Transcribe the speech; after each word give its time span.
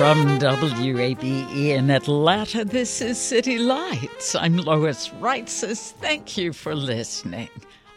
From 0.00 0.38
WABE 0.38 1.54
in 1.54 1.90
Atlanta, 1.90 2.64
this 2.64 3.02
is 3.02 3.18
City 3.18 3.58
Lights. 3.58 4.34
I'm 4.34 4.56
Lois 4.56 5.10
Reitzes. 5.20 5.92
Thank 5.92 6.38
you 6.38 6.54
for 6.54 6.74
listening. 6.74 7.50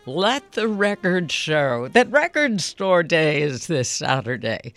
Let 0.06 0.52
the 0.52 0.68
record 0.68 1.32
show 1.32 1.88
that 1.94 2.12
Record 2.12 2.60
Store 2.60 3.04
Day 3.04 3.42
is 3.42 3.68
this 3.68 3.88
Saturday. 3.88 4.74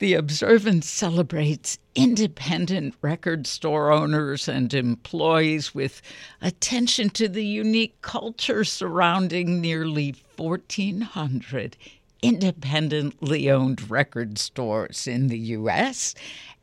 The 0.00 0.14
observance 0.14 0.90
celebrates 0.90 1.78
independent 1.94 2.96
record 3.02 3.46
store 3.46 3.92
owners 3.92 4.48
and 4.48 4.74
employees 4.74 5.76
with 5.76 6.02
attention 6.42 7.10
to 7.10 7.28
the 7.28 7.46
unique 7.46 8.02
culture 8.02 8.64
surrounding 8.64 9.60
nearly 9.60 10.16
1,400 10.36 11.76
independently 12.24 13.50
owned 13.50 13.90
record 13.90 14.38
stores 14.38 15.06
in 15.06 15.28
the 15.28 15.38
U.S. 15.38 16.14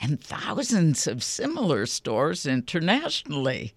and 0.01 0.21
thousands 0.21 1.05
of 1.07 1.23
similar 1.23 1.85
stores 1.85 2.45
internationally. 2.45 3.73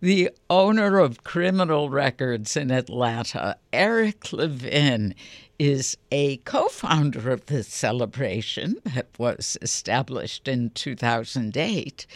The 0.00 0.30
owner 0.48 0.98
of 0.98 1.24
Criminal 1.24 1.90
Records 1.90 2.56
in 2.56 2.70
Atlanta, 2.70 3.58
Eric 3.70 4.32
Levin, 4.32 5.14
is 5.58 5.98
a 6.10 6.38
co 6.38 6.68
founder 6.68 7.30
of 7.30 7.44
the 7.46 7.62
celebration 7.62 8.76
that 8.94 9.08
was 9.18 9.58
established 9.60 10.48
in 10.48 10.70
2008. 10.70 12.06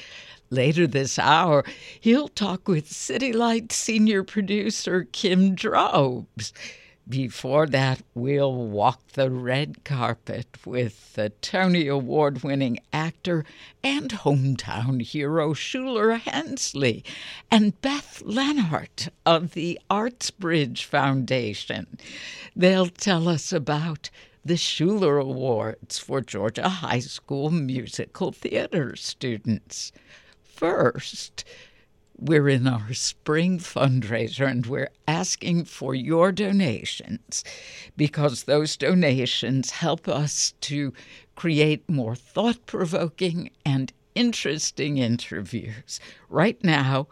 Later 0.49 0.87
this 0.87 1.19
hour, 1.19 1.65
he'll 2.01 2.29
talk 2.29 2.67
with 2.67 2.91
City 2.91 3.35
Light 3.35 3.71
senior 3.71 4.25
producer 4.25 5.07
Kim 5.13 5.55
Drobes. 5.55 6.55
Before 7.09 7.67
that, 7.67 8.01
we'll 8.15 8.55
walk 8.55 9.09
the 9.09 9.31
red 9.31 9.85
carpet 9.85 10.65
with 10.65 11.13
the 11.13 11.29
Tony 11.29 11.87
Award 11.87 12.43
winning 12.43 12.79
actor 12.95 13.45
and 13.83 14.09
hometown 14.11 15.03
hero 15.03 15.53
Shuler 15.53 16.19
Hensley 16.19 17.05
and 17.51 17.79
Beth 17.83 18.23
Leonard 18.25 19.11
of 19.27 19.53
the 19.53 19.79
Artsbridge 19.91 20.85
Foundation. 20.85 21.99
They'll 22.57 22.89
tell 22.89 23.29
us 23.29 23.53
about 23.53 24.09
the 24.43 24.55
Shuler 24.55 25.21
Awards 25.21 25.99
for 25.99 26.23
Georgia 26.23 26.69
High 26.71 27.01
School 27.01 27.51
musical 27.51 28.33
theater 28.33 28.97
students. 28.97 29.93
First, 30.43 31.45
we're 32.17 32.49
in 32.49 32.67
our 32.67 32.93
spring 32.93 33.59
fundraiser 33.59 34.49
and 34.49 34.67
we're 34.67 34.91
asking 35.09 35.65
for 35.65 35.95
your 35.95 36.33
donations 36.33 37.45
because 37.97 38.45
those 38.45 38.77
donations 38.77 39.71
help 39.71 40.09
us 40.09 40.55
to 40.61 40.93
create 41.35 41.89
more 41.89 42.15
thought 42.15 42.65
provoking 42.67 43.51
and 43.65 43.93
interesting 44.15 44.99
interviews. 44.99 46.01
Right 46.29 46.63
now, 46.63 47.09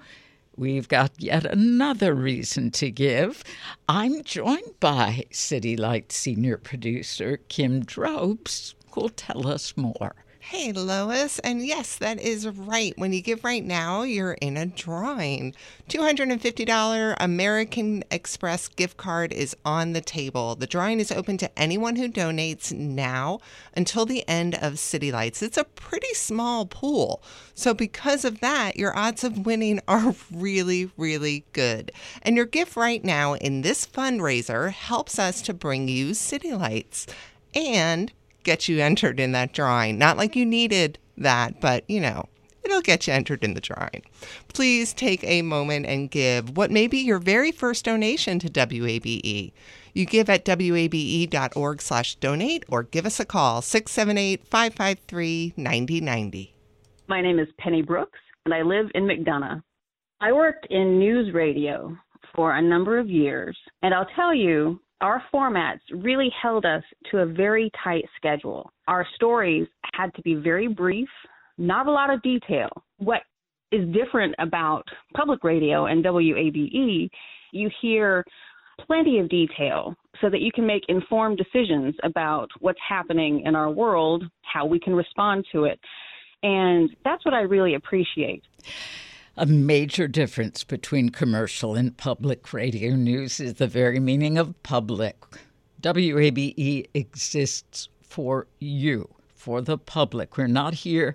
We've 0.54 0.86
got 0.86 1.12
yet 1.16 1.46
another 1.46 2.14
reason 2.14 2.72
to 2.72 2.90
give. 2.90 3.42
I'm 3.88 4.22
joined 4.22 4.78
by 4.80 5.24
City 5.30 5.78
Light 5.78 6.12
senior 6.12 6.58
producer 6.58 7.38
Kim 7.48 7.84
Drobes, 7.84 8.74
who'll 8.90 9.08
tell 9.08 9.48
us 9.48 9.74
more. 9.78 10.14
Hey, 10.44 10.72
Lois. 10.72 11.38
And 11.38 11.64
yes, 11.64 11.96
that 11.96 12.20
is 12.20 12.48
right. 12.48 12.92
When 12.98 13.12
you 13.12 13.22
give 13.22 13.44
right 13.44 13.64
now, 13.64 14.02
you're 14.02 14.32
in 14.32 14.56
a 14.56 14.66
drawing. 14.66 15.54
$250 15.88 17.14
American 17.20 18.02
Express 18.10 18.66
gift 18.66 18.96
card 18.96 19.32
is 19.32 19.56
on 19.64 19.92
the 19.92 20.00
table. 20.00 20.56
The 20.56 20.66
drawing 20.66 20.98
is 20.98 21.12
open 21.12 21.38
to 21.38 21.58
anyone 21.58 21.94
who 21.94 22.08
donates 22.08 22.72
now 22.72 23.38
until 23.76 24.04
the 24.04 24.28
end 24.28 24.56
of 24.56 24.80
City 24.80 25.12
Lights. 25.12 25.42
It's 25.42 25.56
a 25.56 25.64
pretty 25.64 26.12
small 26.12 26.66
pool. 26.66 27.22
So, 27.54 27.72
because 27.72 28.24
of 28.24 28.40
that, 28.40 28.76
your 28.76 28.98
odds 28.98 29.22
of 29.22 29.46
winning 29.46 29.80
are 29.88 30.12
really, 30.34 30.90
really 30.96 31.44
good. 31.52 31.92
And 32.22 32.34
your 32.34 32.46
gift 32.46 32.76
right 32.76 33.02
now 33.02 33.34
in 33.34 33.62
this 33.62 33.86
fundraiser 33.86 34.72
helps 34.72 35.20
us 35.20 35.40
to 35.42 35.54
bring 35.54 35.86
you 35.86 36.14
City 36.14 36.52
Lights. 36.52 37.06
And 37.54 38.12
get 38.44 38.68
you 38.68 38.80
entered 38.80 39.20
in 39.20 39.32
that 39.32 39.52
drawing. 39.52 39.98
Not 39.98 40.16
like 40.16 40.36
you 40.36 40.46
needed 40.46 40.98
that, 41.16 41.60
but 41.60 41.84
you 41.88 42.00
know, 42.00 42.28
it'll 42.64 42.80
get 42.80 43.06
you 43.06 43.12
entered 43.12 43.44
in 43.44 43.52
the 43.54 43.60
drawing. 43.60 44.02
Please 44.52 44.92
take 44.94 45.22
a 45.24 45.42
moment 45.42 45.86
and 45.86 46.10
give 46.10 46.56
what 46.56 46.70
may 46.70 46.86
be 46.86 46.98
your 46.98 47.18
very 47.18 47.52
first 47.52 47.84
donation 47.84 48.38
to 48.38 48.48
WABE. 48.48 49.52
You 49.94 50.06
give 50.06 50.30
at 50.30 50.48
wabe.org 50.48 51.82
slash 51.82 52.14
donate 52.16 52.64
or 52.68 52.84
give 52.84 53.04
us 53.04 53.20
a 53.20 53.26
call, 53.26 53.60
678-553-9090. 53.60 56.48
My 57.08 57.20
name 57.20 57.38
is 57.38 57.48
Penny 57.58 57.82
Brooks, 57.82 58.18
and 58.46 58.54
I 58.54 58.62
live 58.62 58.86
in 58.94 59.04
McDonough. 59.04 59.62
I 60.20 60.32
worked 60.32 60.66
in 60.70 60.98
news 60.98 61.34
radio 61.34 61.94
for 62.34 62.56
a 62.56 62.62
number 62.62 62.98
of 62.98 63.10
years, 63.10 63.54
and 63.82 63.92
I'll 63.92 64.08
tell 64.16 64.34
you, 64.34 64.80
our 65.02 65.22
formats 65.34 65.80
really 65.92 66.30
held 66.40 66.64
us 66.64 66.82
to 67.10 67.18
a 67.18 67.26
very 67.26 67.70
tight 67.82 68.04
schedule. 68.16 68.70
Our 68.86 69.06
stories 69.16 69.66
had 69.94 70.14
to 70.14 70.22
be 70.22 70.36
very 70.36 70.68
brief, 70.68 71.08
not 71.58 71.88
a 71.88 71.90
lot 71.90 72.08
of 72.12 72.22
detail. 72.22 72.70
What 72.98 73.22
is 73.72 73.86
different 73.92 74.34
about 74.38 74.84
public 75.14 75.42
radio 75.42 75.86
and 75.86 76.04
WABE, 76.04 77.10
you 77.50 77.70
hear 77.80 78.24
plenty 78.86 79.18
of 79.18 79.28
detail 79.28 79.94
so 80.20 80.30
that 80.30 80.40
you 80.40 80.52
can 80.52 80.66
make 80.66 80.82
informed 80.88 81.38
decisions 81.38 81.94
about 82.04 82.48
what's 82.60 82.78
happening 82.88 83.42
in 83.44 83.56
our 83.56 83.70
world, 83.70 84.24
how 84.42 84.64
we 84.66 84.78
can 84.78 84.94
respond 84.94 85.44
to 85.52 85.64
it. 85.64 85.80
And 86.42 86.90
that's 87.04 87.24
what 87.24 87.34
I 87.34 87.42
really 87.42 87.74
appreciate. 87.74 88.42
A 89.34 89.46
major 89.46 90.08
difference 90.08 90.62
between 90.62 91.08
commercial 91.08 91.74
and 91.74 91.96
public 91.96 92.52
radio 92.52 92.94
news 92.94 93.40
is 93.40 93.54
the 93.54 93.66
very 93.66 93.98
meaning 93.98 94.36
of 94.36 94.62
public. 94.62 95.16
WABE 95.80 96.90
exists 96.92 97.88
for 98.02 98.46
you, 98.58 99.08
for 99.34 99.62
the 99.62 99.78
public. 99.78 100.36
We're 100.36 100.48
not 100.48 100.74
here 100.74 101.14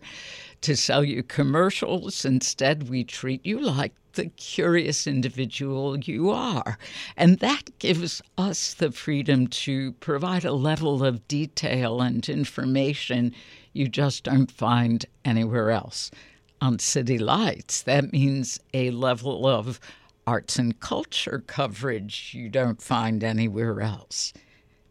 to 0.62 0.76
sell 0.76 1.04
you 1.04 1.22
commercials. 1.22 2.26
Instead, 2.26 2.90
we 2.90 3.04
treat 3.04 3.46
you 3.46 3.60
like 3.60 3.94
the 4.14 4.30
curious 4.30 5.06
individual 5.06 6.00
you 6.00 6.32
are. 6.32 6.80
And 7.16 7.38
that 7.38 7.78
gives 7.78 8.24
us 8.36 8.74
the 8.74 8.92
freedom 8.92 9.46
to 9.46 9.92
provide 9.92 10.44
a 10.44 10.54
level 10.54 11.04
of 11.04 11.28
detail 11.28 12.02
and 12.02 12.28
information 12.28 13.36
you 13.74 13.88
just 13.88 14.24
don't 14.24 14.50
find 14.50 15.06
anywhere 15.24 15.70
else 15.70 16.10
on 16.62 16.80
City 16.80 17.18
Lights. 17.18 17.82
That 17.82 18.12
means 18.12 18.60
a 18.74 18.92
level 18.92 19.48
of 19.48 19.80
arts 20.26 20.58
and 20.60 20.80
culture 20.80 21.44
coverage 21.48 22.34
you 22.34 22.50
don't 22.50 22.82
find 22.82 23.24
anywhere 23.24 23.82
else. 23.82 24.34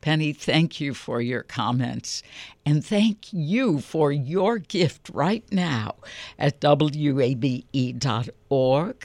Penny, 0.01 0.33
thank 0.33 0.81
you 0.81 0.95
for 0.95 1.21
your 1.21 1.43
comments. 1.43 2.23
And 2.65 2.85
thank 2.85 3.33
you 3.33 3.81
for 3.81 4.13
your 4.13 4.59
gift 4.59 5.11
right 5.13 5.45
now 5.53 5.97
at 6.39 6.63
wabe.org 6.63 7.49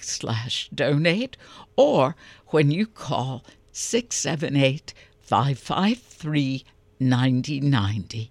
slash 0.04 0.70
donate 0.70 1.38
or 1.76 2.16
when 2.48 2.70
you 2.70 2.86
call 2.86 3.44
678 3.72 4.94
553 5.22 6.66
9090. 7.00 8.30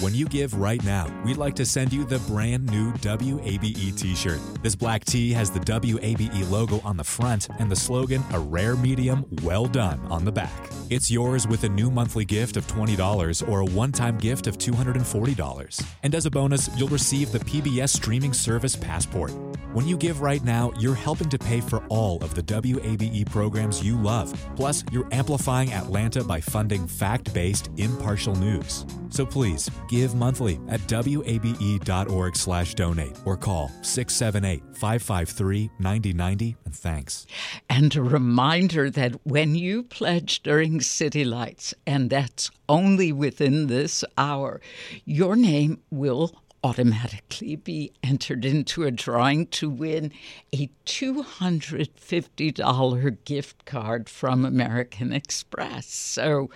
When 0.00 0.12
you 0.14 0.26
give 0.26 0.54
right 0.54 0.82
now, 0.84 1.06
we'd 1.24 1.36
like 1.36 1.54
to 1.54 1.64
send 1.64 1.92
you 1.92 2.04
the 2.04 2.18
brand 2.20 2.66
new 2.66 2.92
WABE 2.94 3.96
t 3.96 4.14
shirt. 4.14 4.40
This 4.62 4.74
black 4.74 5.04
tee 5.04 5.32
has 5.32 5.50
the 5.50 5.60
WABE 5.60 6.50
logo 6.50 6.80
on 6.84 6.96
the 6.96 7.04
front 7.04 7.48
and 7.58 7.70
the 7.70 7.76
slogan, 7.76 8.22
A 8.32 8.40
Rare 8.40 8.76
Medium, 8.76 9.24
Well 9.42 9.66
Done, 9.66 10.00
on 10.10 10.24
the 10.24 10.32
back. 10.32 10.50
It's 10.90 11.10
yours 11.10 11.46
with 11.48 11.64
a 11.64 11.68
new 11.68 11.90
monthly 11.90 12.24
gift 12.24 12.56
of 12.56 12.66
$20 12.66 13.48
or 13.48 13.60
a 13.60 13.64
one 13.64 13.92
time 13.92 14.18
gift 14.18 14.46
of 14.46 14.58
$240. 14.58 15.86
And 16.02 16.14
as 16.14 16.26
a 16.26 16.30
bonus, 16.30 16.68
you'll 16.76 16.88
receive 16.88 17.32
the 17.32 17.38
PBS 17.38 17.90
streaming 17.90 18.32
service 18.32 18.76
Passport. 18.76 19.32
When 19.72 19.88
you 19.88 19.96
give 19.96 20.20
right 20.20 20.44
now, 20.44 20.72
you're 20.78 20.94
helping 20.94 21.28
to 21.30 21.38
pay 21.38 21.60
for 21.60 21.84
all 21.88 22.22
of 22.22 22.34
the 22.34 22.42
WABE 22.42 23.28
programs 23.30 23.82
you 23.82 23.96
love. 23.96 24.32
Plus, 24.54 24.84
you're 24.92 25.08
amplifying 25.10 25.72
Atlanta 25.72 26.22
by 26.22 26.40
funding 26.40 26.86
fact 26.86 27.34
based, 27.34 27.70
impartial 27.76 28.36
news. 28.36 28.86
So 29.10 29.26
please, 29.26 29.68
give 29.88 30.14
monthly 30.14 30.60
at 30.68 30.80
wabe.org 30.90 32.36
slash 32.36 32.74
donate 32.74 33.16
or 33.24 33.36
call 33.36 33.70
678-553-9090 33.82 36.56
and 36.64 36.74
thanks. 36.74 37.26
And 37.68 37.94
a 37.96 38.02
reminder 38.02 38.90
that 38.90 39.14
when 39.24 39.54
you 39.54 39.84
pledge 39.84 40.42
during 40.42 40.80
City 40.80 41.24
Lights, 41.24 41.74
and 41.86 42.10
that's 42.10 42.50
only 42.68 43.12
within 43.12 43.68
this 43.68 44.04
hour, 44.16 44.60
your 45.04 45.36
name 45.36 45.80
will 45.90 46.32
automatically 46.64 47.54
be 47.56 47.92
entered 48.02 48.44
into 48.44 48.82
a 48.84 48.90
drawing 48.90 49.46
to 49.46 49.68
win 49.68 50.10
a 50.52 50.70
$250 50.86 53.24
gift 53.26 53.66
card 53.66 54.08
from 54.08 54.46
American 54.46 55.12
Express. 55.12 55.86
So 55.86 56.48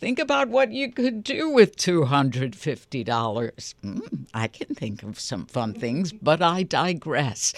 think 0.00 0.18
about 0.18 0.48
what 0.48 0.72
you 0.72 0.90
could 0.90 1.22
do 1.22 1.50
with 1.50 1.76
$250. 1.76 2.54
Mm, 3.84 4.26
I 4.32 4.48
can 4.48 4.74
think 4.74 5.02
of 5.02 5.20
some 5.20 5.44
fun 5.46 5.74
things, 5.74 6.12
but 6.12 6.40
I 6.40 6.62
digress 6.62 7.52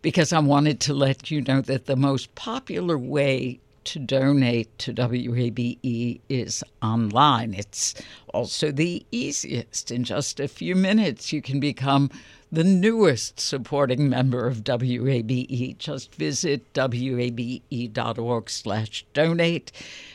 because 0.00 0.32
I 0.32 0.38
wanted 0.38 0.78
to 0.80 0.94
let 0.94 1.30
you 1.30 1.42
know 1.42 1.60
that 1.62 1.86
the 1.86 1.96
most 1.96 2.34
popular 2.36 2.96
way 2.96 3.60
to 3.84 3.98
donate 3.98 4.78
to 4.78 4.92
WABE 4.92 6.20
is 6.28 6.62
online. 6.82 7.54
It's 7.54 7.94
also 8.32 8.70
the 8.70 9.04
easiest. 9.10 9.90
In 9.90 10.04
just 10.04 10.40
a 10.40 10.48
few 10.48 10.74
minutes, 10.74 11.32
you 11.32 11.42
can 11.42 11.60
become 11.60 12.10
the 12.52 12.64
newest 12.64 13.38
supporting 13.38 14.08
member 14.08 14.46
of 14.46 14.64
WABE. 14.64 15.78
Just 15.78 16.14
visit 16.14 16.64
wabe.org 16.76 18.50
slash 18.50 19.06
donate, 19.12 19.72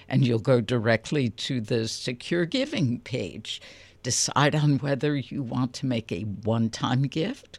and 0.09 0.25
you'll 0.25 0.39
go 0.39 0.61
directly 0.61 1.29
to 1.29 1.61
the 1.61 1.87
secure 1.87 2.45
giving 2.45 2.99
page. 2.99 3.61
Decide 4.03 4.55
on 4.55 4.77
whether 4.79 5.15
you 5.15 5.41
want 5.41 5.73
to 5.73 5.85
make 5.85 6.11
a 6.11 6.21
one-time 6.21 7.03
gift 7.03 7.57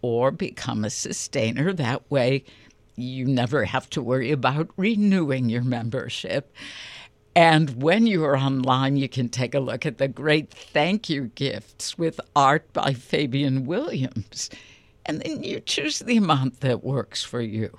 or 0.00 0.30
become 0.30 0.84
a 0.84 0.90
sustainer. 0.90 1.72
That 1.72 2.08
way, 2.10 2.44
you 2.98 3.24
never 3.24 3.64
have 3.64 3.88
to 3.90 4.02
worry 4.02 4.30
about 4.30 4.70
renewing 4.76 5.48
your 5.48 5.62
membership. 5.62 6.54
And 7.34 7.82
when 7.82 8.06
you 8.06 8.24
are 8.24 8.36
online, 8.36 8.96
you 8.96 9.08
can 9.08 9.28
take 9.28 9.54
a 9.54 9.60
look 9.60 9.86
at 9.86 9.98
the 9.98 10.08
great 10.08 10.50
thank 10.50 11.08
you 11.08 11.30
gifts 11.34 11.96
with 11.96 12.20
art 12.34 12.72
by 12.72 12.94
Fabian 12.94 13.64
Williams. 13.64 14.50
And 15.06 15.20
then 15.22 15.42
you 15.42 15.60
choose 15.60 16.00
the 16.00 16.16
amount 16.16 16.60
that 16.60 16.82
works 16.82 17.22
for 17.22 17.40
you. 17.40 17.78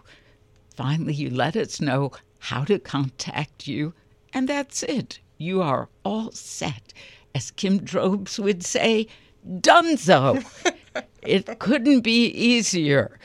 Finally, 0.76 1.14
you 1.14 1.30
let 1.30 1.58
us 1.58 1.82
know 1.82 2.12
how 2.40 2.64
to 2.64 2.80
contact 2.80 3.68
you, 3.68 3.94
and 4.34 4.48
that's 4.48 4.82
it. 4.84 5.20
You 5.38 5.62
are 5.62 5.90
all 6.06 6.32
set. 6.32 6.94
As 7.36 7.52
Kim 7.52 7.80
Drobes 7.84 8.40
would 8.40 8.64
say, 8.64 9.08
donezo. 9.46 10.44
it 11.22 11.60
couldn't 11.60 12.02
be 12.02 12.28
easier. 12.28 13.20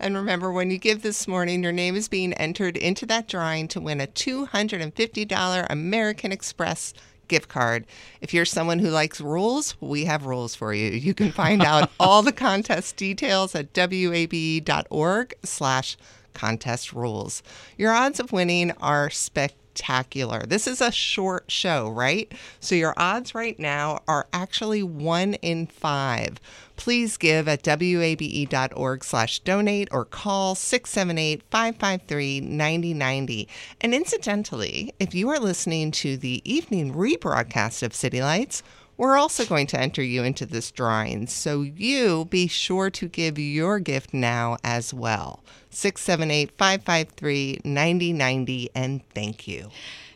And 0.00 0.16
remember, 0.16 0.52
when 0.52 0.70
you 0.70 0.78
give 0.78 1.02
this 1.02 1.26
morning, 1.26 1.62
your 1.62 1.72
name 1.72 1.96
is 1.96 2.08
being 2.08 2.32
entered 2.34 2.76
into 2.76 3.04
that 3.06 3.26
drawing 3.26 3.66
to 3.68 3.80
win 3.80 4.00
a 4.00 4.06
$250 4.06 5.66
American 5.70 6.30
Express 6.30 6.94
gift 7.26 7.48
card. 7.48 7.84
If 8.20 8.32
you're 8.32 8.44
someone 8.44 8.78
who 8.78 8.90
likes 8.90 9.20
rules, 9.20 9.76
we 9.80 10.04
have 10.04 10.26
rules 10.26 10.54
for 10.54 10.72
you. 10.72 10.90
You 10.90 11.14
can 11.14 11.32
find 11.32 11.62
out 11.62 11.90
all 12.00 12.22
the 12.22 12.32
contest 12.32 12.96
details 12.96 13.54
at 13.54 13.76
wabe.org 13.76 15.34
slash 15.44 15.96
contest 16.38 16.92
rules. 16.92 17.42
Your 17.76 17.92
odds 17.92 18.20
of 18.20 18.30
winning 18.30 18.70
are 18.80 19.10
spectacular. 19.10 20.46
This 20.46 20.68
is 20.68 20.80
a 20.80 20.92
short 20.92 21.50
show, 21.50 21.90
right? 21.90 22.32
So 22.60 22.76
your 22.76 22.94
odds 22.96 23.34
right 23.34 23.58
now 23.58 24.02
are 24.06 24.28
actually 24.32 24.84
one 24.84 25.34
in 25.34 25.66
five. 25.66 26.38
Please 26.76 27.16
give 27.16 27.48
at 27.48 27.66
wabe.org 27.66 29.02
slash 29.02 29.40
donate 29.40 29.88
or 29.90 30.04
call 30.04 30.54
678-553-9090. 30.54 33.48
And 33.80 33.92
incidentally, 33.92 34.94
if 35.00 35.12
you 35.12 35.28
are 35.30 35.40
listening 35.40 35.90
to 35.90 36.16
the 36.16 36.40
evening 36.44 36.94
rebroadcast 36.94 37.82
of 37.82 37.96
City 37.96 38.22
Lights, 38.22 38.62
we're 38.98 39.16
also 39.16 39.46
going 39.46 39.68
to 39.68 39.80
enter 39.80 40.02
you 40.02 40.24
into 40.24 40.44
this 40.44 40.70
drawing, 40.72 41.28
so 41.28 41.62
you 41.62 42.24
be 42.26 42.48
sure 42.48 42.90
to 42.90 43.08
give 43.08 43.38
your 43.38 43.78
gift 43.78 44.12
now 44.12 44.56
as 44.64 44.92
well. 44.92 45.42
678 45.70 46.50
553 46.58 47.60
9090, 47.64 48.70
and 48.74 49.08
thank 49.14 49.46
you. 49.46 49.70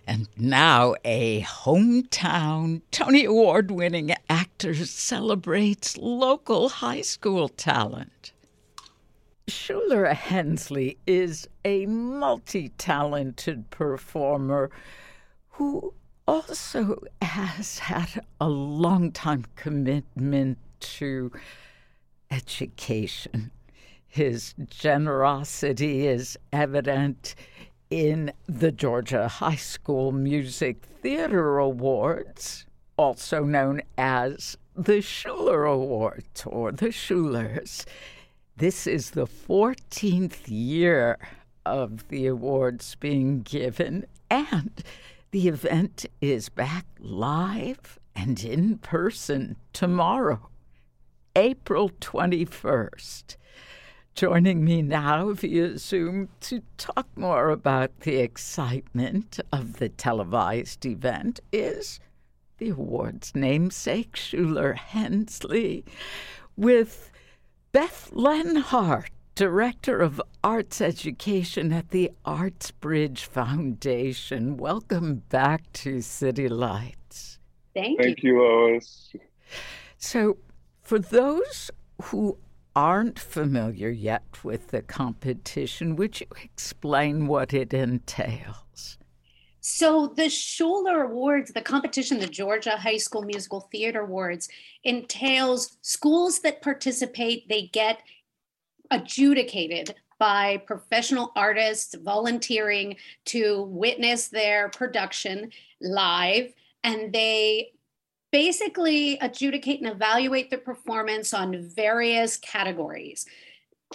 And 0.07 0.29
now 0.37 0.97
a 1.05 1.43
hometown 1.43 2.83
Tony 2.91 3.25
Award 3.25 3.71
winning 3.71 4.13
actor 4.29 4.75
celebrates 4.75 5.97
local 5.97 6.69
high 6.69 7.03
school 7.03 7.49
talent. 7.49 8.33
Shuler 9.47 10.13
Hensley 10.13 10.99
is 11.07 11.49
a 11.65 11.87
multi 11.87 12.71
talented 12.79 13.71
performer 13.71 14.71
who 15.51 15.95
also 16.27 17.03
has 17.21 17.79
had 17.81 18.25
a 18.41 18.49
long 18.49 19.13
time 19.13 19.45
commitment 19.57 20.59
to 20.81 21.33
education. 22.31 23.51
His 24.07 24.55
generosity 24.69 26.07
is 26.07 26.39
evident 26.53 27.35
in 27.91 28.33
the 28.47 28.73
Georgia 28.73 29.29
High 29.29 29.57
School 29.57 30.13
Music 30.13 30.83
Theater 31.03 31.59
Awards, 31.59 32.67
also 32.97 33.45
known 33.45 33.83
as 33.99 34.57
the 34.75 34.99
Shuler 34.99 35.71
Awards 35.71 36.45
or 36.47 36.73
the 36.73 36.89
Shulers. 36.89 37.85
This 38.57 38.87
is 38.87 39.11
the 39.11 39.27
14th 39.27 40.43
year 40.47 41.19
of 41.65 42.09
the 42.09 42.27
awards 42.27 42.95
being 42.97 43.43
given, 43.43 44.07
and 44.31 44.83
the 45.33 45.49
event 45.49 46.05
is 46.21 46.51
back 46.51 46.85
live 46.99 47.99
and 48.15 48.45
in 48.45 48.77
person 48.77 49.57
tomorrow, 49.73 50.51
April 51.35 51.89
21st. 51.89 53.37
Joining 54.15 54.63
me 54.63 54.83
now 54.83 55.33
via 55.33 55.79
Zoom 55.79 56.29
to 56.41 56.61
talk 56.77 57.07
more 57.17 57.49
about 57.49 58.01
the 58.01 58.17
excitement 58.17 59.41
of 59.51 59.79
the 59.79 59.89
televised 59.89 60.85
event 60.85 61.41
is 61.51 61.99
the 62.59 62.69
award's 62.69 63.35
namesake, 63.35 64.13
Shuler 64.13 64.77
Hensley, 64.77 65.83
with 66.59 67.11
Beth 67.73 68.11
Leonhardt, 68.13 69.11
Director 69.43 70.01
of 70.01 70.23
Arts 70.45 70.81
Education 70.81 71.73
at 71.73 71.91
the 71.91 72.13
Arts 72.25 72.71
Bridge 72.71 73.25
Foundation. 73.25 74.57
Welcome 74.57 75.25
back 75.31 75.73
to 75.73 76.01
City 76.01 76.49
Lights. 76.49 77.41
Thank, 77.75 77.99
you. 77.99 78.05
Thank 78.05 78.23
you, 78.23 78.41
Lois. 78.41 79.13
So, 79.99 80.37
for 80.81 81.01
those 81.01 81.73
who 82.03 82.39
aren't 82.77 83.19
familiar 83.19 83.89
yet 83.89 84.45
with 84.45 84.69
the 84.69 84.81
competition, 84.81 85.97
would 85.97 86.21
you 86.21 86.29
explain 86.45 87.27
what 87.27 87.53
it 87.53 87.75
entails? 87.75 88.97
So, 89.61 90.13
the 90.15 90.27
Shuler 90.27 91.05
Awards, 91.05 91.51
the 91.53 91.63
competition, 91.63 92.21
the 92.21 92.29
Georgia 92.29 92.77
High 92.77 92.97
School 92.99 93.23
Musical 93.23 93.69
Theater 93.73 94.03
Awards, 94.03 94.49
entails 94.85 95.79
schools 95.83 96.39
that 96.43 96.63
participate, 96.63 97.49
they 97.49 97.63
get 97.73 98.03
adjudicated 98.93 99.95
by 100.19 100.59
professional 100.67 101.33
artists 101.35 101.97
volunteering 101.97 102.95
to 103.25 103.63
witness 103.63 104.29
their 104.29 104.69
production 104.69 105.51
live, 105.81 106.53
and 106.85 107.13
they 107.13 107.73
basically 108.31 109.19
adjudicate 109.19 109.81
and 109.81 109.91
evaluate 109.91 110.49
the 110.49 110.59
performance 110.59 111.35
on 111.35 111.69
various 111.75 112.37
categories. 112.37 113.27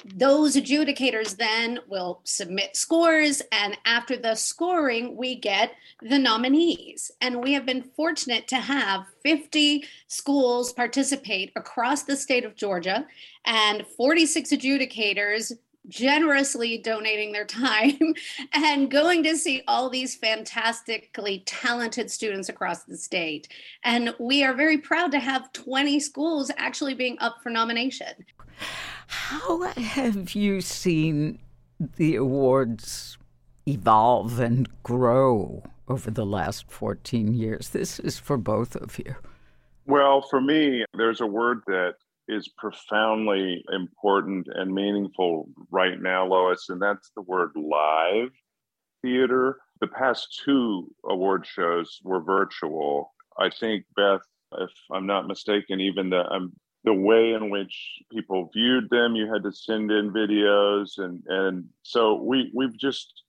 Those 0.06 0.56
adjudicators 0.56 1.38
then 1.38 1.80
will 1.88 2.22
submit 2.24 2.76
scores, 2.76 3.42
and 3.52 3.78
after 3.86 4.18
the 4.18 4.36
scoring, 4.36 5.16
we 5.16 5.36
get 5.36 5.72
the 6.02 6.20
nominees. 6.20 7.12
And 7.22 7.44
we 7.44 7.54
have 7.54 7.66
been 7.66 7.84
fortunate 7.96 8.48
to 8.50 8.58
have 8.58 9.06
50 9.24 9.86
schools 10.08 10.74
participate 10.74 11.52
across 11.56 12.04
the 12.04 12.16
state 12.16 12.46
of 12.46 12.56
Georgia 12.56 13.06
and 13.46 13.86
46 13.96 14.52
adjudicators 14.52 15.54
generously 15.88 16.78
donating 16.78 17.32
their 17.32 17.46
time 17.58 18.14
and 18.54 18.92
going 18.92 19.24
to 19.24 19.38
see 19.38 19.64
all 19.68 19.90
these 19.90 20.16
fantastically 20.16 21.44
talented 21.46 22.12
students 22.12 22.50
across 22.50 22.84
the 22.84 22.98
state. 22.98 23.48
And 23.84 24.14
we 24.20 24.44
are 24.44 24.54
very 24.54 24.78
proud 24.78 25.12
to 25.12 25.20
have 25.20 25.52
20 25.54 26.00
schools 26.00 26.52
actually 26.58 26.94
being 26.94 27.18
up 27.20 27.38
for 27.42 27.50
nomination. 27.50 28.26
How 29.08 29.62
have 29.64 30.36
you 30.36 30.62
seen 30.62 31.40
the 31.80 32.16
awards 32.16 33.18
evolve 33.68 34.40
and 34.40 34.68
grow 34.84 35.64
over 35.88 36.12
the 36.12 36.26
last 36.26 36.70
14 36.70 37.34
years? 37.34 37.70
This 37.70 38.00
is 38.00 38.20
for 38.20 38.38
both 38.38 38.76
of 38.76 38.98
you. 39.00 39.16
Well, 39.86 40.22
for 40.22 40.42
me, 40.42 40.86
there's 40.98 41.22
a 41.22 41.28
word 41.28 41.62
that 41.68 41.96
is 42.28 42.50
profoundly 42.58 43.64
important 43.72 44.48
and 44.54 44.74
meaningful 44.74 45.50
right 45.72 46.02
now, 46.02 46.26
Lois, 46.26 46.68
and 46.70 46.82
that's 46.82 47.12
the 47.16 47.22
word 47.22 47.52
live 47.56 48.30
theater. 49.02 49.60
The 49.80 49.88
past 49.88 50.42
two 50.44 50.90
award 51.10 51.46
shows 51.46 52.00
were 52.04 52.20
virtual. 52.22 53.14
I 53.40 53.50
think, 53.50 53.86
Beth, 53.96 54.22
if 54.58 54.72
I'm 54.92 55.06
not 55.06 55.28
mistaken, 55.28 55.80
even 55.80 56.10
the 56.10 56.30
um, 56.30 56.52
the 56.88 56.94
way 56.94 57.34
in 57.34 57.50
which 57.50 58.02
people 58.14 58.50
viewed 58.54 58.90
them, 58.90 59.14
you 59.14 59.32
had 59.32 59.44
to 59.44 59.52
send 59.52 59.92
in 59.92 60.10
videos, 60.14 60.98
and 61.00 61.22
and 61.28 61.66
so 61.84 62.16
we 62.16 62.50
we've 62.56 62.78
just 62.78 63.24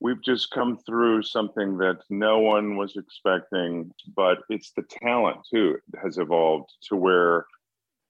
we've 0.00 0.22
just 0.22 0.50
come 0.50 0.78
through 0.78 1.22
something 1.22 1.76
that 1.76 1.98
no 2.08 2.38
one 2.38 2.76
was 2.76 2.96
expecting, 2.96 3.90
but 4.16 4.38
it's 4.48 4.72
the 4.72 4.82
talent 4.82 5.36
too 5.52 5.76
has 6.02 6.16
evolved 6.16 6.70
to 6.88 6.96
where 6.96 7.44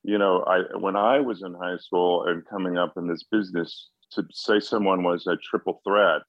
you 0.05 0.19
know, 0.19 0.45
I 0.45 0.76
when 0.78 0.95
I 0.95 1.19
was 1.19 1.43
in 1.43 1.55
high 1.55 1.78
school 1.78 2.25
and 2.28 2.47
coming 2.47 2.78
up 2.78 2.93
in 2.97 3.09
this 3.09 3.25
business, 3.25 3.88
to 4.12 4.25
say 4.31 4.61
someone 4.61 5.02
was 5.02 5.26
a 5.26 5.37
triple 5.37 5.81
threat 5.85 6.23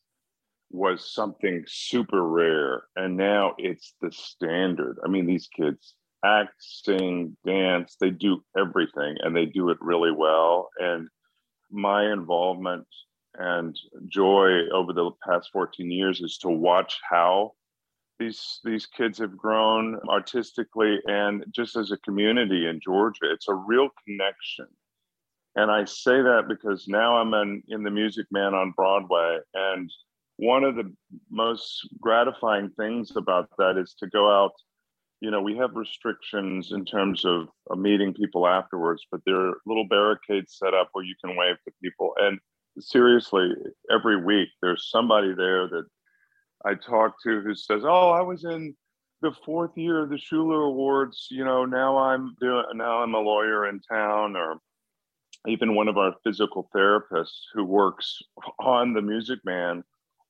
was 0.72 1.14
something 1.14 1.64
super 1.68 2.24
rare, 2.28 2.86
and 2.96 3.16
now 3.16 3.54
it's 3.60 3.94
the 4.02 4.12
standard. 4.12 4.98
I 5.06 5.10
mean, 5.10 5.28
these 5.28 5.48
kids 5.48 5.94
act, 6.26 6.54
sing, 6.60 7.38
dance, 7.46 7.96
they 8.00 8.10
do 8.10 8.44
everything, 8.58 9.18
and 9.22 9.36
they 9.36 9.46
do 9.46 9.70
it 9.70 9.78
really 9.82 10.12
well. 10.12 10.70
And 10.80 11.08
my 11.72 12.12
involvement 12.12 12.88
and 13.36 13.78
joy 14.08 14.68
over 14.74 14.94
the 14.94 15.12
past 15.28 15.50
14 15.54 15.92
years 15.92 16.22
is 16.22 16.38
to 16.40 16.50
watch 16.50 16.98
how 17.10 17.54
these 18.20 18.60
these 18.64 18.88
kids 18.88 19.20
have 19.20 19.38
grown 19.38 20.00
artistically 20.10 21.00
and 21.06 21.46
just 21.54 21.76
as 21.76 21.92
a 21.92 21.98
community 21.98 22.68
in 22.68 22.80
Georgia. 22.80 23.32
It's 23.32 23.48
a 23.48 23.54
real 23.54 23.90
connection. 24.06 24.68
And 25.56 25.72
I 25.72 25.86
say 25.86 26.22
that 26.22 26.46
because 26.48 26.88
now 26.88 27.18
I'm 27.18 27.34
in, 27.34 27.64
in 27.70 27.84
the 27.84 27.90
Music 27.90 28.28
Man 28.32 28.54
on 28.54 28.74
Broadway. 28.76 29.40
And 29.56 29.92
one 30.38 30.64
of 30.64 30.76
the 30.76 30.94
most 31.32 31.88
gratifying 32.00 32.70
things 32.78 33.12
about 33.16 33.50
that 33.58 33.78
is 33.78 33.96
to 34.00 34.08
go 34.08 34.30
out. 34.30 34.52
You 35.20 35.32
know, 35.32 35.42
we 35.42 35.58
have 35.58 35.76
restrictions 35.76 36.72
in 36.72 36.86
terms 36.86 37.26
of, 37.26 37.48
of 37.70 37.80
meeting 37.80 38.14
people 38.14 38.48
afterwards, 38.48 39.04
but 39.12 39.22
there 39.26 39.36
are 39.36 39.58
little 39.66 39.88
barricades 39.88 40.58
set 40.58 40.74
up 40.74 40.90
where 40.92 41.04
you 41.04 41.16
can 41.24 41.36
wave 41.36 41.56
to 41.66 41.74
people. 41.82 42.14
And 42.20 42.40
seriously, 42.80 43.50
every 43.90 44.24
week 44.24 44.50
there's 44.62 44.90
somebody 44.92 45.34
there 45.34 45.68
that 45.68 45.86
I 46.66 46.76
talk 46.76 47.16
to 47.24 47.42
who 47.42 47.56
says, 47.56 47.84
"Oh, 47.84 48.12
I 48.12 48.22
was 48.22 48.44
in 48.46 48.76
the 49.22 49.32
fourth 49.46 49.76
year 49.76 50.04
of 50.04 50.10
the 50.10 50.18
Shuler 50.18 50.68
Awards. 50.68 51.28
You 51.32 51.46
know, 51.46 51.66
now 51.66 51.98
I'm 51.98 52.36
doing. 52.40 52.66
Now 52.76 53.02
I'm 53.02 53.16
a 53.16 53.20
lawyer 53.20 53.68
in 53.68 53.80
town." 53.80 54.36
Or 54.36 54.60
even 55.48 55.76
one 55.76 55.88
of 55.88 55.98
our 55.98 56.14
physical 56.24 56.70
therapists 56.76 57.46
who 57.54 57.64
works 57.64 58.22
on 58.60 58.94
the 58.94 59.02
Music 59.02 59.40
Man 59.46 59.84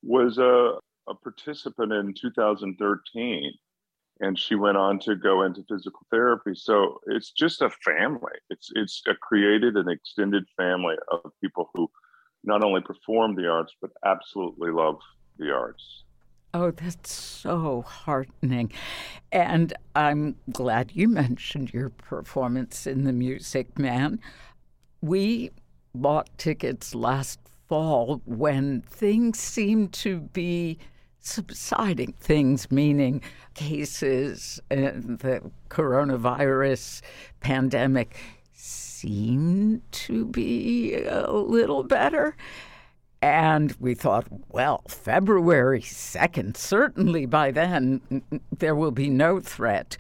was 0.04 0.38
a, 0.38 0.78
a 1.08 1.16
participant 1.16 1.92
in 1.92 2.14
2013, 2.14 3.54
and 4.20 4.38
she 4.38 4.56
went 4.56 4.78
on 4.78 5.00
to 5.00 5.16
go 5.16 5.44
into 5.44 5.64
physical 5.70 6.06
therapy. 6.12 6.54
So 6.56 7.00
it's 7.08 7.32
just 7.32 7.62
a 7.62 7.70
family. 7.70 8.34
It's 8.50 8.70
it's 8.76 9.02
a 9.08 9.16
created 9.16 9.76
and 9.76 9.90
extended 9.90 10.46
family 10.56 10.96
of 11.12 11.32
people 11.42 11.70
who 11.74 11.90
not 12.44 12.64
only 12.64 12.82
perform 12.82 13.36
the 13.36 13.48
arts 13.48 13.74
but 13.82 13.92
absolutely 14.06 14.72
love 14.72 15.00
the 15.38 15.52
arts. 15.52 16.04
Oh, 16.54 16.72
that's 16.72 17.14
so 17.14 17.82
heartening. 17.82 18.72
And 19.32 19.74
I'm 19.96 20.38
glad 20.52 20.92
you 20.96 21.08
mentioned 21.08 21.74
your 21.74 21.90
performance 21.90 22.88
in 22.88 23.04
The 23.04 23.14
Music 23.14 23.78
Man. 23.78 24.20
We 25.02 25.52
bought 25.94 26.36
tickets 26.38 26.96
last 26.96 27.40
fall 27.68 28.22
when 28.26 28.82
things 28.82 29.40
seemed 29.40 29.94
to 29.94 30.22
be 30.22 30.80
subsiding. 31.28 32.14
Things 32.14 32.72
meaning 32.72 33.22
cases 33.54 34.60
and 34.70 35.20
the 35.20 35.52
coronavirus 35.70 37.02
pandemic 37.42 38.18
seemed 38.54 39.82
to 39.92 40.26
be 40.26 40.96
a 40.96 41.32
little 41.32 41.84
better. 41.84 42.36
And 43.22 43.76
we 43.80 43.96
thought, 43.96 44.28
well, 44.50 44.84
February 44.88 45.82
2nd, 45.82 46.56
certainly 46.56 47.26
by 47.26 47.52
then 47.52 48.02
there 48.56 48.76
will 48.76 48.92
be 48.92 49.10
no 49.10 49.40
threat. 49.40 49.98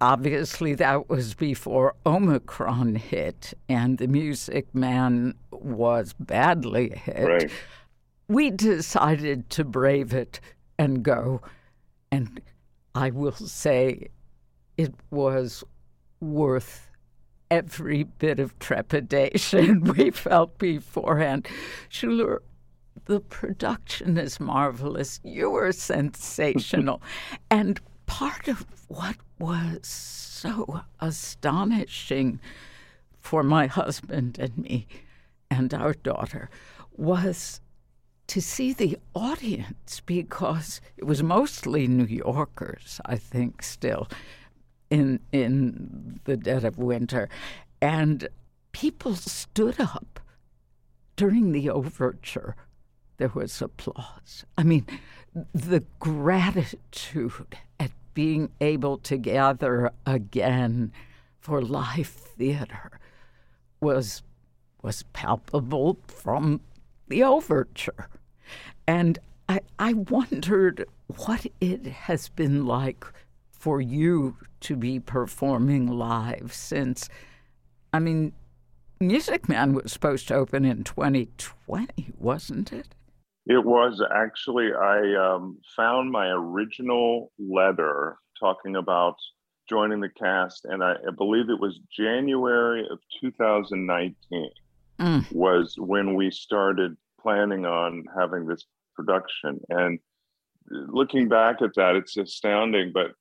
Obviously, 0.00 0.74
that 0.74 1.08
was 1.10 1.34
before 1.34 1.94
Omicron 2.06 2.96
hit 2.96 3.52
and 3.68 3.98
the 3.98 4.08
Music 4.08 4.74
Man 4.74 5.34
was 5.52 6.14
badly 6.14 6.90
hit. 6.90 7.28
Right. 7.28 7.50
We 8.30 8.52
decided 8.52 9.50
to 9.50 9.64
brave 9.64 10.14
it 10.14 10.38
and 10.78 11.02
go. 11.02 11.42
And 12.12 12.40
I 12.94 13.10
will 13.10 13.32
say 13.32 14.06
it 14.76 14.94
was 15.10 15.64
worth 16.20 16.92
every 17.50 18.04
bit 18.04 18.38
of 18.38 18.56
trepidation 18.60 19.82
we 19.96 20.12
felt 20.12 20.58
beforehand. 20.58 21.48
Shuler, 21.90 22.38
the 23.06 23.18
production 23.18 24.16
is 24.16 24.38
marvelous. 24.38 25.18
You 25.24 25.50
were 25.50 25.72
sensational. 25.72 27.02
and 27.50 27.80
part 28.06 28.46
of 28.46 28.64
what 28.86 29.16
was 29.40 29.88
so 29.88 30.82
astonishing 31.00 32.38
for 33.18 33.42
my 33.42 33.66
husband 33.66 34.38
and 34.38 34.56
me 34.56 34.86
and 35.50 35.74
our 35.74 35.94
daughter 35.94 36.48
was 36.96 37.60
to 38.30 38.40
see 38.40 38.72
the 38.72 38.96
audience 39.12 40.00
because 40.06 40.80
it 40.96 41.02
was 41.02 41.20
mostly 41.20 41.88
New 41.88 42.04
Yorkers, 42.04 43.00
I 43.04 43.16
think, 43.16 43.60
still 43.60 44.06
in 44.88 45.18
in 45.32 46.20
the 46.26 46.36
dead 46.36 46.64
of 46.64 46.78
winter, 46.78 47.28
and 47.82 48.28
people 48.70 49.16
stood 49.16 49.80
up 49.80 50.20
during 51.16 51.50
the 51.50 51.70
overture. 51.70 52.54
There 53.16 53.32
was 53.34 53.60
applause. 53.60 54.44
I 54.56 54.62
mean, 54.62 54.86
the 55.52 55.82
gratitude 55.98 57.58
at 57.80 57.90
being 58.14 58.52
able 58.60 58.98
to 58.98 59.16
gather 59.16 59.90
again 60.06 60.92
for 61.40 61.60
live 61.60 62.06
theater 62.06 63.00
was 63.80 64.22
was 64.82 65.02
palpable 65.12 65.98
from 66.06 66.60
the 67.08 67.24
overture. 67.24 68.08
And 68.90 69.20
I, 69.48 69.60
I 69.78 69.92
wondered 69.92 70.84
what 71.24 71.46
it 71.60 71.86
has 71.86 72.28
been 72.28 72.66
like 72.66 73.04
for 73.52 73.80
you 73.80 74.36
to 74.62 74.74
be 74.74 74.98
performing 74.98 75.86
live 75.86 76.50
since, 76.52 77.08
I 77.92 78.00
mean, 78.00 78.32
Music 78.98 79.48
Man 79.48 79.74
was 79.74 79.92
supposed 79.92 80.26
to 80.26 80.34
open 80.34 80.64
in 80.64 80.82
2020, 80.82 82.14
wasn't 82.18 82.72
it? 82.72 82.88
It 83.46 83.64
was 83.64 84.02
actually, 84.12 84.72
I 84.72 85.14
um, 85.14 85.58
found 85.76 86.10
my 86.10 86.26
original 86.26 87.30
letter 87.38 88.16
talking 88.40 88.74
about 88.74 89.14
joining 89.68 90.00
the 90.00 90.08
cast, 90.08 90.64
and 90.64 90.82
I, 90.82 90.94
I 91.06 91.12
believe 91.16 91.48
it 91.48 91.60
was 91.60 91.78
January 91.96 92.88
of 92.90 92.98
2019 93.20 94.50
mm. 94.98 95.32
was 95.32 95.76
when 95.78 96.16
we 96.16 96.32
started 96.32 96.96
planning 97.22 97.64
on 97.66 98.04
having 98.18 98.46
this 98.46 98.64
production. 99.00 99.60
And 99.70 99.98
looking 100.68 101.28
back 101.28 101.62
at 101.62 101.74
that, 101.76 101.96
it's 101.96 102.16
astounding, 102.16 102.92
but 102.92 103.12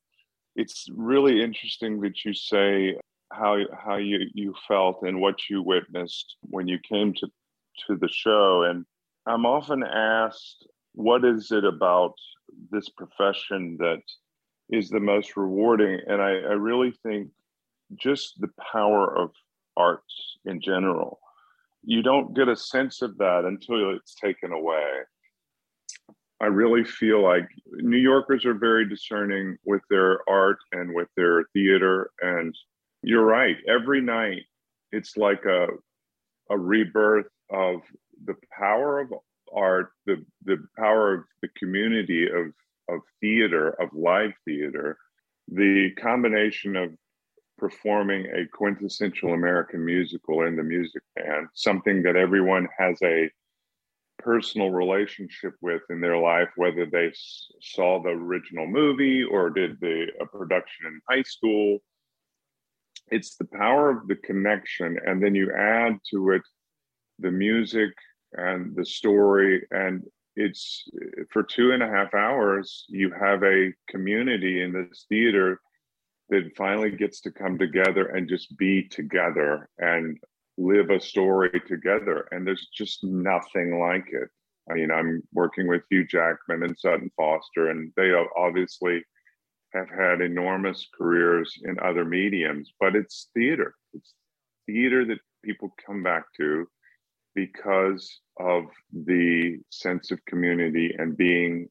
it's 0.55 0.87
really 0.93 1.41
interesting 1.41 2.01
that 2.01 2.25
you 2.25 2.33
say 2.33 2.97
how 3.31 3.57
how 3.85 3.97
you 3.97 4.19
you 4.33 4.53
felt 4.67 5.03
and 5.03 5.21
what 5.21 5.37
you 5.49 5.61
witnessed 5.61 6.35
when 6.41 6.67
you 6.67 6.79
came 6.79 7.13
to 7.13 7.27
to 7.85 7.95
the 7.95 8.09
show 8.09 8.63
and 8.63 8.83
i'm 9.27 9.45
often 9.45 9.83
asked 9.83 10.67
what 10.93 11.23
is 11.23 11.51
it 11.51 11.63
about 11.63 12.15
this 12.71 12.89
profession 12.89 13.77
that 13.77 14.01
is 14.71 14.89
the 14.89 14.99
most 14.99 15.37
rewarding 15.37 15.99
and 16.07 16.19
i, 16.19 16.31
I 16.31 16.55
really 16.69 16.91
think 17.03 17.29
just 17.95 18.41
the 18.41 18.49
power 18.73 19.15
of 19.15 19.29
arts 19.77 20.37
in 20.45 20.59
general 20.59 21.19
you 21.83 22.01
don't 22.01 22.35
get 22.35 22.47
a 22.47 22.55
sense 22.55 23.01
of 23.01 23.17
that 23.17 23.45
until 23.45 23.95
it's 23.95 24.13
taken 24.15 24.51
away. 24.51 24.85
I 26.41 26.45
really 26.45 26.83
feel 26.83 27.21
like 27.21 27.49
New 27.67 27.97
Yorkers 27.97 28.45
are 28.45 28.53
very 28.53 28.87
discerning 28.87 29.57
with 29.65 29.81
their 29.89 30.19
art 30.29 30.57
and 30.71 30.93
with 30.93 31.09
their 31.17 31.43
theater. 31.53 32.11
And 32.21 32.55
you're 33.03 33.25
right, 33.25 33.57
every 33.67 34.01
night 34.01 34.43
it's 34.91 35.17
like 35.17 35.43
a, 35.45 35.67
a 36.49 36.57
rebirth 36.57 37.27
of 37.51 37.81
the 38.25 38.35
power 38.57 38.99
of 38.99 39.13
art, 39.53 39.91
the, 40.05 40.23
the 40.45 40.63
power 40.77 41.13
of 41.13 41.23
the 41.41 41.49
community 41.57 42.25
of, 42.25 42.53
of 42.87 43.01
theater, 43.19 43.69
of 43.81 43.89
live 43.93 44.31
theater, 44.45 44.97
the 45.49 45.91
combination 46.01 46.75
of 46.75 46.91
performing 47.57 48.25
a 48.27 48.47
quintessential 48.53 49.33
American 49.33 49.85
musical 49.85 50.43
in 50.43 50.55
the 50.55 50.63
Music 50.63 51.01
Man, 51.17 51.49
something 51.53 52.01
that 52.03 52.15
everyone 52.15 52.67
has 52.77 52.97
a 53.03 53.29
personal 54.19 54.69
relationship 54.69 55.53
with 55.61 55.81
in 55.89 56.01
their 56.01 56.17
life, 56.17 56.49
whether 56.55 56.85
they 56.85 57.11
saw 57.61 58.01
the 58.01 58.09
original 58.09 58.67
movie 58.67 59.23
or 59.23 59.49
did 59.49 59.79
the 59.79 60.07
a 60.21 60.25
production 60.25 60.87
in 60.87 61.01
high 61.09 61.23
school. 61.23 61.79
It's 63.07 63.35
the 63.35 63.45
power 63.45 63.89
of 63.89 64.07
the 64.07 64.15
connection, 64.15 64.97
and 65.05 65.23
then 65.23 65.33
you 65.33 65.51
add 65.51 65.97
to 66.11 66.31
it 66.31 66.43
the 67.17 67.31
music 67.31 67.91
and 68.33 68.75
the 68.75 68.85
story, 68.85 69.65
and 69.71 70.03
it's 70.35 70.87
for 71.31 71.43
two 71.43 71.71
and 71.71 71.81
a 71.81 71.87
half 71.87 72.13
hours. 72.13 72.85
You 72.87 73.11
have 73.19 73.43
a 73.43 73.73
community 73.89 74.61
in 74.61 74.71
this 74.71 75.05
theater 75.09 75.59
that 76.29 76.55
finally 76.55 76.91
gets 76.91 77.21
to 77.21 77.31
come 77.31 77.57
together 77.57 78.05
and 78.05 78.29
just 78.29 78.55
be 78.57 78.87
together 78.87 79.67
and 79.79 80.19
live 80.59 80.89
a 80.89 80.99
story 80.99 81.61
together. 81.67 82.27
And 82.31 82.45
there's 82.45 82.67
just 82.73 83.03
nothing 83.03 83.79
like 83.79 84.07
it. 84.11 84.29
I 84.69 84.75
mean, 84.75 84.91
I'm 84.91 85.23
working 85.33 85.67
with 85.67 85.81
Hugh 85.89 86.05
Jackman 86.05 86.63
and 86.63 86.77
Sutton 86.77 87.09
Foster, 87.17 87.69
and 87.71 87.91
they 87.95 88.11
obviously 88.37 89.03
have 89.73 89.89
had 89.89 90.21
enormous 90.21 90.87
careers 90.95 91.57
in 91.63 91.79
other 91.79 92.05
mediums, 92.05 92.71
but 92.79 92.95
it's 92.95 93.29
theater. 93.33 93.73
It's 93.93 94.13
theater 94.67 95.05
that 95.05 95.19
people 95.43 95.73
come 95.83 96.03
back 96.03 96.25
to 96.37 96.67
because 97.35 98.19
of 98.39 98.65
the 98.91 99.57
sense 99.69 100.11
of 100.11 100.23
community 100.25 100.95
and 100.97 101.15
being 101.17 101.69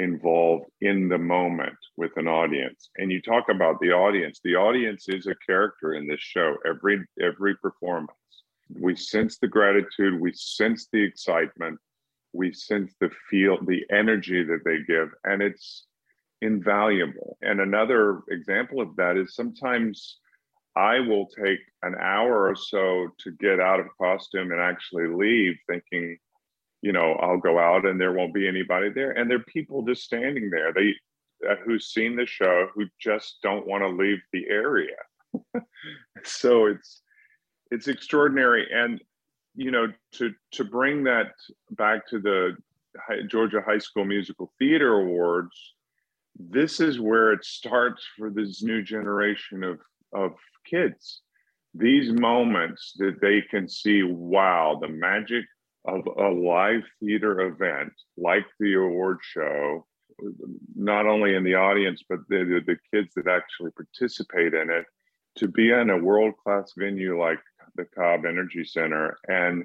involved 0.00 0.64
in 0.80 1.08
the 1.08 1.18
moment 1.18 1.76
with 1.96 2.10
an 2.16 2.26
audience. 2.26 2.88
And 2.96 3.12
you 3.12 3.20
talk 3.20 3.44
about 3.50 3.78
the 3.80 3.92
audience. 3.92 4.40
The 4.42 4.56
audience 4.56 5.04
is 5.08 5.26
a 5.26 5.34
character 5.46 5.94
in 5.94 6.08
this 6.08 6.20
show 6.20 6.56
every 6.66 7.04
every 7.20 7.54
performance. 7.56 8.10
We 8.78 8.96
sense 8.96 9.38
the 9.38 9.48
gratitude 9.48 10.20
we 10.20 10.32
sense 10.32 10.88
the 10.92 11.02
excitement 11.02 11.78
we 12.32 12.52
sense 12.52 12.94
the 13.00 13.10
feel 13.28 13.58
the 13.66 13.84
energy 13.90 14.44
that 14.44 14.64
they 14.64 14.78
give 14.86 15.08
and 15.24 15.42
it's 15.42 15.86
invaluable. 16.40 17.36
And 17.42 17.60
another 17.60 18.22
example 18.30 18.80
of 18.80 18.96
that 18.96 19.16
is 19.18 19.34
sometimes 19.34 20.18
i 20.76 21.00
will 21.00 21.26
take 21.44 21.58
an 21.82 21.96
hour 22.00 22.48
or 22.48 22.54
so 22.54 23.08
to 23.18 23.32
get 23.32 23.58
out 23.58 23.80
of 23.80 23.86
costume 24.00 24.52
and 24.52 24.60
actually 24.60 25.08
leave 25.08 25.56
thinking 25.68 26.16
you 26.82 26.92
know, 26.92 27.14
I'll 27.14 27.38
go 27.38 27.58
out 27.58 27.86
and 27.86 28.00
there 28.00 28.12
won't 28.12 28.34
be 28.34 28.48
anybody 28.48 28.90
there. 28.90 29.12
And 29.12 29.30
there 29.30 29.38
are 29.38 29.44
people 29.44 29.82
just 29.82 30.02
standing 30.02 30.50
there. 30.50 30.72
They 30.72 30.94
uh, 31.48 31.56
who've 31.64 31.82
seen 31.82 32.16
the 32.16 32.26
show 32.26 32.68
who 32.74 32.84
just 33.00 33.38
don't 33.42 33.66
want 33.66 33.82
to 33.82 33.88
leave 33.88 34.18
the 34.32 34.46
area. 34.48 34.96
so 36.24 36.66
it's 36.66 37.02
it's 37.70 37.88
extraordinary. 37.88 38.66
And 38.72 39.00
you 39.54 39.70
know, 39.70 39.92
to 40.14 40.32
to 40.52 40.64
bring 40.64 41.04
that 41.04 41.32
back 41.72 42.06
to 42.08 42.18
the 42.18 42.56
Georgia 43.28 43.62
High 43.64 43.78
School 43.78 44.04
Musical 44.04 44.52
Theater 44.58 45.00
Awards, 45.00 45.74
this 46.38 46.80
is 46.80 47.00
where 47.00 47.32
it 47.32 47.44
starts 47.44 48.06
for 48.16 48.30
this 48.30 48.62
new 48.62 48.82
generation 48.82 49.62
of 49.64 49.80
of 50.12 50.32
kids. 50.64 51.22
These 51.74 52.12
moments 52.12 52.94
that 52.98 53.20
they 53.20 53.42
can 53.42 53.68
see, 53.68 54.02
wow, 54.02 54.78
the 54.80 54.88
magic 54.88 55.44
of 55.84 56.06
a 56.06 56.28
live 56.28 56.82
theater 57.00 57.40
event 57.40 57.92
like 58.16 58.46
the 58.58 58.74
award 58.74 59.18
show, 59.22 59.86
not 60.74 61.06
only 61.06 61.34
in 61.34 61.44
the 61.44 61.54
audience, 61.54 62.02
but 62.08 62.20
the, 62.28 62.60
the 62.66 62.76
kids 62.92 63.14
that 63.14 63.28
actually 63.28 63.70
participate 63.72 64.54
in 64.54 64.70
it, 64.70 64.84
to 65.36 65.48
be 65.48 65.70
in 65.70 65.90
a 65.90 65.98
world 65.98 66.34
class 66.42 66.72
venue 66.76 67.18
like 67.18 67.40
the 67.76 67.84
Cobb 67.84 68.24
Energy 68.26 68.64
Center 68.64 69.16
and 69.28 69.64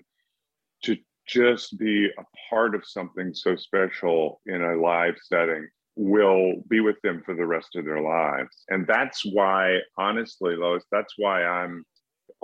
to 0.83 0.97
just 1.27 1.77
be 1.77 2.05
a 2.05 2.23
part 2.49 2.75
of 2.75 2.85
something 2.85 3.33
so 3.33 3.55
special 3.55 4.41
in 4.45 4.61
a 4.61 4.75
live 4.75 5.15
setting 5.21 5.67
will 5.95 6.55
be 6.69 6.81
with 6.81 7.01
them 7.01 7.23
for 7.25 7.35
the 7.35 7.45
rest 7.45 7.75
of 7.75 7.85
their 7.85 8.01
lives. 8.01 8.63
And 8.69 8.85
that's 8.85 9.25
why, 9.25 9.79
honestly, 9.97 10.55
Lois, 10.55 10.83
that's 10.91 11.13
why 11.17 11.43
I'm 11.43 11.85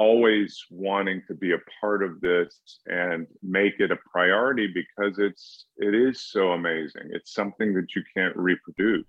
always 0.02 0.66
wanting 0.72 1.22
to 1.28 1.36
be 1.36 1.52
a 1.52 1.60
part 1.80 2.02
of 2.02 2.20
this 2.22 2.80
and 2.88 3.28
make 3.44 3.74
it 3.78 3.92
a 3.92 3.98
priority 4.12 4.68
because 4.68 5.20
it's 5.20 5.66
it 5.78 5.94
is 5.94 6.20
so 6.20 6.54
amazing. 6.54 7.08
It's 7.12 7.36
something 7.36 7.76
that 7.76 7.96
you 7.96 8.02
can't 8.16 8.36
reproduce. 8.36 9.06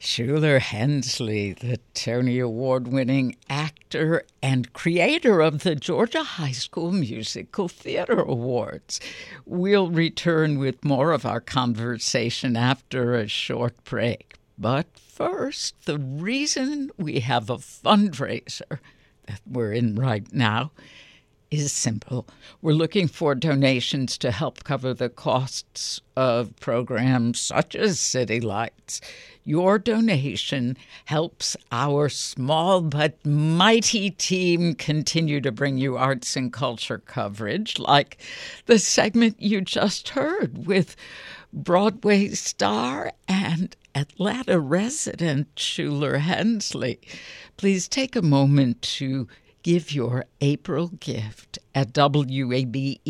Shuler 0.00 0.58
Hensley, 0.58 1.52
the 1.52 1.78
Tony 1.94 2.40
Award 2.40 2.88
winning 2.88 3.36
actor 3.48 4.24
and 4.42 4.72
creator 4.72 5.40
of 5.40 5.62
the 5.62 5.76
Georgia 5.76 6.24
High 6.24 6.52
School 6.52 6.90
Musical 6.90 7.68
Theater 7.68 8.20
Awards. 8.20 9.00
We'll 9.46 9.90
return 9.90 10.58
with 10.58 10.84
more 10.84 11.12
of 11.12 11.24
our 11.24 11.40
conversation 11.40 12.56
after 12.56 13.14
a 13.14 13.28
short 13.28 13.82
break. 13.84 14.34
But 14.58 14.86
first, 14.98 15.86
the 15.86 15.98
reason 15.98 16.90
we 16.98 17.20
have 17.20 17.48
a 17.48 17.58
fundraiser 17.58 18.80
that 19.26 19.40
we're 19.46 19.72
in 19.72 19.96
right 19.96 20.26
now 20.32 20.70
is 21.50 21.72
simple. 21.72 22.26
We're 22.62 22.72
looking 22.72 23.06
for 23.06 23.34
donations 23.34 24.18
to 24.18 24.30
help 24.30 24.64
cover 24.64 24.92
the 24.92 25.08
costs 25.08 26.00
of 26.16 26.54
programs 26.56 27.38
such 27.38 27.76
as 27.76 28.00
City 28.00 28.40
Lights. 28.40 29.00
Your 29.44 29.78
donation 29.78 30.76
helps 31.04 31.56
our 31.70 32.08
small 32.08 32.80
but 32.80 33.24
mighty 33.24 34.10
team 34.10 34.74
continue 34.74 35.40
to 35.42 35.52
bring 35.52 35.78
you 35.78 35.96
arts 35.96 36.34
and 36.34 36.52
culture 36.52 36.98
coverage, 36.98 37.78
like 37.78 38.18
the 38.66 38.78
segment 38.78 39.40
you 39.40 39.60
just 39.60 40.10
heard 40.10 40.66
with 40.66 40.96
Broadway 41.52 42.30
star 42.30 43.12
and 43.28 43.76
Atlanta 43.94 44.58
resident 44.58 45.54
Shuler 45.54 46.18
Hensley. 46.18 46.98
Please 47.56 47.86
take 47.88 48.16
a 48.16 48.22
moment 48.22 48.82
to 48.82 49.28
give 49.62 49.92
your 49.92 50.24
April 50.40 50.88
gift 50.88 51.58
at 51.74 51.96
wabe.org 51.96 53.06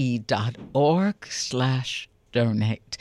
slash 1.26 2.08
donate. 2.30 2.98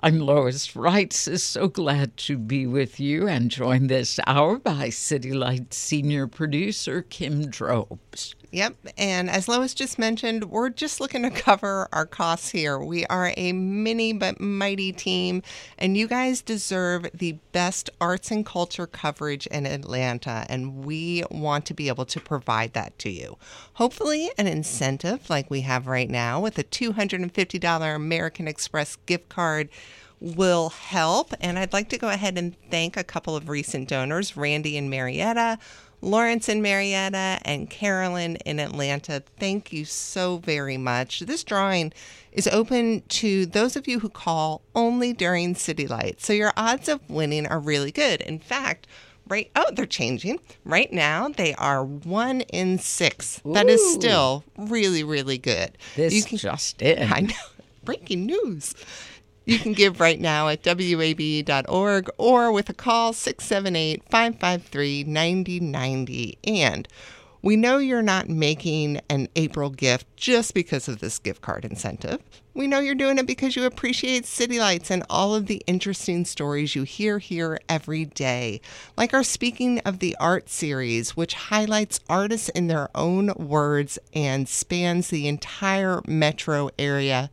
I'm 0.00 0.18
Lois 0.18 0.68
Reitzes. 0.72 1.28
Is 1.28 1.44
so 1.44 1.68
glad 1.68 2.16
to 2.18 2.36
be 2.36 2.66
with 2.66 2.98
you 2.98 3.28
and 3.28 3.50
joined 3.50 3.88
this 3.88 4.18
hour 4.26 4.58
by 4.58 4.88
City 4.88 5.32
Light 5.32 5.72
senior 5.72 6.26
producer 6.26 7.02
Kim 7.02 7.48
Drobes. 7.48 8.34
Yep. 8.52 8.74
And 8.98 9.30
as 9.30 9.46
Lois 9.46 9.74
just 9.74 9.98
mentioned, 9.98 10.50
we're 10.50 10.70
just 10.70 11.00
looking 11.00 11.22
to 11.22 11.30
cover 11.42 11.88
our 11.92 12.06
costs 12.06 12.50
here. 12.50 12.78
We 12.78 13.06
are 13.06 13.32
a 13.36 13.52
mini 13.52 14.12
but 14.12 14.40
mighty 14.40 14.92
team, 14.92 15.42
and 15.78 15.96
you 15.96 16.08
guys 16.08 16.42
deserve 16.42 17.06
the 17.14 17.38
best 17.52 17.90
arts 18.00 18.30
and 18.30 18.44
culture 18.44 18.86
coverage 18.86 19.46
in 19.48 19.66
Atlanta, 19.66 20.46
and 20.48 20.84
we 20.84 21.22
want 21.30 21.64
to 21.66 21.74
be 21.74 21.88
able 21.88 22.06
to 22.06 22.20
provide 22.20 22.72
that 22.72 22.98
to 23.00 23.10
you. 23.10 23.38
Hopefully, 23.74 24.30
an 24.36 24.48
incentive 24.48 25.30
like 25.30 25.48
we 25.48 25.60
have 25.60 25.86
right 25.86 26.10
now 26.10 26.40
with 26.40 26.58
a 26.58 26.64
$250 26.64 27.94
American 27.94 28.48
Express 28.48 28.96
gift 29.06 29.28
card 29.28 29.68
will 30.20 30.68
help. 30.70 31.32
And 31.40 31.58
I'd 31.58 31.72
like 31.72 31.88
to 31.90 31.98
go 31.98 32.08
ahead 32.08 32.36
and 32.36 32.54
thank 32.70 32.96
a 32.96 33.04
couple 33.04 33.36
of 33.36 33.48
recent 33.48 33.88
donors, 33.88 34.36
Randy 34.36 34.76
and 34.76 34.90
Marietta 34.90 35.58
Lawrence 36.02 36.48
in 36.48 36.62
Marietta, 36.62 37.38
and 37.44 37.68
Carolyn 37.68 38.36
in 38.36 38.58
Atlanta. 38.58 39.22
Thank 39.38 39.72
you 39.72 39.84
so 39.84 40.38
very 40.38 40.76
much. 40.76 41.20
This 41.20 41.44
drawing 41.44 41.92
is 42.32 42.46
open 42.48 43.02
to 43.08 43.46
those 43.46 43.76
of 43.76 43.86
you 43.86 44.00
who 44.00 44.08
call 44.08 44.62
only 44.74 45.12
during 45.12 45.54
City 45.54 45.86
Lights. 45.86 46.26
So 46.26 46.32
your 46.32 46.52
odds 46.56 46.88
of 46.88 47.08
winning 47.10 47.46
are 47.46 47.60
really 47.60 47.92
good. 47.92 48.20
In 48.22 48.38
fact, 48.38 48.86
right 49.28 49.50
oh 49.54 49.70
they're 49.72 49.86
changing 49.86 50.38
right 50.64 50.92
now 50.92 51.28
they 51.28 51.54
are 51.54 51.84
one 51.84 52.40
in 52.40 52.78
six 52.78 53.40
Ooh. 53.46 53.54
that 53.54 53.68
is 53.68 53.92
still 53.92 54.44
really 54.58 55.04
really 55.04 55.38
good 55.38 55.78
this 55.94 56.12
you 56.12 56.22
can, 56.22 56.36
just 56.36 56.82
in 56.82 57.10
i 57.12 57.20
know 57.20 57.34
breaking 57.84 58.26
news 58.26 58.74
you 59.50 59.58
can 59.58 59.72
give 59.72 59.98
right 59.98 60.20
now 60.20 60.48
at 60.48 60.64
wabe.org 60.64 62.10
or 62.18 62.52
with 62.52 62.68
a 62.68 62.74
call 62.74 63.12
678 63.12 64.04
553 64.08 65.04
9090. 65.04 66.38
And 66.44 66.86
we 67.42 67.56
know 67.56 67.78
you're 67.78 68.00
not 68.00 68.28
making 68.28 69.00
an 69.08 69.26
April 69.34 69.70
gift 69.70 70.06
just 70.14 70.54
because 70.54 70.88
of 70.88 71.00
this 71.00 71.18
gift 71.18 71.40
card 71.40 71.64
incentive. 71.64 72.20
We 72.54 72.68
know 72.68 72.78
you're 72.78 72.94
doing 72.94 73.18
it 73.18 73.26
because 73.26 73.56
you 73.56 73.64
appreciate 73.64 74.24
City 74.24 74.60
Lights 74.60 74.90
and 74.90 75.02
all 75.10 75.34
of 75.34 75.46
the 75.46 75.62
interesting 75.66 76.24
stories 76.24 76.76
you 76.76 76.84
hear 76.84 77.18
here 77.18 77.58
every 77.68 78.04
day, 78.04 78.60
like 78.96 79.14
our 79.14 79.24
Speaking 79.24 79.80
of 79.80 79.98
the 79.98 80.16
Art 80.20 80.48
series, 80.48 81.16
which 81.16 81.34
highlights 81.34 82.00
artists 82.08 82.50
in 82.50 82.68
their 82.68 82.88
own 82.94 83.32
words 83.36 83.98
and 84.12 84.48
spans 84.48 85.08
the 85.08 85.26
entire 85.26 86.02
metro 86.06 86.70
area 86.78 87.30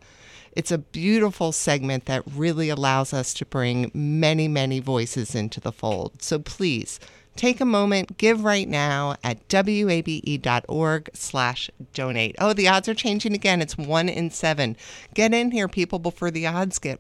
it's 0.57 0.71
a 0.71 0.79
beautiful 0.79 1.51
segment 1.51 2.05
that 2.05 2.23
really 2.35 2.69
allows 2.69 3.13
us 3.13 3.31
to 3.35 3.45
bring 3.45 3.91
many, 3.93 4.47
many 4.47 4.79
voices 4.79 5.35
into 5.35 5.61
the 5.61 5.71
fold. 5.71 6.23
So 6.23 6.39
please 6.39 6.99
take 7.35 7.61
a 7.61 7.65
moment, 7.65 8.17
give 8.17 8.43
right 8.43 8.67
now 8.67 9.17
at 9.23 9.37
wabe.org 9.53 11.09
slash 11.13 11.69
donate. 11.93 12.35
Oh, 12.39 12.53
the 12.53 12.67
odds 12.67 12.89
are 12.89 12.95
changing 12.95 13.35
again. 13.35 13.61
It's 13.61 13.77
one 13.77 14.09
in 14.09 14.31
seven. 14.31 14.75
Get 15.13 15.31
in 15.31 15.51
here, 15.51 15.67
people, 15.67 15.99
before 15.99 16.31
the 16.31 16.47
odds 16.47 16.79
get 16.79 16.99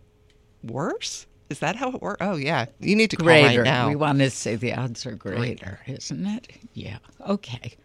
worse. 0.61 1.25
Is 1.49 1.57
that 1.57 1.77
how 1.77 1.89
it 1.93 1.99
works? 1.99 2.19
Oh, 2.21 2.35
yeah. 2.35 2.67
You 2.79 2.95
need 2.95 3.09
to 3.09 3.17
call 3.17 3.27
right 3.27 3.63
now. 3.63 3.87
We 3.87 3.95
want 3.95 4.19
to 4.19 4.29
say 4.29 4.55
the 4.55 4.75
odds 4.75 5.07
are 5.07 5.15
greater, 5.15 5.39
greater, 5.39 5.79
isn't 5.87 6.27
it? 6.27 6.47
Yeah. 6.75 6.99
Okay. 7.27 7.75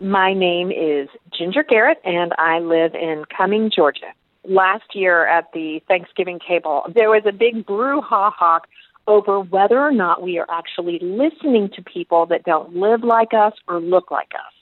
My 0.00 0.34
name 0.34 0.72
is 0.72 1.08
Ginger 1.32 1.62
Garrett, 1.62 1.98
and 2.04 2.32
I 2.38 2.58
live 2.58 2.96
in 2.96 3.24
Cumming, 3.36 3.70
Georgia 3.70 4.12
last 4.48 4.94
year 4.94 5.26
at 5.26 5.52
the 5.52 5.82
Thanksgiving 5.88 6.38
table, 6.46 6.84
there 6.94 7.10
was 7.10 7.22
a 7.26 7.32
big 7.32 7.66
brouhaha 7.66 8.60
over 9.06 9.40
whether 9.40 9.78
or 9.78 9.92
not 9.92 10.22
we 10.22 10.38
are 10.38 10.46
actually 10.50 10.98
listening 11.00 11.70
to 11.76 11.82
people 11.82 12.26
that 12.26 12.44
don't 12.44 12.74
live 12.74 13.04
like 13.04 13.32
us 13.32 13.52
or 13.68 13.80
look 13.80 14.10
like 14.10 14.32
us. 14.34 14.52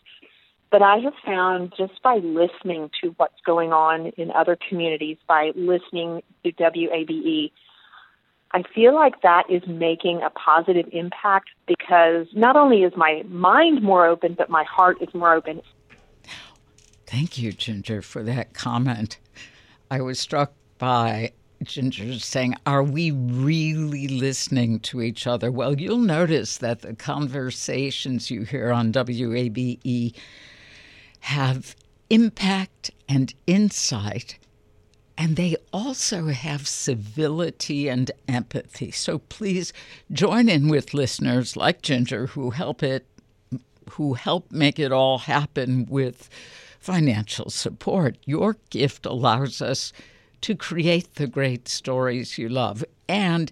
But 0.70 0.82
I 0.82 0.98
have 0.98 1.14
found 1.24 1.72
just 1.76 2.02
by 2.02 2.16
listening 2.16 2.90
to 3.02 3.14
what's 3.16 3.40
going 3.46 3.72
on 3.72 4.06
in 4.18 4.30
other 4.32 4.58
communities, 4.68 5.16
by 5.26 5.52
listening 5.54 6.22
to 6.44 6.52
WABE, 6.52 7.52
I 8.54 8.62
feel 8.72 8.94
like 8.94 9.20
that 9.22 9.50
is 9.50 9.62
making 9.66 10.22
a 10.22 10.30
positive 10.30 10.86
impact 10.92 11.50
because 11.66 12.26
not 12.34 12.54
only 12.54 12.84
is 12.84 12.92
my 12.96 13.24
mind 13.26 13.82
more 13.82 14.06
open, 14.06 14.34
but 14.34 14.48
my 14.48 14.62
heart 14.62 14.98
is 15.00 15.12
more 15.12 15.34
open. 15.34 15.60
Thank 17.04 17.36
you, 17.36 17.52
Ginger, 17.52 18.00
for 18.00 18.22
that 18.22 18.54
comment. 18.54 19.18
I 19.90 20.00
was 20.00 20.18
struck 20.18 20.52
by 20.78 21.32
Ginger 21.62 22.18
saying, 22.18 22.56
Are 22.66 22.82
we 22.82 23.10
really 23.10 24.08
listening 24.08 24.80
to 24.80 25.02
each 25.02 25.26
other? 25.26 25.50
Well, 25.50 25.80
you'll 25.80 25.98
notice 25.98 26.58
that 26.58 26.82
the 26.82 26.94
conversations 26.94 28.30
you 28.30 28.42
hear 28.42 28.72
on 28.72 28.92
WABE 28.92 30.14
have 31.20 31.74
impact 32.10 32.90
and 33.08 33.32
insight, 33.46 34.38
and 35.16 35.36
they 35.36 35.56
also 35.72 36.26
have 36.26 36.68
civility 36.68 37.88
and 37.88 38.10
empathy. 38.28 38.90
So 38.90 39.18
please 39.18 39.72
join 40.12 40.48
in 40.48 40.68
with 40.68 40.94
listeners 40.94 41.56
like 41.56 41.82
Ginger 41.82 42.26
who 42.28 42.50
help 42.50 42.82
it 42.82 43.06
who 43.90 44.14
help 44.14 44.50
make 44.50 44.78
it 44.78 44.92
all 44.92 45.18
happen 45.18 45.86
with 45.88 46.28
financial 46.84 47.48
support. 47.48 48.18
Your 48.26 48.56
gift 48.68 49.06
allows 49.06 49.62
us 49.62 49.90
to 50.42 50.54
create 50.54 51.14
the 51.14 51.26
great 51.26 51.66
stories 51.66 52.36
you 52.36 52.50
love, 52.50 52.84
and 53.08 53.50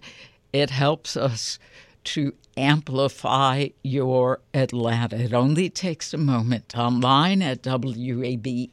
it 0.53 0.69
helps 0.69 1.17
us 1.17 1.57
to 2.03 2.35
amplify 2.55 3.69
your 3.83 4.39
Atlanta. 4.53 5.15
It 5.19 5.33
only 5.33 5.71
takes 5.71 6.13
a 6.13 6.17
moment 6.19 6.77
online 6.77 7.41
at 7.41 7.65
wabe.org 7.65 8.67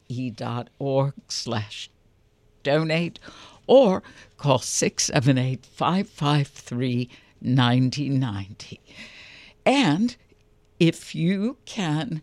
slash 1.29 1.91
donate 2.63 3.19
or 3.67 4.03
call 4.37 4.59
678 4.59 5.65
553 5.65 7.09
9090. 7.41 8.81
And 9.65 10.17
if 10.79 11.15
you 11.15 11.57
can 11.65 12.21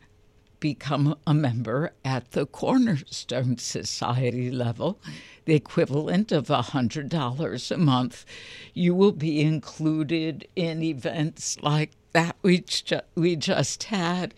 become 0.60 1.16
a 1.26 1.34
member 1.34 1.94
at 2.04 2.32
the 2.32 2.46
Cornerstone 2.46 3.58
Society 3.58 4.52
level, 4.52 5.00
the 5.46 5.56
equivalent 5.56 6.32
of 6.32 6.48
$100 6.48 7.72
a 7.72 7.78
month. 7.78 8.26
You 8.74 8.96
will 8.96 9.12
be 9.12 9.42
included 9.42 10.48
in 10.56 10.82
events 10.82 11.62
like 11.62 11.92
that 12.14 12.36
we, 12.42 12.60
ju- 12.60 13.02
we 13.16 13.36
just 13.36 13.84
had 13.84 14.34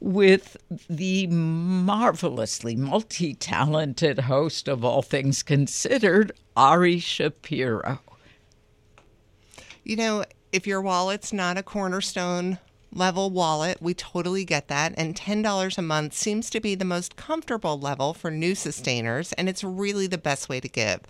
with 0.00 0.56
the 0.88 1.26
marvelously 1.26 2.74
multi 2.74 3.34
talented 3.34 4.20
host 4.20 4.68
of 4.68 4.84
All 4.84 5.02
Things 5.02 5.42
Considered, 5.42 6.32
Ari 6.56 6.98
Shapiro. 6.98 8.00
You 9.84 9.96
know, 9.96 10.24
if 10.52 10.66
your 10.66 10.80
wallet's 10.80 11.32
not 11.32 11.58
a 11.58 11.62
cornerstone 11.62 12.58
level 12.92 13.30
wallet. 13.30 13.78
We 13.80 13.94
totally 13.94 14.44
get 14.44 14.68
that. 14.68 14.94
And 14.96 15.14
$10 15.14 15.78
a 15.78 15.82
month 15.82 16.14
seems 16.14 16.50
to 16.50 16.60
be 16.60 16.74
the 16.74 16.84
most 16.84 17.16
comfortable 17.16 17.78
level 17.78 18.14
for 18.14 18.30
new 18.30 18.54
sustainers. 18.54 19.32
And 19.34 19.48
it's 19.48 19.64
really 19.64 20.06
the 20.06 20.18
best 20.18 20.48
way 20.48 20.60
to 20.60 20.68
give 20.68 21.00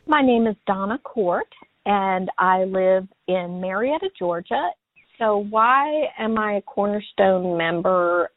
My 0.07 0.21
name 0.21 0.45
is 0.45 0.55
Donna 0.67 0.99
Court, 0.99 1.47
and 1.85 2.29
I 2.37 2.63
live 2.63 3.07
in 3.27 3.61
Marietta, 3.61 4.09
Georgia. 4.17 4.69
So 5.19 5.45
why 5.49 6.09
am 6.17 6.37
I 6.37 6.53
a 6.53 6.61
Cornerstone 6.61 7.57
member? 7.57 8.31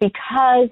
Because 0.00 0.68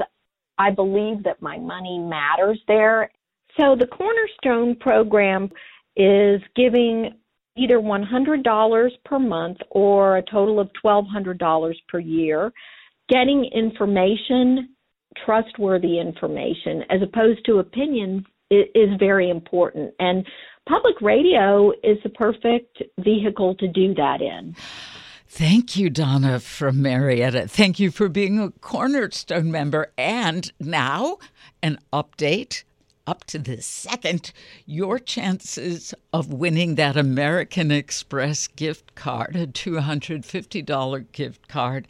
I 0.58 0.70
believe 0.70 1.22
that 1.24 1.42
my 1.42 1.58
money 1.58 1.98
matters 1.98 2.60
there. 2.68 3.10
So 3.58 3.76
the 3.76 3.86
Cornerstone 3.86 4.76
program 4.76 5.50
is 5.96 6.40
giving 6.54 7.14
either 7.56 7.78
$100 7.78 8.90
per 9.04 9.18
month 9.18 9.58
or 9.70 10.18
a 10.18 10.22
total 10.22 10.60
of 10.60 10.70
$1,200 10.82 11.74
per 11.88 11.98
year, 11.98 12.52
getting 13.08 13.44
information, 13.54 14.70
trustworthy 15.24 15.98
information, 15.98 16.84
as 16.90 17.02
opposed 17.02 17.44
to 17.46 17.58
opinions, 17.58 18.24
is 18.50 18.90
very 18.98 19.30
important. 19.30 19.92
And 19.98 20.26
public 20.70 21.00
radio 21.00 21.72
is 21.82 21.98
the 22.04 22.08
perfect 22.10 22.80
vehicle 23.00 23.56
to 23.56 23.66
do 23.66 23.92
that 23.94 24.22
in. 24.22 24.54
Thank 25.26 25.76
you, 25.76 25.90
Donna 25.90 26.38
from 26.38 26.80
Marietta. 26.80 27.48
Thank 27.48 27.80
you 27.80 27.90
for 27.90 28.08
being 28.08 28.38
a 28.38 28.50
Cornerstone 28.50 29.50
member. 29.50 29.92
And 29.98 30.50
now, 30.60 31.18
an 31.60 31.78
update 31.92 32.62
up 33.04 33.24
to 33.24 33.38
the 33.40 33.60
second, 33.60 34.32
your 34.64 35.00
chances 35.00 35.92
of 36.12 36.32
winning 36.32 36.76
that 36.76 36.96
American 36.96 37.72
Express 37.72 38.46
gift 38.46 38.94
card, 38.94 39.34
a 39.34 39.48
$250 39.48 41.12
gift 41.12 41.48
card, 41.48 41.88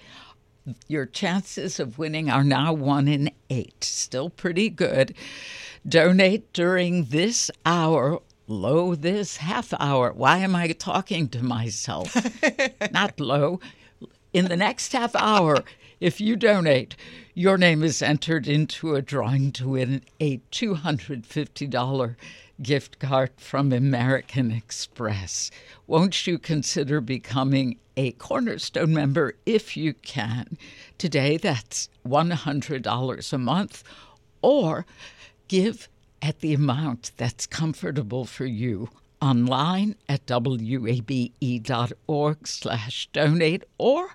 your 0.89 1.05
chances 1.05 1.79
of 1.79 1.99
winning 1.99 2.31
are 2.31 2.45
now 2.45 2.73
one 2.73 3.09
in 3.09 3.31
eight. 3.51 3.85
Still 3.85 4.31
pretty 4.31 4.71
good. 4.71 5.15
Donate 5.87 6.53
during 6.55 7.05
this 7.07 7.51
hour 7.67 8.21
low 8.51 8.95
this 8.95 9.39
half 9.39 9.73
hour. 9.79 10.13
Why 10.13 10.39
am 10.39 10.57
I 10.57 10.69
talking 10.73 11.29
to 11.29 11.43
myself? 11.43 12.17
Not 12.93 13.21
low. 13.21 13.61
In 14.33 14.47
the 14.47 14.57
next 14.57 14.93
half 14.93 15.15
hour, 15.15 15.63
if 16.01 16.21
you 16.21 16.37
donate, 16.37 16.97
your 17.35 17.57
name 17.57 17.83
is 17.83 18.03
entered 18.03 18.49
into 18.49 18.95
a 18.95 19.03
drawing 19.03 19.53
to 19.53 19.69
win 19.69 20.03
a 20.19 20.39
$250 20.51 22.17
gift 22.63 22.99
card 22.99 23.31
from 23.37 23.73
American 23.73 24.51
Express. 24.51 25.51
Won't 25.87 26.27
you 26.27 26.39
consider 26.39 27.01
becoming 27.01 27.79
a 27.97 28.13
Cornerstone 28.13 28.93
member 28.93 29.35
if 29.47 29.77
you 29.77 29.95
can? 29.95 30.59
Today, 30.99 31.37
that's 31.37 31.89
$100 32.07 33.33
a 33.33 33.39
month, 33.39 33.85
or 34.43 34.87
give 35.49 35.89
at 36.23 36.41
the 36.41 36.55
amount 36.55 37.13
that's 37.17 37.47
comfortable 37.47 38.25
for 38.25 38.47
you 38.47 38.89
online 39.21 39.97
at 40.09 40.31
wabe.org 40.31 41.37
slash 42.47 43.09
donate 43.13 43.65
or 43.79 44.11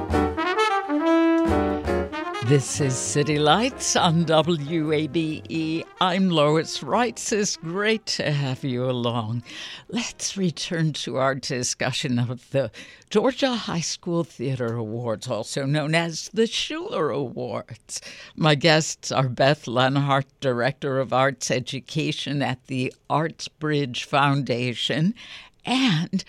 This 2.51 2.81
is 2.81 2.97
City 2.97 3.39
Lights 3.39 3.95
on 3.95 4.25
WABE. 4.25 5.85
I'm 6.01 6.29
Lois 6.29 6.79
Reitzes. 6.79 7.31
It's 7.31 7.55
great 7.55 8.05
to 8.07 8.29
have 8.29 8.65
you 8.65 8.83
along. 8.83 9.43
Let's 9.87 10.35
return 10.35 10.91
to 10.91 11.15
our 11.15 11.33
discussion 11.33 12.19
of 12.19 12.49
the 12.49 12.69
Georgia 13.09 13.55
High 13.55 13.79
School 13.79 14.25
Theater 14.25 14.75
Awards, 14.75 15.29
also 15.29 15.65
known 15.65 15.95
as 15.95 16.29
the 16.33 16.41
Shuler 16.41 17.15
Awards. 17.15 18.01
My 18.35 18.55
guests 18.55 19.13
are 19.13 19.29
Beth 19.29 19.65
Lenhart, 19.65 20.25
Director 20.41 20.99
of 20.99 21.13
Arts 21.13 21.51
Education 21.51 22.41
at 22.41 22.67
the 22.67 22.93
Arts 23.09 23.47
Bridge 23.47 24.03
Foundation, 24.03 25.15
and 25.63 26.25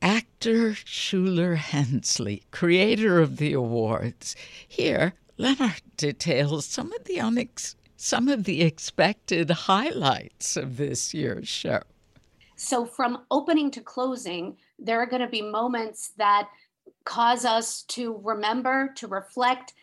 actor 0.00 0.70
Shuler 0.70 1.56
Hensley, 1.56 2.44
creator 2.52 3.18
of 3.18 3.38
the 3.38 3.52
awards. 3.54 4.36
Here, 4.68 5.14
Lenhart 5.38 5.82
details 5.96 6.66
some 6.66 6.92
of 6.92 7.04
the 7.04 7.16
unex- 7.16 7.74
some 7.96 8.28
of 8.28 8.44
the 8.44 8.62
expected 8.62 9.50
highlights 9.50 10.56
of 10.56 10.76
this 10.76 11.14
year's 11.14 11.48
show. 11.48 11.80
So, 12.56 12.84
from 12.84 13.24
opening 13.30 13.70
to 13.72 13.80
closing, 13.80 14.56
there 14.78 15.00
are 15.00 15.06
going 15.06 15.22
to 15.22 15.28
be 15.28 15.42
moments 15.42 16.12
that 16.16 16.48
cause 17.04 17.44
us 17.44 17.82
to 17.82 18.20
remember, 18.22 18.92
to 18.96 19.06
reflect, 19.06 19.74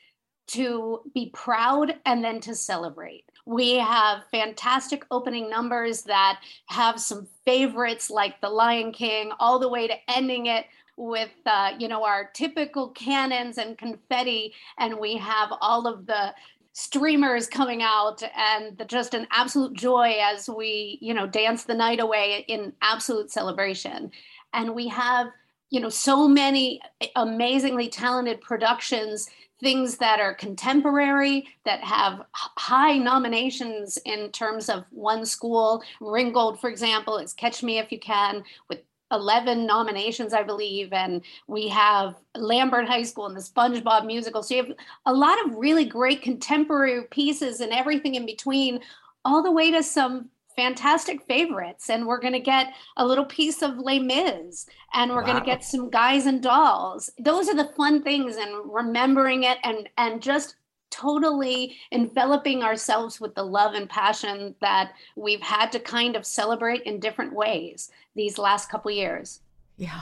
to 0.47 1.01
be 1.13 1.31
proud, 1.33 1.95
and 2.05 2.23
then 2.23 2.39
to 2.41 2.55
celebrate. 2.55 3.25
We 3.45 3.75
have 3.75 4.23
fantastic 4.31 5.05
opening 5.11 5.49
numbers 5.49 6.03
that 6.03 6.41
have 6.67 6.99
some 6.99 7.27
favorites 7.45 8.09
like 8.09 8.39
The 8.41 8.49
Lion 8.49 8.91
King, 8.91 9.31
all 9.39 9.59
the 9.59 9.69
way 9.69 9.87
to 9.87 9.95
ending 10.07 10.45
it 10.45 10.65
with 10.99 11.31
uh, 11.45 11.71
you 11.79 11.87
know 11.87 12.03
our 12.03 12.29
typical 12.33 12.89
cannons 12.89 13.57
and 13.57 13.77
confetti 13.77 14.53
and 14.77 14.99
we 14.99 15.15
have 15.15 15.49
all 15.61 15.87
of 15.87 16.05
the 16.05 16.33
streamers 16.73 17.47
coming 17.47 17.81
out 17.81 18.21
and 18.37 18.77
the, 18.77 18.85
just 18.85 19.13
an 19.13 19.25
absolute 19.31 19.73
joy 19.73 20.15
as 20.21 20.49
we 20.49 20.99
you 21.01 21.13
know 21.13 21.25
dance 21.25 21.63
the 21.63 21.73
night 21.73 21.99
away 21.99 22.45
in 22.47 22.73
absolute 22.81 23.31
celebration. 23.31 24.11
And 24.53 24.75
we 24.75 24.89
have 24.89 25.27
you 25.69 25.79
know 25.79 25.89
so 25.89 26.27
many 26.27 26.81
amazingly 27.15 27.87
talented 27.89 28.41
productions 28.41 29.29
things 29.61 29.97
that 29.97 30.21
are 30.21 30.33
contemporary 30.33 31.45
that 31.65 31.83
have 31.83 32.21
high 32.31 32.97
nominations 32.97 33.99
in 34.05 34.31
terms 34.31 34.69
of 34.69 34.85
one 34.91 35.25
school. 35.25 35.83
Ringgold 35.99 36.59
for 36.59 36.69
example 36.69 37.17
is 37.17 37.33
catch 37.33 37.63
me 37.63 37.77
if 37.77 37.91
you 37.91 37.99
can 37.99 38.43
with 38.69 38.79
11 39.11 39.65
nominations, 39.65 40.33
I 40.33 40.43
believe, 40.43 40.93
and 40.93 41.21
we 41.47 41.67
have 41.69 42.15
Lambert 42.35 42.87
High 42.87 43.03
School 43.03 43.25
and 43.25 43.35
the 43.35 43.41
SpongeBob 43.41 44.05
musical. 44.05 44.43
So 44.43 44.55
you 44.55 44.63
have 44.63 44.75
a 45.05 45.13
lot 45.13 45.43
of 45.45 45.55
really 45.55 45.85
great 45.85 46.21
contemporary 46.21 47.03
pieces 47.09 47.61
and 47.61 47.71
everything 47.71 48.15
in 48.15 48.25
between, 48.25 48.81
all 49.25 49.43
the 49.43 49.51
way 49.51 49.71
to 49.71 49.83
some 49.83 50.29
fantastic 50.55 51.21
favorites. 51.23 51.89
And 51.89 52.05
we're 52.05 52.19
going 52.19 52.33
to 52.33 52.39
get 52.39 52.73
a 52.97 53.05
little 53.05 53.25
piece 53.25 53.61
of 53.61 53.77
Les 53.77 53.99
Mis, 53.99 54.65
and 54.93 55.11
we're 55.11 55.21
wow. 55.21 55.27
going 55.27 55.39
to 55.39 55.45
get 55.45 55.63
some 55.63 55.89
Guys 55.89 56.25
and 56.25 56.43
Dolls. 56.43 57.09
Those 57.17 57.49
are 57.49 57.55
the 57.55 57.71
fun 57.77 58.03
things, 58.03 58.35
and 58.35 58.51
remembering 58.65 59.43
it 59.43 59.57
and 59.63 59.89
and 59.97 60.21
just 60.21 60.55
totally 60.89 61.77
enveloping 61.91 62.63
ourselves 62.63 63.19
with 63.21 63.35
the 63.35 63.43
love 63.43 63.73
and 63.73 63.89
passion 63.89 64.55
that 64.61 64.93
we've 65.15 65.41
had 65.41 65.71
to 65.71 65.79
kind 65.79 66.15
of 66.15 66.25
celebrate 66.25 66.83
in 66.83 66.99
different 66.99 67.33
ways 67.33 67.91
these 68.15 68.37
last 68.37 68.69
couple 68.69 68.91
years. 68.91 69.41
Yeah. 69.77 70.01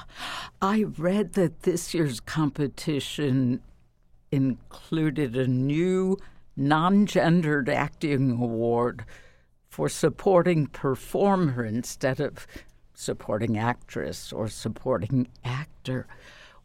I 0.62 0.86
read 0.98 1.34
that 1.34 1.64
this 1.64 1.94
year's 1.94 2.20
competition 2.20 3.62
included 4.32 5.36
a 5.36 5.48
new 5.48 6.18
non 6.56 7.06
gendered 7.06 7.70
acting 7.70 8.32
award 8.32 9.06
for 9.70 9.88
supporting 9.88 10.66
performer 10.66 11.64
instead 11.64 12.20
of 12.20 12.48
supporting 12.96 13.58
actress 13.58 14.34
or 14.34 14.48
supporting 14.48 15.28
actor. 15.46 16.08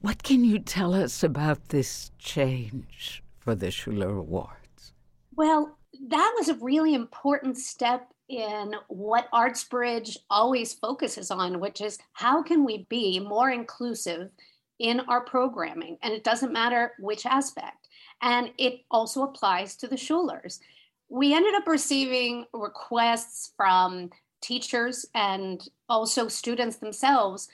What 0.00 0.22
can 0.22 0.44
you 0.44 0.58
tell 0.58 0.94
us 0.94 1.22
about 1.22 1.68
this 1.68 2.10
change 2.18 3.22
for 3.42 3.54
the 3.54 3.66
Shuler 3.66 4.18
Awards? 4.18 4.92
Well, 5.34 5.76
that 6.08 6.34
was 6.38 6.48
a 6.48 6.54
really 6.54 6.94
important 6.94 7.58
step 7.58 8.08
in 8.28 8.74
what 8.88 9.30
ArtsBridge 9.32 10.16
always 10.30 10.72
focuses 10.74 11.30
on, 11.30 11.60
which 11.60 11.80
is 11.80 11.98
how 12.12 12.42
can 12.42 12.64
we 12.64 12.86
be 12.88 13.18
more 13.18 13.50
inclusive 13.50 14.30
in 14.78 15.00
our 15.00 15.22
programming? 15.22 15.98
And 16.02 16.14
it 16.14 16.24
doesn't 16.24 16.52
matter 16.52 16.92
which 16.98 17.26
aspect. 17.26 17.88
And 18.22 18.52
it 18.58 18.80
also 18.90 19.22
applies 19.22 19.76
to 19.76 19.88
the 19.88 19.96
Shulers. 19.96 20.60
We 21.08 21.34
ended 21.34 21.54
up 21.54 21.66
receiving 21.66 22.46
requests 22.52 23.52
from 23.56 24.10
teachers 24.40 25.04
and 25.14 25.62
also 25.88 26.28
students 26.28 26.76
themselves 26.76 27.48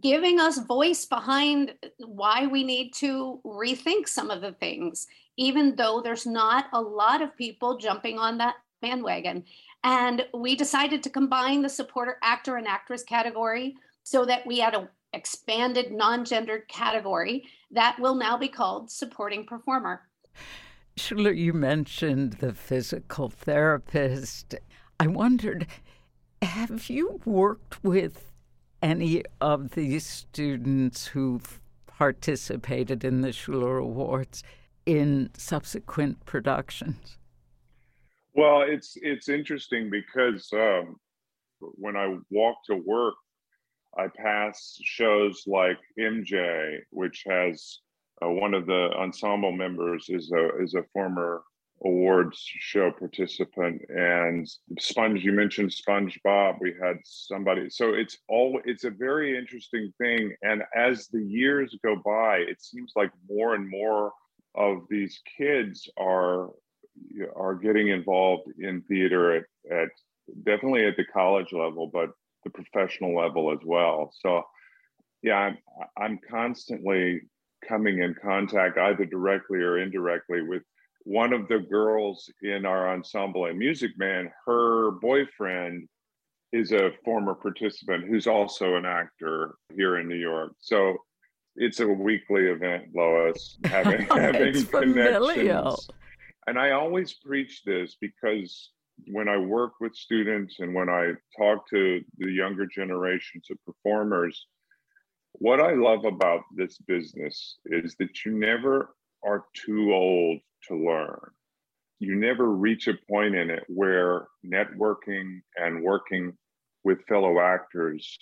giving 0.00 0.40
us 0.40 0.58
voice 0.58 1.04
behind 1.04 1.74
why 1.98 2.46
we 2.46 2.64
need 2.64 2.92
to 2.94 3.40
rethink 3.44 4.08
some 4.08 4.30
of 4.30 4.40
the 4.40 4.52
things 4.52 5.06
even 5.36 5.76
though 5.76 6.00
there's 6.02 6.26
not 6.26 6.66
a 6.72 6.80
lot 6.80 7.22
of 7.22 7.36
people 7.36 7.78
jumping 7.78 8.18
on 8.18 8.38
that 8.38 8.56
bandwagon 8.82 9.44
and 9.84 10.26
we 10.34 10.56
decided 10.56 11.02
to 11.02 11.10
combine 11.10 11.62
the 11.62 11.68
supporter 11.68 12.16
actor 12.22 12.56
and 12.56 12.66
actress 12.66 13.02
category 13.04 13.76
so 14.02 14.24
that 14.24 14.46
we 14.46 14.58
had 14.58 14.74
an 14.74 14.88
expanded 15.12 15.92
non-gendered 15.92 16.66
category 16.68 17.44
that 17.70 17.96
will 18.00 18.14
now 18.14 18.36
be 18.36 18.48
called 18.48 18.90
supporting 18.90 19.46
performer 19.46 20.02
Shuler, 20.98 21.36
you 21.36 21.52
mentioned 21.52 22.34
the 22.34 22.52
physical 22.52 23.28
therapist. 23.28 24.56
I 24.98 25.06
wondered, 25.06 25.68
have 26.42 26.90
you 26.90 27.20
worked 27.24 27.84
with 27.84 28.27
any 28.82 29.22
of 29.40 29.70
these 29.70 30.06
students 30.06 31.08
who've 31.08 31.60
participated 31.86 33.04
in 33.04 33.22
the 33.22 33.28
Shuler 33.28 33.80
Awards 33.82 34.42
in 34.86 35.30
subsequent 35.36 36.24
productions? 36.24 37.18
Well, 38.34 38.62
it's 38.62 38.96
it's 39.02 39.28
interesting 39.28 39.90
because 39.90 40.48
um, 40.52 40.96
when 41.60 41.96
I 41.96 42.16
walk 42.30 42.58
to 42.66 42.76
work, 42.76 43.14
I 43.96 44.06
pass 44.16 44.78
shows 44.82 45.42
like 45.46 45.78
MJ, 45.98 46.78
which 46.90 47.24
has 47.28 47.80
uh, 48.24 48.30
one 48.30 48.54
of 48.54 48.66
the 48.66 48.90
ensemble 48.96 49.52
members 49.52 50.06
is 50.08 50.30
a 50.32 50.62
is 50.62 50.74
a 50.74 50.84
former 50.92 51.42
awards 51.84 52.38
show 52.42 52.90
participant 52.90 53.82
and 53.88 54.48
sponge 54.78 55.22
you 55.22 55.32
mentioned 55.32 55.70
spongebob. 55.70 56.56
We 56.60 56.74
had 56.82 56.96
somebody 57.04 57.70
so 57.70 57.94
it's 57.94 58.18
all 58.28 58.60
it's 58.64 58.84
a 58.84 58.90
very 58.90 59.38
interesting 59.38 59.92
thing. 59.98 60.34
And 60.42 60.62
as 60.74 61.08
the 61.08 61.22
years 61.22 61.76
go 61.84 61.96
by 62.04 62.38
it 62.38 62.62
seems 62.62 62.92
like 62.96 63.10
more 63.28 63.54
and 63.54 63.68
more 63.68 64.12
of 64.54 64.82
these 64.90 65.20
kids 65.36 65.88
are 65.98 66.50
are 67.36 67.54
getting 67.54 67.88
involved 67.88 68.48
in 68.58 68.82
theater 68.82 69.36
at, 69.36 69.44
at 69.70 69.88
definitely 70.44 70.84
at 70.84 70.96
the 70.96 71.04
college 71.04 71.52
level 71.52 71.88
but 71.92 72.10
the 72.44 72.50
professional 72.50 73.16
level 73.16 73.52
as 73.52 73.60
well. 73.64 74.12
So 74.20 74.42
yeah 75.22 75.36
i'm 75.36 75.58
i'm 76.00 76.18
constantly 76.30 77.20
coming 77.66 77.98
in 77.98 78.14
contact 78.14 78.78
either 78.78 79.04
directly 79.04 79.58
or 79.58 79.78
indirectly 79.78 80.42
with 80.42 80.62
one 81.08 81.32
of 81.32 81.48
the 81.48 81.58
girls 81.58 82.30
in 82.42 82.66
our 82.66 82.92
ensemble 82.92 83.46
and 83.46 83.58
music 83.58 83.92
man 83.96 84.30
her 84.44 84.90
boyfriend 84.90 85.88
is 86.52 86.72
a 86.72 86.90
former 87.02 87.34
participant 87.34 88.06
who's 88.06 88.26
also 88.26 88.76
an 88.76 88.84
actor 88.84 89.54
here 89.74 89.98
in 89.98 90.06
new 90.06 90.16
york. 90.16 90.52
So 90.60 90.98
it's 91.56 91.80
a 91.80 91.88
weekly 91.88 92.44
event 92.48 92.88
lois 92.94 93.56
having 93.64 94.02
having 94.06 94.66
connections. 94.66 95.88
and 96.46 96.58
i 96.58 96.72
always 96.72 97.14
preach 97.14 97.62
this 97.64 97.96
because 98.02 98.70
when 99.06 99.28
i 99.28 99.38
work 99.38 99.72
with 99.80 99.94
students 99.94 100.56
and 100.58 100.74
when 100.74 100.90
i 100.90 101.12
talk 101.38 101.66
to 101.70 102.02
the 102.18 102.30
younger 102.30 102.66
generations 102.66 103.46
of 103.50 103.56
performers 103.64 104.46
what 105.32 105.60
I 105.60 105.74
love 105.74 106.04
about 106.04 106.40
this 106.56 106.78
business 106.78 107.58
is 107.66 107.94
that 108.00 108.24
you 108.24 108.32
never 108.32 108.94
are 109.24 109.44
too 109.54 109.92
old 109.94 110.40
to 110.68 110.76
learn. 110.76 111.30
You 112.00 112.14
never 112.16 112.48
reach 112.50 112.88
a 112.88 112.94
point 113.10 113.34
in 113.34 113.50
it 113.50 113.64
where 113.68 114.28
networking 114.44 115.40
and 115.56 115.82
working 115.82 116.36
with 116.84 117.04
fellow 117.06 117.40
actors 117.40 118.18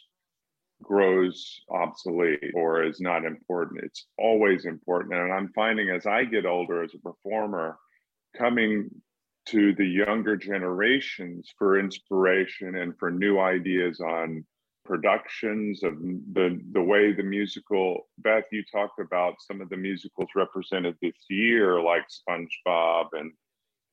grows 0.82 1.60
obsolete 1.70 2.52
or 2.54 2.82
is 2.84 3.00
not 3.00 3.24
important. 3.24 3.84
It's 3.84 4.06
always 4.18 4.64
important. 4.64 5.14
And 5.14 5.32
I'm 5.32 5.52
finding 5.54 5.90
as 5.90 6.06
I 6.06 6.24
get 6.24 6.46
older 6.46 6.82
as 6.82 6.92
a 6.94 6.98
performer, 6.98 7.76
coming 8.36 8.90
to 9.48 9.74
the 9.74 9.86
younger 9.86 10.36
generations 10.36 11.52
for 11.56 11.78
inspiration 11.78 12.76
and 12.76 12.98
for 12.98 13.10
new 13.10 13.38
ideas 13.38 14.00
on 14.00 14.44
productions 14.86 15.82
of 15.82 15.98
the 16.32 16.60
the 16.72 16.82
way 16.82 17.12
the 17.12 17.22
musical 17.22 18.08
beth 18.18 18.44
you 18.52 18.62
talked 18.70 19.00
about 19.00 19.34
some 19.40 19.60
of 19.60 19.68
the 19.68 19.76
musicals 19.76 20.28
represented 20.34 20.96
this 21.02 21.16
year 21.28 21.80
like 21.80 22.04
spongebob 22.08 23.06
and 23.12 23.32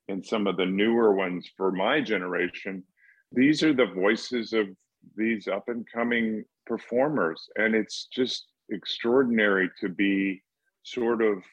and 0.09 0.25
some 0.25 0.47
of 0.47 0.57
the 0.57 0.65
newer 0.65 1.13
ones 1.15 1.49
for 1.55 1.71
my 1.71 2.01
generation. 2.01 2.83
These 3.31 3.63
are 3.63 3.73
the 3.73 3.87
voices 3.87 4.51
of 4.51 4.67
these 5.15 5.47
up 5.47 5.69
and 5.69 5.85
coming 5.93 6.43
performers 6.65 7.49
and 7.55 7.75
it's 7.75 8.07
just 8.13 8.47
extraordinary 8.69 9.69
to 9.81 9.89
be 9.89 10.41
sort 10.83 11.21
of 11.21 11.43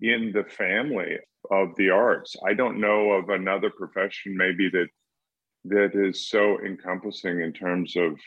in 0.00 0.32
the 0.32 0.44
family 0.44 1.18
of 1.50 1.74
the 1.76 1.90
arts. 1.90 2.36
I 2.46 2.54
don't 2.54 2.80
know 2.80 3.12
of 3.12 3.28
another 3.28 3.70
profession 3.70 4.36
maybe 4.36 4.68
that 4.70 4.88
that 5.64 5.94
is 5.94 6.28
so 6.28 6.58
encompassing 6.60 7.40
in 7.40 7.52
terms 7.52 7.96
of 7.96 8.18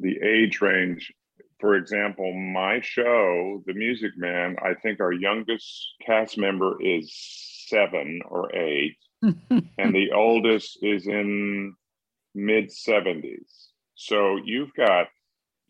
the 0.00 0.18
age 0.22 0.60
range. 0.60 1.12
For 1.60 1.74
example, 1.74 2.32
my 2.32 2.80
show, 2.80 3.62
The 3.66 3.74
Music 3.74 4.12
Man, 4.16 4.56
I 4.62 4.74
think 4.74 5.00
our 5.00 5.12
youngest 5.12 5.94
cast 6.04 6.38
member 6.38 6.80
is 6.82 7.12
seven 7.68 8.20
or 8.28 8.54
eight, 8.56 8.96
and 9.22 9.94
the 9.94 10.12
oldest 10.14 10.78
is 10.82 11.06
in 11.06 11.74
mid 12.34 12.70
70s. 12.70 13.68
So 13.94 14.38
you've 14.42 14.72
got 14.74 15.08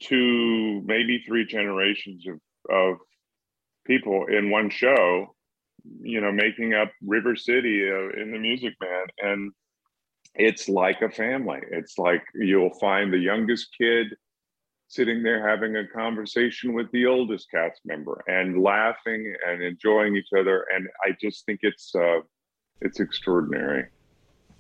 two, 0.01 0.83
maybe 0.85 1.25
three 1.27 1.45
generations 1.45 2.25
of, 2.29 2.41
of 2.71 2.99
people 3.85 4.27
in 4.27 4.51
one 4.51 4.71
show, 4.71 5.35
you 6.01 6.21
know, 6.21 6.31
making 6.31 6.75
up 6.75 6.93
River 7.05 7.35
City 7.35 7.83
uh, 7.91 8.23
in 8.23 8.31
the 8.33 8.39
Music 8.39 8.75
Man. 8.81 9.07
And 9.19 9.53
it's 10.35 10.69
like 10.69 11.03
a 11.03 11.11
family. 11.11 11.61
It's 11.71 11.99
like 11.99 12.23
you'll 12.35 12.75
find 12.79 13.13
the 13.13 13.19
youngest 13.19 13.69
kid 13.79 14.09
sitting 14.89 15.23
there 15.23 15.47
having 15.47 15.77
a 15.77 15.87
conversation 15.87 16.75
with 16.75 16.91
the 16.91 17.07
oldest 17.07 17.49
cast 17.51 17.81
member 17.85 18.23
and 18.27 18.61
laughing 18.61 19.33
and 19.47 19.63
enjoying 19.63 20.17
each 20.17 20.29
other. 20.37 20.67
And 20.75 20.89
I 21.07 21.17
just 21.21 21.47
think 21.47 21.61
it's 21.63 21.93
uh, 21.95 22.21
it's 22.81 23.01
extraordinary. 23.01 23.87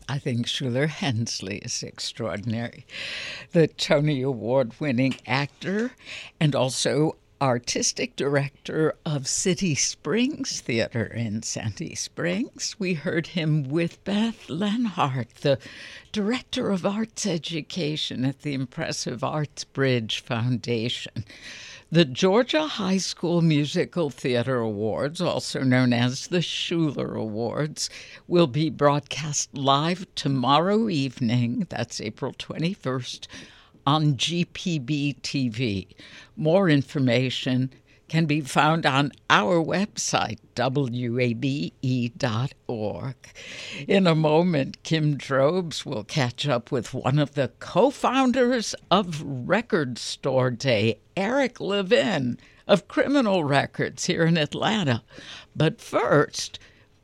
I 0.08 0.18
think 0.18 0.46
Shuler 0.46 0.88
Hensley 0.88 1.58
is 1.58 1.82
extraordinary. 1.82 2.84
The 3.52 3.68
Tony 3.68 4.22
Award 4.22 4.72
winning 4.80 5.16
actor 5.26 5.92
and 6.40 6.56
also 6.56 7.16
artistic 7.40 8.16
director 8.16 8.94
of 9.06 9.26
City 9.26 9.74
Springs 9.74 10.60
Theater 10.60 11.04
in 11.04 11.42
Sandy 11.42 11.94
Springs. 11.94 12.76
We 12.78 12.94
heard 12.94 13.28
him 13.28 13.64
with 13.64 14.04
Beth 14.04 14.50
Lenhart, 14.50 15.34
the 15.36 15.58
director 16.12 16.70
of 16.70 16.84
arts 16.84 17.26
education 17.26 18.24
at 18.26 18.42
the 18.42 18.52
impressive 18.52 19.24
Arts 19.24 19.64
Bridge 19.64 20.20
Foundation. 20.20 21.24
The 21.90 22.04
Georgia 22.04 22.66
High 22.66 22.98
School 22.98 23.40
Musical 23.40 24.10
Theater 24.10 24.58
Awards, 24.58 25.20
also 25.20 25.62
known 25.62 25.92
as 25.92 26.28
the 26.28 26.38
Shuler 26.38 27.18
Awards, 27.18 27.88
will 28.28 28.46
be 28.46 28.68
broadcast 28.70 29.56
live 29.56 30.06
tomorrow 30.14 30.88
evening. 30.88 31.66
That's 31.70 32.00
April 32.00 32.32
21st 32.34 33.26
on 33.90 34.14
GPB 34.14 35.20
TV. 35.20 35.88
More 36.36 36.70
information 36.70 37.72
can 38.06 38.24
be 38.24 38.40
found 38.40 38.86
on 38.86 39.10
our 39.28 39.56
website, 39.60 40.38
wabe.org. 41.12 41.74
In 43.88 44.06
a 44.06 44.14
moment, 44.14 44.82
Kim 44.84 45.16
Drobes 45.16 45.84
will 45.84 46.04
catch 46.04 46.46
up 46.46 46.70
with 46.70 46.94
one 46.94 47.18
of 47.18 47.34
the 47.34 47.50
co 47.58 47.90
founders 47.90 48.76
of 48.92 49.20
Record 49.24 49.98
Store 49.98 50.52
Day, 50.52 51.00
Eric 51.16 51.60
Levin 51.60 52.38
of 52.68 52.86
Criminal 52.86 53.42
Records 53.42 54.06
here 54.06 54.24
in 54.24 54.38
Atlanta. 54.38 55.02
But 55.56 55.80
first, 55.80 56.60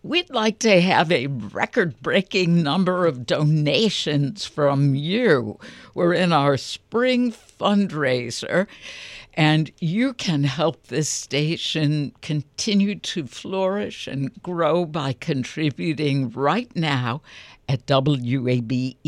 We'd 0.07 0.31
like 0.31 0.61
to 0.61 0.81
have 0.81 1.11
a 1.11 1.27
record 1.27 2.01
breaking 2.01 2.63
number 2.63 3.07
of 3.07 3.27
donations 3.27 4.45
from 4.45 4.95
you. 4.95 5.59
We're 5.95 6.13
in 6.13 6.33
our 6.33 6.57
spring 6.57 7.33
fundraiser, 7.33 8.69
and 9.35 9.73
you 9.81 10.13
can 10.13 10.45
help 10.45 10.87
this 10.87 11.09
station 11.09 12.13
continue 12.23 12.95
to 13.01 13.27
flourish 13.27 14.07
and 14.07 14.33
grow 14.45 14.85
by 14.85 15.13
contributing 15.13 16.31
right 16.31 16.71
now 16.77 17.21
at 17.69 17.91
wabe.org 17.91 19.01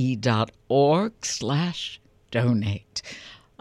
slash 1.25 2.01
donate. 2.33 3.03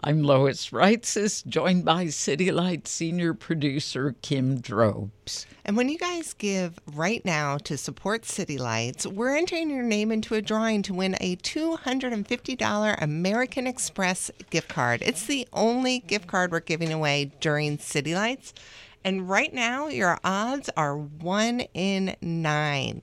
I'm 0.04 0.22
Lois 0.22 0.70
Reitzes, 0.70 1.44
joined 1.44 1.84
by 1.84 2.06
City 2.06 2.52
Light 2.52 2.86
senior 2.86 3.34
producer 3.34 4.14
Kim 4.22 4.60
Drobes. 4.60 5.44
And 5.64 5.76
when 5.76 5.88
you 5.88 5.98
guys 5.98 6.34
give 6.34 6.78
right 6.94 7.24
now 7.24 7.58
to 7.58 7.76
support 7.76 8.24
City 8.24 8.58
Lights, 8.58 9.08
we're 9.08 9.34
entering 9.34 9.70
your 9.70 9.82
name 9.82 10.12
into 10.12 10.36
a 10.36 10.40
drawing 10.40 10.82
to 10.82 10.94
win 10.94 11.16
a 11.20 11.34
$250 11.34 13.02
American 13.02 13.66
Express 13.66 14.30
gift 14.50 14.68
card. 14.68 15.02
It's 15.04 15.26
the 15.26 15.48
only 15.52 15.98
gift 15.98 16.28
card 16.28 16.52
we're 16.52 16.60
giving 16.60 16.92
away 16.92 17.32
during 17.40 17.76
City 17.78 18.14
Lights. 18.14 18.54
And 19.02 19.28
right 19.28 19.52
now, 19.52 19.88
your 19.88 20.20
odds 20.22 20.70
are 20.76 20.96
one 20.96 21.62
in 21.74 22.14
nine. 22.22 23.02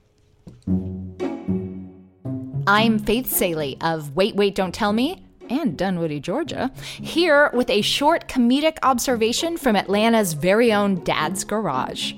I'm 2.68 3.00
Faith 3.00 3.32
Salie 3.32 3.78
of 3.82 4.16
Wait, 4.16 4.36
Wait, 4.36 4.54
Don't 4.54 4.76
Tell 4.76 4.94
Me 4.94 5.24
and 5.50 5.76
Dunwoody, 5.78 6.20
Georgia, 6.20 6.70
here 6.84 7.50
with 7.54 7.70
a 7.70 7.82
short 7.82 8.28
comedic 8.28 8.78
observation 8.84 9.56
from 9.58 9.78
Atlanta's 9.78 10.34
very 10.34 10.74
own 10.74 11.02
Dad's 11.04 11.44
Garage. 11.46 12.14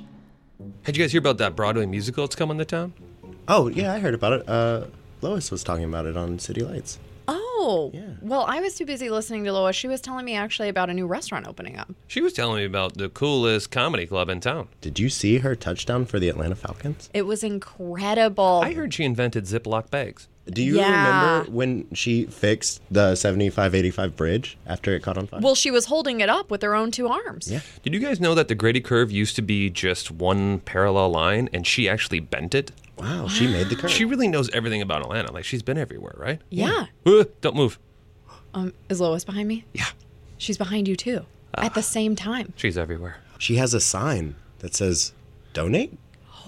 Had 0.89 0.97
you 0.97 1.03
guys 1.03 1.11
hear 1.11 1.19
about 1.19 1.37
that 1.37 1.55
Broadway 1.55 1.85
musical 1.85 2.23
that's 2.23 2.35
coming 2.35 2.57
to 2.57 2.65
town? 2.65 2.93
Oh, 3.47 3.67
yeah, 3.67 3.93
I 3.93 3.99
heard 3.99 4.15
about 4.15 4.33
it. 4.33 4.49
Uh, 4.49 4.85
Lois 5.21 5.51
was 5.51 5.63
talking 5.63 5.83
about 5.83 6.07
it 6.07 6.17
on 6.17 6.39
City 6.39 6.63
Lights. 6.63 6.97
Oh, 7.27 7.91
yeah. 7.93 8.13
well, 8.23 8.43
I 8.47 8.59
was 8.59 8.73
too 8.73 8.87
busy 8.87 9.11
listening 9.11 9.43
to 9.43 9.53
Lois. 9.53 9.75
She 9.75 9.87
was 9.87 10.01
telling 10.01 10.25
me 10.25 10.33
actually 10.33 10.67
about 10.67 10.89
a 10.89 10.93
new 10.95 11.05
restaurant 11.05 11.45
opening 11.45 11.77
up. 11.77 11.93
She 12.07 12.21
was 12.21 12.33
telling 12.33 12.57
me 12.57 12.65
about 12.65 12.95
the 12.95 13.07
coolest 13.07 13.69
comedy 13.69 14.07
club 14.07 14.29
in 14.29 14.39
town. 14.39 14.67
Did 14.81 14.97
you 14.97 15.09
see 15.09 15.37
her 15.37 15.55
touchdown 15.55 16.07
for 16.07 16.17
the 16.17 16.27
Atlanta 16.27 16.55
Falcons? 16.55 17.11
It 17.13 17.27
was 17.27 17.43
incredible. 17.43 18.61
I 18.63 18.73
heard 18.73 18.91
she 18.91 19.03
invented 19.03 19.43
Ziploc 19.43 19.91
bags. 19.91 20.27
Do 20.53 20.63
you 20.63 20.77
Yeah. 20.77 20.87
remember 21.39 21.51
when 21.51 21.87
she 21.93 22.25
fixed 22.25 22.81
the 22.91 23.15
7585 23.15 24.15
bridge 24.15 24.57
after 24.65 24.95
it 24.95 25.01
caught 25.01 25.17
on 25.17 25.27
fire? 25.27 25.39
Well, 25.41 25.55
she 25.55 25.71
was 25.71 25.85
holding 25.85 26.21
it 26.21 26.29
up 26.29 26.49
with 26.51 26.61
her 26.61 26.75
own 26.75 26.91
two 26.91 27.07
arms. 27.07 27.51
Yeah. 27.51 27.61
Did 27.83 27.93
you 27.93 27.99
guys 27.99 28.19
know 28.19 28.33
that 28.35 28.47
the 28.47 28.55
Grady 28.55 28.81
curve 28.81 29.11
used 29.11 29.35
to 29.35 29.41
be 29.41 29.69
just 29.69 30.11
one 30.11 30.59
parallel 30.61 31.09
line 31.11 31.49
and 31.53 31.65
she 31.67 31.87
actually 31.89 32.19
bent 32.19 32.53
it? 32.55 32.71
Wow, 32.97 33.27
she 33.27 33.47
made 33.47 33.69
the 33.69 33.75
curve. 33.75 33.91
She 33.91 34.03
really 34.05 34.27
knows 34.27 34.49
everything 34.49 34.81
about 34.81 35.01
Atlanta. 35.01 35.31
Like 35.31 35.45
she's 35.45 35.63
been 35.63 35.77
everywhere, 35.77 36.15
right? 36.17 36.41
Yeah. 36.49 36.87
Uh, 37.05 37.23
don't 37.41 37.55
move. 37.55 37.79
Um, 38.53 38.73
is 38.89 38.99
Lois 38.99 39.23
behind 39.23 39.47
me? 39.47 39.65
Yeah. 39.73 39.85
She's 40.37 40.57
behind 40.57 40.87
you 40.87 40.95
too. 40.95 41.25
At 41.55 41.73
the 41.73 41.81
same 41.83 42.15
time. 42.15 42.53
She's 42.55 42.77
everywhere. 42.77 43.17
She 43.37 43.55
has 43.55 43.73
a 43.73 43.79
sign 43.79 44.35
that 44.59 44.75
says 44.75 45.13
donate. 45.53 45.97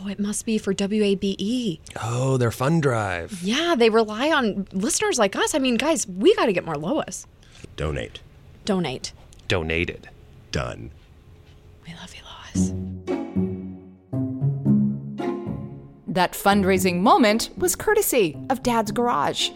Oh, 0.04 0.08
it 0.08 0.20
must 0.20 0.46
be 0.46 0.58
for 0.58 0.74
WABE. 0.74 1.80
Oh, 2.02 2.38
their 2.38 2.50
fund 2.50 2.82
drive. 2.82 3.40
Yeah, 3.44 3.76
they 3.78 3.90
rely 3.90 4.32
on 4.32 4.68
listeners 4.72 5.20
like 5.20 5.36
us. 5.36 5.54
I 5.54 5.60
mean, 5.60 5.76
guys, 5.76 6.08
we 6.08 6.34
got 6.36 6.48
to 6.48 6.54
get 6.54 6.66
more 6.66 6.76
Lois. 6.76 7.28
Donate. 7.76 8.20
Donate. 8.66 9.14
Donated. 9.48 10.10
Done. 10.52 10.90
We 11.86 11.94
love 11.94 12.16
you, 12.16 12.22
Lois. 12.24 12.74
That 16.08 16.34
fundraising 16.34 17.02
moment 17.02 17.52
was 17.58 17.76
courtesy 17.76 18.38
of 18.50 18.64
Dad's 18.64 18.92
Garage. 18.92 19.52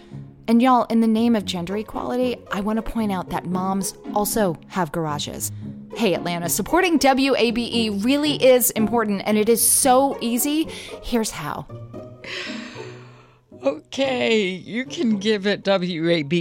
And 0.48 0.62
y'all, 0.62 0.86
in 0.86 1.00
the 1.00 1.08
name 1.08 1.36
of 1.36 1.46
gender 1.46 1.76
equality, 1.76 2.38
I 2.52 2.62
want 2.62 2.78
to 2.78 2.84
point 2.84 3.12
out 3.12 3.32
that 3.32 3.48
moms 3.48 3.96
also 4.14 4.58
have 4.68 4.92
garages. 4.92 5.52
Hey, 5.96 6.14
Atlanta, 6.14 6.50
supporting 6.50 7.00
WABE 7.00 8.04
really 8.04 8.36
is 8.44 8.70
important 8.72 9.22
and 9.26 9.38
it 9.38 9.48
is 9.48 9.66
so 9.66 10.18
easy. 10.20 10.66
Here's 11.02 11.32
how. 11.32 11.66
Okay, 13.64 14.44
you 14.44 14.84
can 14.84 15.20
give 15.20 15.48
at 15.48 15.66
wabe.org 15.66 16.34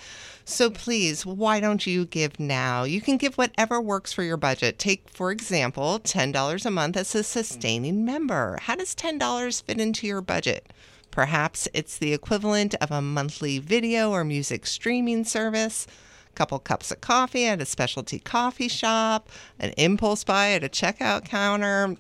So 0.45 0.70
please, 0.70 1.26
why 1.26 1.59
don't 1.59 1.86
you 1.86 2.05
give 2.05 2.39
now? 2.39 2.84
You 2.84 3.01
can 3.01 3.18
give 3.18 3.38
whatever 3.38 3.82
works 3.82 4.14
for 4.14 4.24
your 4.24 4.38
budget. 4.38 4.80
Take, 4.80 5.09
for 5.09 5.30
example, 5.30 5.99
$10 5.99 6.66
a 6.66 6.72
month 6.72 6.95
as 6.95 7.14
a 7.14 7.24
sustaining 7.24 8.05
member. 8.05 8.57
How 8.62 8.76
does 8.76 8.95
$10 8.95 9.64
fit 9.64 9.82
into 9.82 10.07
your 10.07 10.22
budget? 10.22 10.72
Perhaps 11.12 11.68
it's 11.74 11.97
the 11.97 12.14
equivalent 12.14 12.74
of 12.76 12.89
a 12.89 13.01
monthly 13.01 13.59
video 13.59 14.12
or 14.12 14.24
music 14.24 14.66
streaming 14.66 15.26
service, 15.26 15.86
a 16.30 16.34
couple 16.34 16.57
cups 16.57 16.89
of 16.91 17.01
coffee 17.01 17.45
at 17.45 17.62
a 17.62 17.66
specialty 17.66 18.18
coffee 18.18 18.70
shop, 18.70 19.30
an 19.59 19.72
impulse 19.78 20.24
buy 20.24 20.51
at 20.51 20.64
a 20.64 20.70
checkout 20.70 21.26
counter, 21.26 21.97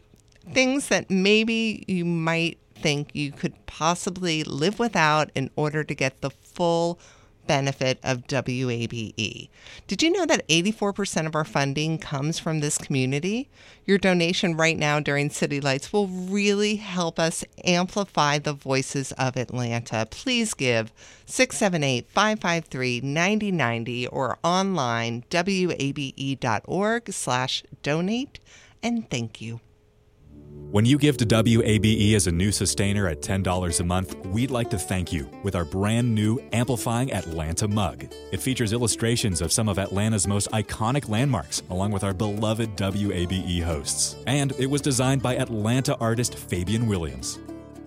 things 0.53 0.87
that 0.87 1.09
maybe 1.09 1.83
you 1.87 2.05
might 2.05 2.57
think 2.73 3.13
you 3.13 3.31
could 3.31 3.65
possibly 3.65 4.43
live 4.43 4.79
without 4.79 5.29
in 5.35 5.49
order 5.55 5.83
to 5.83 5.93
get 5.93 6.21
the 6.21 6.29
full 6.29 6.99
benefit 7.51 7.99
of 8.01 8.25
WABE. 8.27 9.49
Did 9.85 10.01
you 10.01 10.09
know 10.09 10.25
that 10.25 10.47
84% 10.47 11.27
of 11.27 11.35
our 11.35 11.43
funding 11.43 11.97
comes 11.97 12.39
from 12.39 12.61
this 12.61 12.77
community? 12.77 13.49
Your 13.85 13.97
donation 13.97 14.55
right 14.55 14.77
now 14.77 15.01
during 15.01 15.29
City 15.29 15.59
Lights 15.59 15.91
will 15.91 16.07
really 16.07 16.77
help 16.77 17.19
us 17.19 17.43
amplify 17.65 18.39
the 18.39 18.53
voices 18.53 19.11
of 19.13 19.35
Atlanta. 19.35 20.07
Please 20.09 20.53
give 20.53 20.93
678 21.25 22.07
553 22.07 23.01
9090 23.01 24.07
or 24.07 24.37
online 24.45 25.25
wabe.org 25.29 27.11
slash 27.11 27.63
donate 27.83 28.39
and 28.81 29.09
thank 29.09 29.41
you. 29.41 29.59
When 30.71 30.85
you 30.85 30.97
give 30.97 31.17
to 31.17 31.25
WABE 31.25 32.13
as 32.15 32.27
a 32.27 32.31
new 32.31 32.49
sustainer 32.49 33.05
at 33.09 33.21
$10 33.21 33.79
a 33.81 33.83
month, 33.83 34.15
we'd 34.27 34.51
like 34.51 34.69
to 34.69 34.79
thank 34.79 35.11
you 35.11 35.29
with 35.43 35.53
our 35.53 35.65
brand 35.65 36.15
new 36.15 36.39
Amplifying 36.53 37.11
Atlanta 37.11 37.67
mug. 37.67 38.09
It 38.31 38.39
features 38.39 38.71
illustrations 38.71 39.41
of 39.41 39.51
some 39.51 39.67
of 39.67 39.77
Atlanta's 39.77 40.29
most 40.29 40.49
iconic 40.51 41.09
landmarks, 41.09 41.61
along 41.71 41.91
with 41.91 42.05
our 42.05 42.13
beloved 42.13 42.77
WABE 42.77 43.61
hosts. 43.63 44.15
And 44.27 44.53
it 44.57 44.67
was 44.67 44.79
designed 44.79 45.21
by 45.21 45.35
Atlanta 45.35 45.97
artist 45.97 46.35
Fabian 46.37 46.87
Williams. 46.87 47.39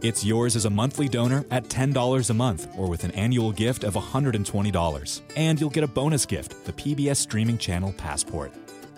It's 0.03 0.23
yours 0.23 0.55
as 0.55 0.67
a 0.67 0.71
monthly 0.71 1.09
donor 1.09 1.47
at 1.51 1.65
$10 1.71 2.29
a 2.29 2.35
month 2.35 2.69
or 2.77 2.87
with 2.91 3.05
an 3.05 3.13
annual 3.13 3.51
gift 3.51 3.85
of 3.85 3.95
$120. 3.95 5.21
And 5.37 5.59
you'll 5.59 5.71
get 5.71 5.85
a 5.85 5.89
bonus 5.89 6.27
gift, 6.27 6.67
the 6.67 6.73
PBS 6.75 7.17
streaming 7.17 7.57
channel 7.57 7.95
Passport. 7.95 8.53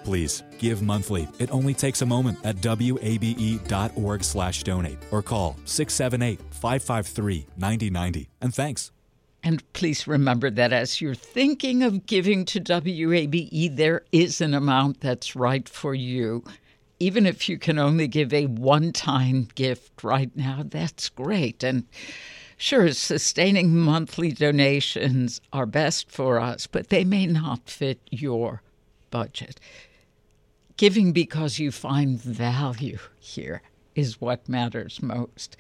Please 0.07 0.43
give 0.61 0.83
monthly. 0.83 1.27
It 1.41 1.51
only 1.51 1.75
takes 1.75 2.01
a 2.01 2.07
moment 2.07 2.39
at 2.45 2.65
wabe.org 2.65 4.23
slash 4.23 4.63
donate 4.63 4.99
or 5.11 5.21
call 5.21 5.57
678-553-9090. 5.65 8.29
And 8.41 8.55
thanks. 8.55 8.93
And 9.43 9.65
please 9.73 10.07
remember 10.07 10.49
that 10.49 10.73
as 10.73 11.01
you're 11.01 11.17
thinking 11.17 11.83
of 11.83 12.07
giving 12.07 12.45
to 12.45 12.61
WABE, 12.61 13.75
there 13.75 14.05
is 14.13 14.41
an 14.41 14.55
amount 14.55 15.01
that's 15.01 15.35
right 15.35 15.69
for 15.69 15.93
you. 15.93 16.45
Even 17.01 17.27
if 17.27 17.49
you 17.49 17.59
can 17.59 17.81
only 17.81 18.07
give 18.07 18.33
a 18.33 18.47
one 18.47 18.93
time 18.93 19.49
gift 19.57 20.05
right 20.05 20.31
now, 20.37 20.63
that's 20.65 21.09
great. 21.09 21.65
And 21.65 21.83
sure, 22.57 22.93
sustaining 22.93 23.77
monthly 23.77 24.31
donations 24.31 25.41
are 25.53 25.67
best 25.67 26.13
for 26.13 26.39
us, 26.39 26.69
but 26.69 26.91
they 26.91 27.03
may 27.03 27.27
not 27.27 27.69
fit 27.69 27.99
your 28.13 28.63
budget. 29.11 29.59
Giving 30.77 31.12
because 31.12 31.59
you 31.59 31.72
find 31.72 32.20
value 32.20 32.99
here 33.18 33.62
is 33.95 34.20
what 34.20 34.47
matters 34.47 35.01
most. 35.03 35.57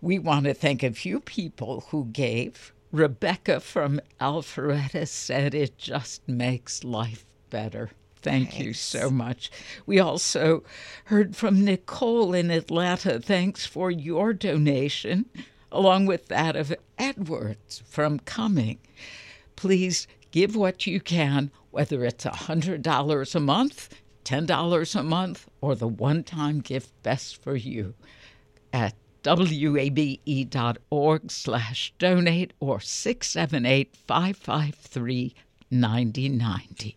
We 0.00 0.20
want 0.20 0.46
to 0.46 0.54
thank 0.54 0.84
a 0.84 0.92
few 0.92 1.18
people 1.18 1.86
who 1.88 2.04
gave. 2.06 2.72
Rebecca 2.92 3.58
from 3.58 4.00
Alpharetta 4.20 5.08
said 5.08 5.52
it 5.52 5.76
just 5.76 6.28
makes 6.28 6.84
life 6.84 7.24
better. 7.50 7.90
Thank 8.22 8.50
Thanks. 8.50 8.64
you 8.64 8.72
so 8.72 9.10
much. 9.10 9.50
We 9.84 9.98
also 9.98 10.62
heard 11.06 11.34
from 11.34 11.64
Nicole 11.64 12.32
in 12.32 12.52
Atlanta. 12.52 13.18
Thanks 13.18 13.66
for 13.66 13.90
your 13.90 14.32
donation, 14.32 15.26
along 15.72 16.06
with 16.06 16.28
that 16.28 16.54
of 16.54 16.72
Edwards 16.98 17.82
from 17.84 18.20
Cumming. 18.20 18.78
Please 19.56 20.06
give 20.30 20.54
what 20.54 20.86
you 20.86 21.00
can, 21.00 21.50
whether 21.72 22.04
it's 22.04 22.24
$100 22.24 23.34
a 23.34 23.40
month 23.40 23.88
$10 24.24 24.96
a 24.96 25.02
month 25.02 25.48
or 25.60 25.74
the 25.74 25.88
one 25.88 26.22
time 26.22 26.60
gift 26.60 26.92
best 27.02 27.42
for 27.42 27.56
you 27.56 27.94
at 28.72 28.94
wabe.org 29.24 31.30
slash 31.30 31.92
donate 31.98 32.52
or 32.60 32.80
678 32.80 33.96
553 33.96 35.34
9090. 35.70 36.96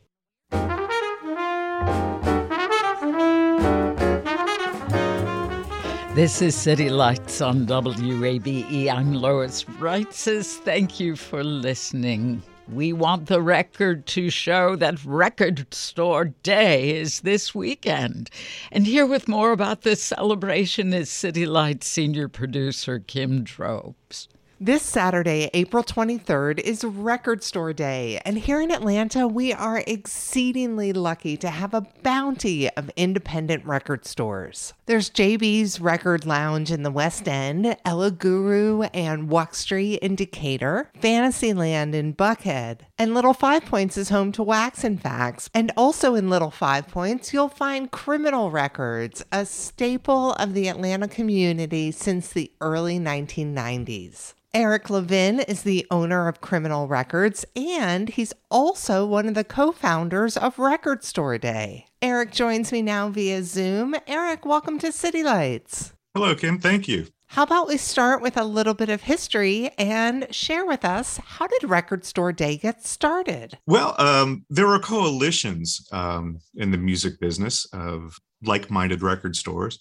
This 6.15 6.43
is 6.43 6.55
City 6.55 6.91
Lights 6.91 7.41
on 7.41 7.65
WABE. 7.65 8.88
I'm 8.88 9.15
Lois 9.15 9.63
Reitzes. 9.80 10.59
Thank 10.59 10.99
you 10.99 11.15
for 11.15 11.43
listening. 11.43 12.43
We 12.68 12.93
want 12.93 13.26
the 13.26 13.41
record 13.41 14.05
to 14.07 14.30
show 14.30 14.78
that 14.78 15.03
Record 15.03 15.74
Store 15.74 16.26
Day 16.43 16.95
is 16.97 17.20
this 17.20 17.53
weekend. 17.53 18.30
And 18.72 18.88
here 18.88 19.05
with 19.05 19.28
more 19.28 19.51
about 19.51 19.82
this 19.82 20.01
celebration 20.01 20.93
is 20.93 21.09
City 21.09 21.45
Lights 21.45 21.88
senior 21.88 22.30
producer 22.30 22.99
Kim 22.99 23.43
Drobes. 23.43 24.30
This 24.62 24.84
Saturday, 24.84 25.49
April 25.56 25.84
23rd, 25.84 26.60
is 26.60 26.84
Record 26.84 27.43
Store 27.43 27.74
Day, 27.74 28.22
and 28.24 28.38
here 28.38 28.62
in 28.62 28.72
Atlanta, 28.72 29.28
we 29.28 29.51
are 29.51 29.84
exceedingly 29.88 30.93
lucky 30.93 31.36
to 31.38 31.49
have 31.49 31.74
a 31.74 31.88
bounty 32.04 32.70
of 32.70 32.91
independent 32.95 33.66
record 33.66 34.06
stores. 34.06 34.74
There's 34.86 35.10
JB's 35.10 35.82
Record 35.82 36.26
Lounge 36.26 36.72
in 36.72 36.84
the 36.84 36.91
West 36.91 37.28
End, 37.28 37.76
Ella 37.84 38.12
Guru 38.12 38.84
and 38.93 39.28
Wuxtry 39.28 39.97
in 39.97 40.16
Decatur, 40.16 40.91
Fantasyland 41.01 41.95
in 41.95 42.14
Buckhead, 42.14 42.82
and 42.97 43.13
Little 43.13 43.33
Five 43.33 43.65
Points 43.65 43.97
is 43.97 44.09
home 44.09 44.31
to 44.33 44.43
Wax 44.43 44.83
and 44.83 45.01
Facts. 45.01 45.49
And 45.53 45.71
also 45.75 46.15
in 46.15 46.29
Little 46.29 46.51
Five 46.51 46.87
Points, 46.87 47.33
you'll 47.33 47.49
find 47.49 47.91
Criminal 47.91 48.51
Records, 48.51 49.25
a 49.31 49.45
staple 49.45 50.33
of 50.33 50.53
the 50.53 50.67
Atlanta 50.67 51.07
community 51.07 51.91
since 51.91 52.31
the 52.31 52.51
early 52.61 52.99
1990s. 52.99 54.33
Eric 54.53 54.91
Levin 54.91 55.39
is 55.39 55.63
the 55.63 55.87
owner 55.89 56.27
of 56.27 56.41
Criminal 56.41 56.87
Records, 56.87 57.43
and 57.55 58.09
he's 58.09 58.33
also 58.51 59.03
one 59.03 59.27
of 59.27 59.33
the 59.33 59.43
co 59.43 59.71
founders 59.71 60.37
of 60.37 60.59
Record 60.59 61.03
Store 61.03 61.39
Day. 61.39 61.87
Eric 62.03 62.31
joins 62.31 62.71
me 62.71 62.83
now 62.83 63.09
via 63.09 63.41
Zoom. 63.43 63.95
Eric, 64.05 64.45
welcome 64.45 64.77
to 64.77 64.91
City 64.91 65.23
Lights. 65.23 65.93
Hello, 66.13 66.35
Kim. 66.35 66.59
Thank 66.59 66.87
you. 66.87 67.07
How 67.34 67.41
about 67.41 67.67
we 67.67 67.77
start 67.77 68.21
with 68.21 68.38
a 68.38 68.43
little 68.43 68.75
bit 68.75 68.89
of 68.89 69.01
history 69.01 69.71
and 69.79 70.27
share 70.29 70.67
with 70.67 70.86
us 70.86 71.17
how 71.17 71.47
did 71.47 71.63
Record 71.63 72.05
Store 72.05 72.31
Day 72.31 72.57
get 72.57 72.86
started? 72.86 73.57
Well, 73.65 73.95
um, 73.99 74.45
there 74.51 74.67
are 74.67 74.77
coalitions 74.77 75.84
um, 75.91 76.38
in 76.53 76.69
the 76.69 76.77
music 76.77 77.19
business 77.19 77.65
of 77.73 78.19
like 78.43 78.69
minded 78.69 79.01
record 79.01 79.36
stores. 79.36 79.79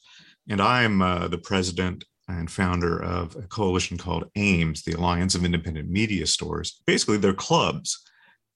And 0.48 0.62
I'm 0.62 1.02
uh, 1.02 1.28
the 1.28 1.36
president 1.36 2.04
and 2.26 2.50
founder 2.50 3.02
of 3.02 3.36
a 3.36 3.42
coalition 3.42 3.98
called 3.98 4.30
AIMS, 4.34 4.84
the 4.84 4.92
Alliance 4.92 5.34
of 5.34 5.44
Independent 5.44 5.90
Media 5.90 6.26
Stores. 6.26 6.80
Basically, 6.86 7.18
they're 7.18 7.34
clubs. 7.34 8.02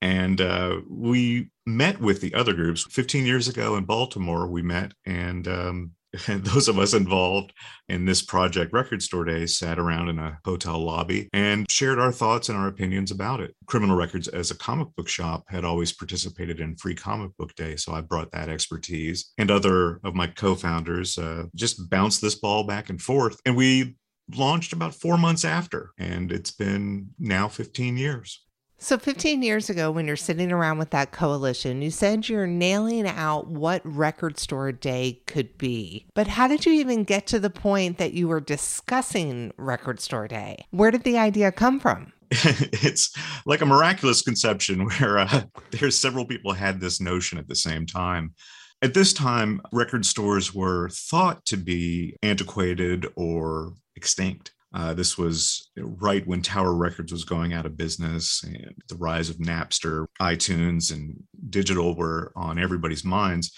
And 0.00 0.40
uh, 0.40 0.80
we 0.88 1.50
met 1.66 2.00
with 2.00 2.22
the 2.22 2.32
other 2.32 2.54
groups 2.54 2.86
15 2.90 3.26
years 3.26 3.46
ago 3.46 3.76
in 3.76 3.84
Baltimore. 3.84 4.46
We 4.46 4.62
met, 4.62 4.92
and 5.04 5.46
um, 5.46 5.90
those 6.28 6.68
of 6.68 6.78
us 6.78 6.94
involved 6.94 7.52
in 7.88 8.04
this 8.04 8.22
project 8.22 8.72
record 8.72 9.02
store 9.02 9.24
day 9.24 9.46
sat 9.46 9.78
around 9.78 10.08
in 10.08 10.18
a 10.18 10.38
hotel 10.44 10.78
lobby 10.78 11.28
and 11.32 11.70
shared 11.70 11.98
our 11.98 12.12
thoughts 12.12 12.48
and 12.48 12.58
our 12.58 12.68
opinions 12.68 13.10
about 13.10 13.40
it. 13.40 13.54
Criminal 13.66 13.96
records 13.96 14.28
as 14.28 14.50
a 14.50 14.56
comic 14.56 14.88
book 14.96 15.08
shop 15.08 15.44
had 15.48 15.64
always 15.64 15.92
participated 15.92 16.60
in 16.60 16.76
free 16.76 16.94
comic 16.94 17.36
book 17.36 17.54
day 17.54 17.76
so 17.76 17.92
i 17.92 18.00
brought 18.00 18.30
that 18.32 18.48
expertise. 18.48 19.32
And 19.38 19.50
other 19.50 20.00
of 20.04 20.14
my 20.14 20.26
co-founders 20.26 21.18
uh, 21.18 21.44
just 21.54 21.88
bounced 21.90 22.20
this 22.20 22.34
ball 22.34 22.64
back 22.64 22.90
and 22.90 23.00
forth 23.00 23.40
and 23.44 23.56
we 23.56 23.96
launched 24.34 24.72
about 24.72 24.94
four 24.94 25.16
months 25.16 25.44
after 25.44 25.90
and 25.98 26.32
it's 26.32 26.50
been 26.50 27.08
now 27.18 27.46
15 27.46 27.96
years 27.96 28.45
so, 28.78 28.98
15 28.98 29.42
years 29.42 29.70
ago, 29.70 29.90
when 29.90 30.06
you're 30.06 30.16
sitting 30.16 30.52
around 30.52 30.78
with 30.78 30.90
that 30.90 31.10
coalition, 31.10 31.80
you 31.80 31.90
said 31.90 32.28
you're 32.28 32.46
nailing 32.46 33.06
out 33.06 33.48
what 33.48 33.80
record 33.84 34.38
store 34.38 34.70
day 34.70 35.22
could 35.26 35.56
be. 35.56 36.04
But 36.14 36.26
how 36.26 36.46
did 36.46 36.66
you 36.66 36.72
even 36.74 37.04
get 37.04 37.26
to 37.28 37.40
the 37.40 37.50
point 37.50 37.96
that 37.96 38.12
you 38.12 38.28
were 38.28 38.40
discussing 38.40 39.52
record 39.56 40.00
store 40.00 40.28
day? 40.28 40.66
Where 40.72 40.90
did 40.90 41.04
the 41.04 41.16
idea 41.16 41.52
come 41.52 41.80
from? 41.80 42.12
it's 42.30 43.14
like 43.46 43.62
a 43.62 43.66
miraculous 43.66 44.20
conception 44.20 44.84
where 44.84 45.18
uh, 45.18 45.44
there's 45.70 45.98
several 45.98 46.26
people 46.26 46.52
had 46.52 46.80
this 46.80 47.00
notion 47.00 47.38
at 47.38 47.48
the 47.48 47.56
same 47.56 47.86
time. 47.86 48.34
At 48.82 48.92
this 48.92 49.14
time, 49.14 49.62
record 49.72 50.04
stores 50.04 50.54
were 50.54 50.90
thought 50.90 51.44
to 51.46 51.56
be 51.56 52.14
antiquated 52.22 53.06
or 53.16 53.72
extinct. 53.96 54.52
Uh, 54.74 54.94
this 54.94 55.16
was 55.16 55.70
right 55.78 56.26
when 56.26 56.42
Tower 56.42 56.74
Records 56.74 57.12
was 57.12 57.24
going 57.24 57.52
out 57.52 57.66
of 57.66 57.76
business 57.76 58.42
and 58.44 58.74
the 58.88 58.96
rise 58.96 59.30
of 59.30 59.36
Napster, 59.36 60.06
iTunes, 60.20 60.92
and 60.92 61.16
digital 61.50 61.94
were 61.94 62.32
on 62.36 62.58
everybody's 62.58 63.04
minds. 63.04 63.56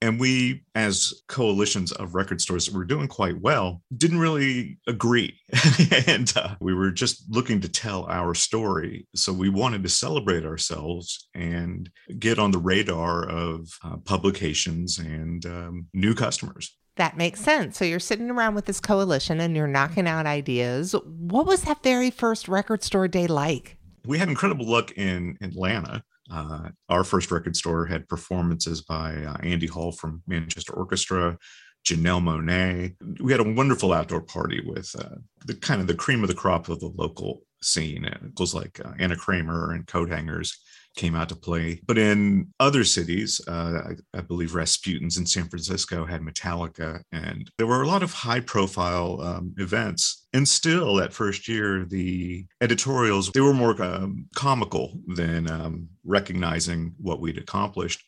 And 0.00 0.20
we, 0.20 0.64
as 0.74 1.22
coalitions 1.28 1.90
of 1.92 2.14
record 2.14 2.40
stores 2.40 2.66
that 2.66 2.74
were 2.74 2.84
doing 2.84 3.08
quite 3.08 3.40
well, 3.40 3.80
didn't 3.96 4.18
really 4.18 4.78
agree. 4.86 5.38
and 6.06 6.30
uh, 6.36 6.56
we 6.60 6.74
were 6.74 6.90
just 6.90 7.24
looking 7.30 7.60
to 7.62 7.70
tell 7.70 8.04
our 8.06 8.34
story. 8.34 9.06
So 9.14 9.32
we 9.32 9.48
wanted 9.48 9.82
to 9.82 9.88
celebrate 9.88 10.44
ourselves 10.44 11.28
and 11.34 11.88
get 12.18 12.38
on 12.38 12.50
the 12.50 12.58
radar 12.58 13.26
of 13.26 13.68
uh, 13.82 13.96
publications 13.96 14.98
and 14.98 15.46
um, 15.46 15.86
new 15.94 16.14
customers. 16.14 16.76
That 16.96 17.16
makes 17.16 17.40
sense. 17.40 17.76
So 17.76 17.84
you're 17.84 17.98
sitting 17.98 18.30
around 18.30 18.54
with 18.54 18.66
this 18.66 18.80
coalition 18.80 19.40
and 19.40 19.56
you're 19.56 19.66
knocking 19.66 20.06
out 20.06 20.26
ideas. 20.26 20.94
What 21.04 21.46
was 21.46 21.62
that 21.62 21.82
very 21.82 22.10
first 22.10 22.46
record 22.46 22.84
store 22.84 23.08
day 23.08 23.26
like? 23.26 23.76
We 24.06 24.18
had 24.18 24.28
incredible 24.28 24.66
luck 24.66 24.92
in 24.92 25.36
Atlanta. 25.40 26.04
Uh, 26.30 26.68
our 26.88 27.04
first 27.04 27.30
record 27.30 27.56
store 27.56 27.86
had 27.86 28.08
performances 28.08 28.80
by 28.80 29.14
uh, 29.24 29.36
Andy 29.42 29.66
Hull 29.66 29.92
from 29.92 30.22
Manchester 30.26 30.72
Orchestra, 30.72 31.36
Janelle 31.84 32.22
Monáe. 32.22 32.94
We 33.20 33.32
had 33.32 33.40
a 33.40 33.52
wonderful 33.52 33.92
outdoor 33.92 34.22
party 34.22 34.62
with 34.64 34.94
uh, 34.98 35.16
the 35.46 35.54
kind 35.54 35.80
of 35.80 35.86
the 35.86 35.94
cream 35.94 36.22
of 36.22 36.28
the 36.28 36.34
crop 36.34 36.68
of 36.68 36.80
the 36.80 36.92
local 36.94 37.42
scene. 37.60 38.04
It 38.04 38.38
was 38.38 38.54
like 38.54 38.80
uh, 38.84 38.92
Anna 38.98 39.16
Kramer 39.16 39.72
and 39.72 39.86
Coat 39.86 40.10
Hangers 40.10 40.58
came 40.94 41.14
out 41.14 41.28
to 41.28 41.36
play. 41.36 41.80
But 41.86 41.98
in 41.98 42.52
other 42.60 42.84
cities, 42.84 43.40
uh, 43.48 43.94
I, 44.14 44.18
I, 44.18 44.20
believe 44.20 44.54
Rasputin's 44.54 45.16
in 45.18 45.26
San 45.26 45.48
Francisco 45.48 46.04
had 46.04 46.20
Metallica, 46.20 47.02
and 47.12 47.50
there 47.58 47.66
were 47.66 47.82
a 47.82 47.88
lot 47.88 48.02
of 48.02 48.12
high 48.12 48.40
profile 48.40 49.20
um, 49.20 49.54
events. 49.58 50.26
And 50.32 50.48
still, 50.48 50.96
that 50.96 51.12
first 51.12 51.48
year, 51.48 51.84
the 51.84 52.46
editorials 52.60 53.30
they 53.32 53.40
were 53.40 53.54
more 53.54 53.80
um, 53.82 54.26
comical 54.34 54.98
than 55.06 55.50
um, 55.50 55.88
recognizing 56.04 56.94
what 56.98 57.20
we'd 57.20 57.38
accomplished. 57.38 58.02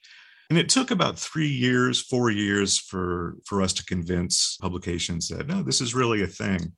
And 0.49 0.59
it 0.59 0.69
took 0.69 0.93
about 0.93 1.19
three 1.19 1.49
years, 1.49 2.01
four 2.01 2.31
years 2.31 2.79
for 2.79 3.37
for 3.45 3.63
us 3.63 3.73
to 3.75 3.85
convince 3.85 4.57
publications 4.61 5.29
that 5.29 5.49
no, 5.49 5.63
this 5.63 5.81
is 5.81 5.95
really 5.95 6.23
a 6.23 6.29
thing. 6.29 6.73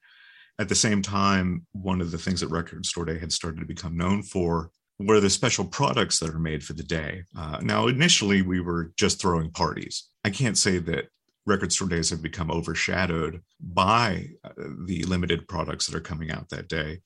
At 0.61 0.68
the 0.68 0.74
same 0.74 1.02
time, 1.02 1.66
one 1.70 2.00
of 2.00 2.11
the 2.11 2.18
things 2.18 2.40
that 2.40 2.48
Record 2.48 2.84
Store 2.84 3.04
Day 3.04 3.18
had 3.18 3.32
started 3.32 3.61
to 3.61 3.66
become 3.66 3.96
known 3.96 4.22
for 4.22 4.72
were 4.99 5.20
the 5.20 5.30
special 5.30 5.64
products 5.64 6.18
that 6.18 6.34
are 6.34 6.40
made 6.40 6.64
for 6.64 6.72
the 6.72 6.82
day. 6.82 7.22
Uh, 7.36 7.59
now, 7.62 7.86
initially, 7.86 8.42
we 8.42 8.61
were 8.61 8.92
just 8.96 9.20
throwing 9.20 9.51
parties. 9.51 10.09
I 10.24 10.30
can't 10.30 10.59
say 10.59 10.78
that 10.78 11.09
record 11.46 11.72
store 11.72 11.88
days 11.88 12.11
have 12.11 12.22
become 12.22 12.51
overshadowed 12.51 13.42
by 13.61 14.28
uh, 14.44 14.51
the 14.86 15.05
limited 15.05 15.49
products 15.49 15.86
that 15.86 15.96
are 15.96 16.01
coming 16.01 16.30
out 16.30 16.49
that 16.51 16.68
day. 16.68 17.01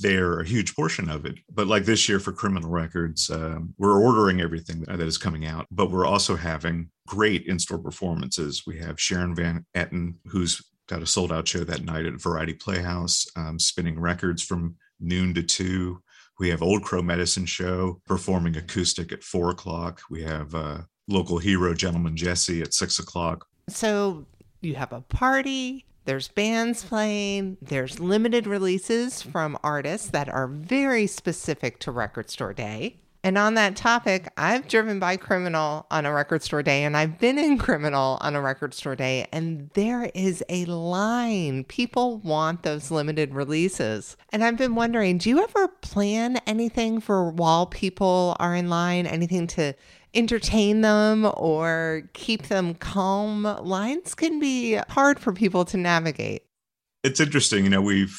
They're 0.00 0.40
a 0.40 0.46
huge 0.46 0.74
portion 0.74 1.08
of 1.08 1.24
it. 1.24 1.38
But 1.52 1.68
like 1.68 1.84
this 1.84 2.08
year 2.08 2.18
for 2.18 2.32
criminal 2.32 2.70
records, 2.70 3.30
um, 3.30 3.72
we're 3.78 4.02
ordering 4.02 4.40
everything 4.40 4.80
that 4.82 5.00
is 5.00 5.16
coming 5.16 5.46
out, 5.46 5.66
but 5.70 5.90
we're 5.90 6.06
also 6.06 6.34
having 6.34 6.90
great 7.06 7.46
in 7.46 7.58
store 7.58 7.78
performances. 7.78 8.64
We 8.66 8.78
have 8.78 9.00
Sharon 9.00 9.34
Van 9.36 9.64
Etten, 9.76 10.14
who's 10.26 10.60
got 10.88 11.02
a 11.02 11.06
sold 11.06 11.30
out 11.30 11.46
show 11.46 11.62
that 11.62 11.84
night 11.84 12.04
at 12.04 12.20
Variety 12.20 12.54
Playhouse, 12.54 13.26
um, 13.36 13.60
spinning 13.60 14.00
records 14.00 14.42
from 14.42 14.74
noon 14.98 15.32
to 15.34 15.42
two. 15.42 16.02
We 16.40 16.48
have 16.48 16.62
Old 16.62 16.82
Crow 16.82 17.02
Medicine 17.02 17.44
Show 17.44 18.00
performing 18.06 18.56
acoustic 18.56 19.12
at 19.12 19.22
four 19.22 19.50
o'clock. 19.50 20.00
We 20.08 20.22
have 20.22 20.54
uh, 20.54 20.78
local 21.06 21.36
hero 21.36 21.74
Gentleman 21.74 22.16
Jesse 22.16 22.62
at 22.62 22.72
six 22.72 22.98
o'clock. 22.98 23.46
So 23.68 24.24
you 24.62 24.74
have 24.74 24.90
a 24.90 25.02
party, 25.02 25.84
there's 26.06 26.28
bands 26.28 26.82
playing, 26.82 27.58
there's 27.60 28.00
limited 28.00 28.46
releases 28.46 29.20
from 29.20 29.58
artists 29.62 30.08
that 30.12 30.30
are 30.30 30.46
very 30.46 31.06
specific 31.06 31.78
to 31.80 31.92
Record 31.92 32.30
Store 32.30 32.54
Day. 32.54 32.96
And 33.22 33.36
on 33.36 33.54
that 33.54 33.76
topic, 33.76 34.32
I've 34.38 34.66
driven 34.66 34.98
by 34.98 35.18
Criminal 35.18 35.86
on 35.90 36.06
a 36.06 36.12
record 36.12 36.42
store 36.42 36.62
day 36.62 36.84
and 36.84 36.96
I've 36.96 37.18
been 37.18 37.38
in 37.38 37.58
Criminal 37.58 38.16
on 38.22 38.34
a 38.34 38.40
record 38.40 38.72
store 38.72 38.96
day, 38.96 39.26
and 39.30 39.68
there 39.74 40.10
is 40.14 40.42
a 40.48 40.64
line. 40.64 41.64
People 41.64 42.18
want 42.18 42.62
those 42.62 42.90
limited 42.90 43.34
releases. 43.34 44.16
And 44.30 44.42
I've 44.42 44.56
been 44.56 44.74
wondering 44.74 45.18
do 45.18 45.28
you 45.28 45.42
ever 45.42 45.68
plan 45.68 46.38
anything 46.46 47.00
for 47.00 47.30
while 47.30 47.66
people 47.66 48.36
are 48.40 48.54
in 48.54 48.70
line? 48.70 49.06
Anything 49.06 49.46
to 49.48 49.74
entertain 50.14 50.80
them 50.80 51.30
or 51.36 52.08
keep 52.14 52.44
them 52.44 52.74
calm? 52.74 53.42
Lines 53.42 54.14
can 54.14 54.40
be 54.40 54.80
hard 54.88 55.20
for 55.20 55.32
people 55.32 55.66
to 55.66 55.76
navigate. 55.76 56.44
It's 57.02 57.20
interesting. 57.20 57.64
You 57.64 57.70
know, 57.70 57.82
we've 57.82 58.18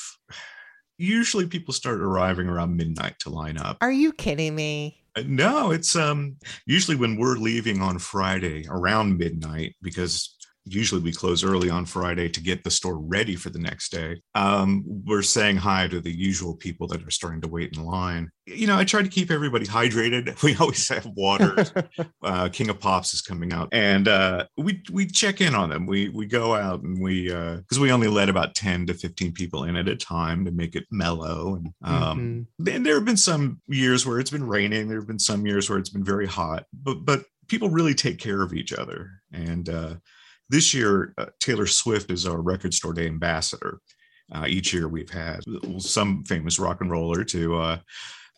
usually 1.01 1.47
people 1.47 1.73
start 1.73 1.99
arriving 1.99 2.47
around 2.47 2.77
midnight 2.77 3.19
to 3.19 3.29
line 3.29 3.57
up. 3.57 3.77
Are 3.81 3.91
you 3.91 4.13
kidding 4.13 4.55
me? 4.55 5.01
Uh, 5.15 5.23
no, 5.25 5.71
it's 5.71 5.95
um 5.95 6.37
usually 6.65 6.95
when 6.95 7.17
we're 7.17 7.35
leaving 7.35 7.81
on 7.81 7.99
Friday 7.99 8.65
around 8.69 9.17
midnight 9.17 9.75
because 9.81 10.37
usually 10.65 11.01
we 11.01 11.11
close 11.11 11.43
early 11.43 11.69
on 11.69 11.85
Friday 11.85 12.29
to 12.29 12.41
get 12.41 12.63
the 12.63 12.71
store 12.71 12.97
ready 12.97 13.35
for 13.35 13.49
the 13.49 13.59
next 13.59 13.91
day. 13.91 14.21
Um, 14.35 14.83
we're 14.85 15.21
saying 15.21 15.57
hi 15.57 15.87
to 15.87 15.99
the 15.99 16.11
usual 16.11 16.55
people 16.55 16.87
that 16.87 17.05
are 17.05 17.11
starting 17.11 17.41
to 17.41 17.47
wait 17.47 17.75
in 17.75 17.83
line. 17.83 18.29
You 18.45 18.67
know, 18.67 18.77
I 18.77 18.83
try 18.83 19.01
to 19.01 19.09
keep 19.09 19.31
everybody 19.31 19.65
hydrated. 19.65 20.41
We 20.51 20.55
always 20.55 20.87
have 20.89 21.05
water. 21.05 21.65
uh, 22.23 22.49
King 22.49 22.69
of 22.69 22.79
Pops 22.79 23.13
is 23.13 23.21
coming 23.21 23.53
out, 23.53 23.69
and 23.71 24.07
uh, 24.07 24.47
we 24.57 24.81
we 24.91 25.05
check 25.05 25.39
in 25.39 25.53
on 25.53 25.69
them. 25.69 25.85
We 25.85 26.09
we 26.09 26.25
go 26.25 26.55
out 26.55 26.81
and 26.81 27.01
we 27.01 27.25
because 27.27 27.77
uh, 27.77 27.81
we 27.81 27.91
only 27.91 28.07
let 28.07 28.27
about 28.27 28.55
ten 28.55 28.87
to 28.87 28.93
fifteen 28.93 29.33
people 29.33 29.65
in 29.65 29.75
at 29.75 29.87
a 29.87 29.95
time 29.95 30.45
to 30.45 30.51
make 30.51 30.75
it 30.75 30.85
mellow. 30.89 31.55
And 31.55 31.73
um, 31.83 32.47
mm-hmm. 32.59 32.83
there 32.83 32.95
have 32.95 33.05
been 33.05 33.17
some 33.17 33.61
years 33.67 34.05
where 34.05 34.19
it's 34.19 34.31
been 34.31 34.47
raining. 34.47 34.87
There 34.87 34.99
have 34.99 35.07
been 35.07 35.19
some 35.19 35.45
years 35.45 35.69
where 35.69 35.77
it's 35.77 35.89
been 35.89 36.03
very 36.03 36.27
hot, 36.27 36.65
but 36.73 37.05
but 37.05 37.23
people 37.47 37.69
really 37.69 37.93
take 37.93 38.17
care 38.17 38.41
of 38.41 38.53
each 38.53 38.71
other 38.71 39.11
and 39.33 39.67
uh, 39.67 39.95
this 40.51 40.73
year, 40.73 41.13
uh, 41.17 41.27
Taylor 41.39 41.65
Swift 41.65 42.11
is 42.11 42.27
our 42.27 42.41
record 42.41 42.73
store 42.73 42.93
day 42.93 43.07
ambassador. 43.07 43.79
Uh, 44.31 44.45
each 44.47 44.73
year 44.73 44.87
we've 44.87 45.09
had 45.09 45.39
some 45.79 46.23
famous 46.25 46.59
rock 46.59 46.81
and 46.81 46.91
roller 46.91 47.23
to 47.23 47.57
uh, 47.57 47.77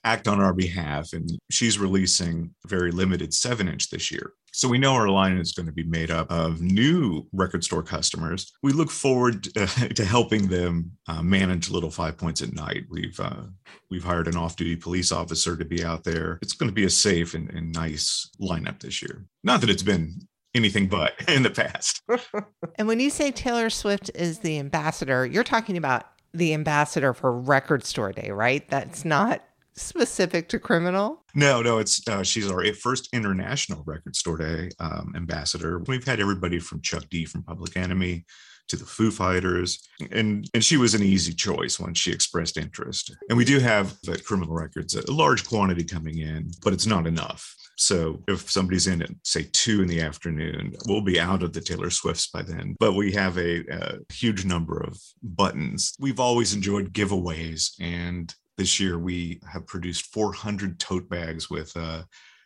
act 0.03 0.28
on 0.28 0.39
our 0.39 0.53
behalf, 0.53 1.14
and 1.14 1.30
she's 1.49 1.80
releasing 1.80 2.53
a 2.66 2.68
very 2.68 2.91
limited 2.91 3.34
seven 3.34 3.68
inch 3.68 3.89
this 3.89 4.11
year. 4.11 4.34
So 4.51 4.68
we 4.68 4.78
know 4.78 4.93
our 4.93 5.09
line 5.09 5.38
is 5.38 5.53
going 5.53 5.66
to 5.66 5.72
be 5.72 5.84
made 5.84 6.11
up 6.11 6.30
of 6.30 6.61
new 6.61 7.28
record 7.32 7.64
store 7.64 7.82
customers. 7.82 8.51
We 8.61 8.72
look 8.72 8.91
forward 8.91 9.43
to, 9.45 9.66
to 9.95 10.05
helping 10.05 10.47
them 10.47 10.91
uh, 11.07 11.24
manage 11.24 11.72
Little 11.72 11.89
Five 11.89 12.18
Points 12.18 12.43
at 12.43 12.53
night. 12.53 12.84
We've 12.91 13.20
uh, 13.20 13.45
we've 13.89 14.03
hired 14.03 14.28
an 14.28 14.38
off-duty 14.38 14.76
police 14.76 15.11
officer 15.11 15.57
to 15.57 15.66
be 15.66 15.84
out 15.84 16.03
there. 16.03 16.38
It's 16.43 16.53
going 16.53 16.70
to 16.70 16.76
be 16.76 16.86
a 16.86 16.89
safe 16.91 17.34
and, 17.34 17.49
and 17.49 17.74
nice 17.74 18.30
lineup 18.39 18.80
this 18.80 19.01
year. 19.01 19.26
Not 19.43 19.61
that 19.61 19.72
it's 19.72 19.84
been 19.84 20.28
anything 20.56 20.88
but 20.88 21.14
in 21.28 21.43
the 21.43 21.49
past. 21.49 22.01
and 22.76 22.88
when 22.88 22.99
you 22.99 23.10
say 23.10 23.32
Taylor 23.32 23.70
Swift 23.70 24.12
is 24.16 24.39
the 24.39 24.60
ambassador, 24.60 25.26
you're 25.26 25.43
talking 25.43 25.78
about 25.78 26.06
the 26.34 26.54
ambassador 26.54 27.14
for 27.14 27.32
Record 27.32 27.84
Store 27.86 28.12
Day, 28.12 28.32
right? 28.32 28.68
That's 28.70 29.06
not 29.06 29.43
specific 29.76 30.49
to 30.49 30.60
criminal. 30.60 31.24
No, 31.36 31.62
no, 31.62 31.80
it's 31.80 32.08
uh, 32.08 32.24
she's 32.24 32.49
our 32.49 32.64
first 32.74 33.10
international 33.14 33.84
Record 33.86 34.16
Store 34.16 34.38
Day 34.38 34.70
um, 34.80 35.14
ambassador. 35.16 35.80
We've 35.80 36.06
had 36.06 36.20
everybody 36.20 36.60
from 36.60 36.82
Chuck 36.82 37.06
D 37.10 37.26
from 37.26 37.43
Public 37.43 37.76
Enemy 37.78 38.26
to 38.68 38.76
the 38.78 38.86
Foo 38.86 39.12
Fighters, 39.12 39.88
and 40.12 40.49
and 40.54 40.64
she 40.64 40.78
was 40.78 40.93
an 40.93 41.04
easy 41.04 41.34
choice 41.34 41.80
when 41.80 41.93
she 41.93 42.12
expressed 42.12 42.58
interest. 42.58 43.16
And 43.30 43.38
we 43.38 43.45
do 43.45 43.60
have 43.60 43.97
at 44.10 44.24
Criminal 44.26 44.54
Records 44.54 44.95
a 44.95 45.12
large 45.12 45.45
quantity 45.45 45.84
coming 45.84 46.20
in, 46.20 46.51
but 46.64 46.74
it's 46.74 46.88
not 46.88 47.08
enough. 47.08 47.56
So 47.78 48.24
if 48.28 48.51
somebody's 48.51 48.88
in 48.88 49.01
at 49.01 49.09
say 49.24 49.47
two 49.51 49.82
in 49.82 49.88
the 49.88 50.01
afternoon, 50.01 50.74
we'll 50.88 51.01
be 51.01 51.19
out 51.19 51.43
of 51.43 51.53
the 51.53 51.61
Taylor 51.61 51.89
Swifts 51.89 52.28
by 52.28 52.43
then. 52.43 52.76
But 52.80 52.93
we 52.93 53.11
have 53.13 53.38
a, 53.38 53.63
a 53.71 53.97
huge 54.11 54.45
number 54.45 54.78
of 54.84 54.99
buttons. 55.21 55.93
We've 55.99 56.19
always 56.19 56.53
enjoyed 56.53 56.93
giveaways, 56.93 57.71
and 57.80 58.34
this 58.57 58.80
year 58.80 58.99
we 58.99 59.41
have 59.51 59.65
produced 59.65 60.13
400 60.13 60.80
tote 60.80 61.09
bags 61.09 61.49
with 61.49 61.76
uh, 61.76 62.03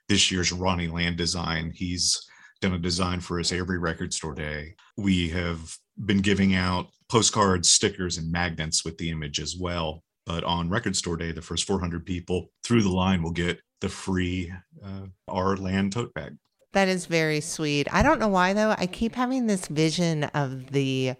this 0.07 0.31
year's 0.31 0.51
Ronnie 0.51 0.87
Land 0.87 1.17
design. 1.17 1.71
He's 1.75 2.25
done 2.61 2.73
a 2.73 2.79
design 2.79 3.19
for 3.19 3.39
us 3.39 3.51
every 3.51 3.77
record 3.77 4.13
store 4.13 4.33
day. 4.33 4.75
We 4.95 5.29
have 5.29 5.75
been 6.05 6.19
giving 6.19 6.55
out 6.55 6.87
postcards, 7.09 7.69
stickers, 7.69 8.17
and 8.17 8.31
magnets 8.31 8.83
with 8.83 8.97
the 8.97 9.09
image 9.09 9.39
as 9.39 9.55
well. 9.55 10.03
But 10.25 10.43
on 10.43 10.69
record 10.69 10.95
store 10.95 11.17
day, 11.17 11.31
the 11.31 11.41
first 11.41 11.65
400 11.65 12.05
people 12.05 12.51
through 12.63 12.83
the 12.83 12.89
line 12.89 13.21
will 13.23 13.31
get 13.31 13.59
the 13.81 13.89
free 13.89 14.51
uh, 14.83 15.07
our 15.27 15.55
land 15.57 15.93
tote 15.93 16.13
bag. 16.13 16.37
That 16.73 16.87
is 16.87 17.05
very 17.05 17.41
sweet. 17.41 17.87
I 17.91 18.03
don't 18.03 18.19
know 18.19 18.27
why 18.27 18.53
though. 18.53 18.75
I 18.77 18.87
keep 18.87 19.15
having 19.15 19.47
this 19.47 19.67
vision 19.67 20.25
of 20.25 20.71
the 20.71 21.15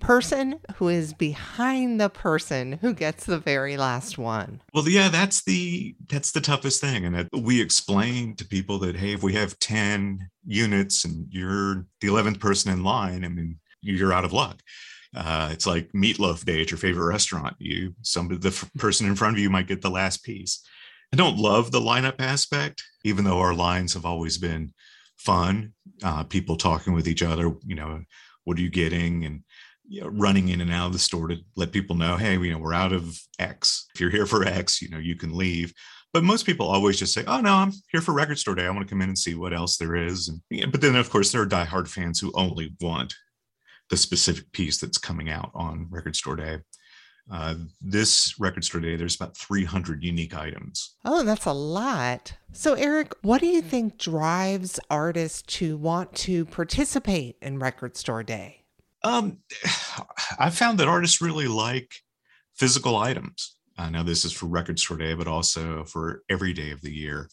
person 0.00 0.58
who 0.74 0.88
is 0.88 1.14
behind 1.14 2.00
the 2.00 2.10
person 2.10 2.72
who 2.80 2.92
gets 2.92 3.24
the 3.24 3.38
very 3.38 3.76
last 3.76 4.18
one. 4.18 4.60
Well, 4.74 4.88
yeah, 4.88 5.08
that's 5.08 5.44
the 5.44 5.94
that's 6.08 6.32
the 6.32 6.40
toughest 6.40 6.80
thing, 6.80 7.04
and 7.04 7.28
we 7.32 7.60
explain 7.60 8.34
to 8.36 8.44
people 8.44 8.78
that 8.80 8.96
hey, 8.96 9.12
if 9.12 9.22
we 9.22 9.34
have 9.34 9.58
ten 9.60 10.28
units 10.44 11.04
and 11.04 11.26
you're 11.30 11.86
the 12.00 12.08
eleventh 12.08 12.40
person 12.40 12.72
in 12.72 12.82
line, 12.82 13.24
I 13.24 13.28
mean, 13.28 13.58
you're 13.80 14.12
out 14.12 14.24
of 14.24 14.32
luck. 14.32 14.60
Uh, 15.14 15.50
it's 15.52 15.66
like 15.66 15.92
meatloaf 15.92 16.44
day 16.44 16.62
at 16.62 16.70
your 16.70 16.78
favorite 16.78 17.06
restaurant. 17.06 17.54
You, 17.58 17.94
somebody, 18.02 18.40
the 18.40 18.48
f- 18.48 18.70
person 18.78 19.06
in 19.06 19.14
front 19.14 19.36
of 19.36 19.42
you 19.42 19.50
might 19.50 19.66
get 19.68 19.82
the 19.82 19.90
last 19.90 20.24
piece. 20.24 20.64
I 21.12 21.16
don't 21.16 21.36
love 21.36 21.70
the 21.70 21.80
lineup 21.80 22.20
aspect, 22.20 22.82
even 23.04 23.24
though 23.24 23.40
our 23.40 23.54
lines 23.54 23.92
have 23.94 24.06
always 24.06 24.38
been 24.38 24.72
fun. 25.18 25.72
Uh, 26.02 26.24
people 26.24 26.56
talking 26.56 26.94
with 26.94 27.06
each 27.06 27.22
other, 27.22 27.54
you 27.66 27.74
know, 27.74 28.02
what 28.44 28.58
are 28.58 28.62
you 28.62 28.70
getting? 28.70 29.24
And 29.24 29.42
you 29.88 30.00
know, 30.00 30.08
running 30.08 30.48
in 30.48 30.60
and 30.60 30.72
out 30.72 30.86
of 30.86 30.92
the 30.94 30.98
store 30.98 31.28
to 31.28 31.36
let 31.54 31.72
people 31.72 31.96
know, 31.96 32.16
hey, 32.16 32.38
you 32.38 32.50
know, 32.50 32.58
we're 32.58 32.72
out 32.72 32.92
of 32.92 33.18
X. 33.38 33.88
If 33.94 34.00
you're 34.00 34.10
here 34.10 34.26
for 34.26 34.44
X, 34.44 34.80
you 34.80 34.88
know, 34.88 34.98
you 34.98 35.16
can 35.16 35.36
leave. 35.36 35.74
But 36.12 36.24
most 36.24 36.46
people 36.46 36.66
always 36.66 36.98
just 36.98 37.14
say, 37.14 37.24
"Oh 37.26 37.40
no, 37.40 37.54
I'm 37.54 37.72
here 37.90 38.02
for 38.02 38.12
Record 38.12 38.38
Store 38.38 38.54
Day. 38.54 38.66
I 38.66 38.70
want 38.70 38.86
to 38.86 38.88
come 38.88 39.00
in 39.00 39.08
and 39.08 39.18
see 39.18 39.34
what 39.34 39.54
else 39.54 39.78
there 39.78 39.96
is." 39.96 40.28
And, 40.28 40.40
yeah, 40.50 40.66
but 40.66 40.82
then, 40.82 40.94
of 40.94 41.08
course, 41.08 41.32
there 41.32 41.40
are 41.40 41.46
diehard 41.46 41.88
fans 41.88 42.20
who 42.20 42.32
only 42.34 42.74
want 42.80 43.14
the 43.88 43.96
specific 43.96 44.52
piece 44.52 44.78
that's 44.78 44.98
coming 44.98 45.30
out 45.30 45.50
on 45.54 45.86
Record 45.90 46.14
Store 46.14 46.36
Day. 46.36 46.58
Uh, 47.32 47.54
this 47.80 48.38
Record 48.38 48.62
Store 48.62 48.82
Day, 48.82 48.94
there's 48.94 49.16
about 49.16 49.34
300 49.38 50.04
unique 50.04 50.36
items. 50.36 50.96
Oh, 51.02 51.22
that's 51.22 51.46
a 51.46 51.52
lot. 51.52 52.34
So, 52.52 52.74
Eric, 52.74 53.14
what 53.22 53.40
do 53.40 53.46
you 53.46 53.62
think 53.62 53.96
drives 53.96 54.78
artists 54.90 55.40
to 55.58 55.78
want 55.78 56.14
to 56.16 56.44
participate 56.44 57.36
in 57.40 57.58
Record 57.58 57.96
Store 57.96 58.22
Day? 58.22 58.64
Um, 59.02 59.38
I 60.38 60.50
found 60.50 60.78
that 60.78 60.88
artists 60.88 61.22
really 61.22 61.48
like 61.48 61.94
physical 62.54 62.96
items. 62.96 63.56
Uh, 63.78 63.88
now, 63.88 64.02
this 64.02 64.26
is 64.26 64.32
for 64.32 64.44
Record 64.44 64.78
Store 64.78 64.98
Day, 64.98 65.14
but 65.14 65.26
also 65.26 65.84
for 65.84 66.22
every 66.28 66.52
day 66.52 66.70
of 66.70 66.82
the 66.82 66.92
year. 66.92 67.30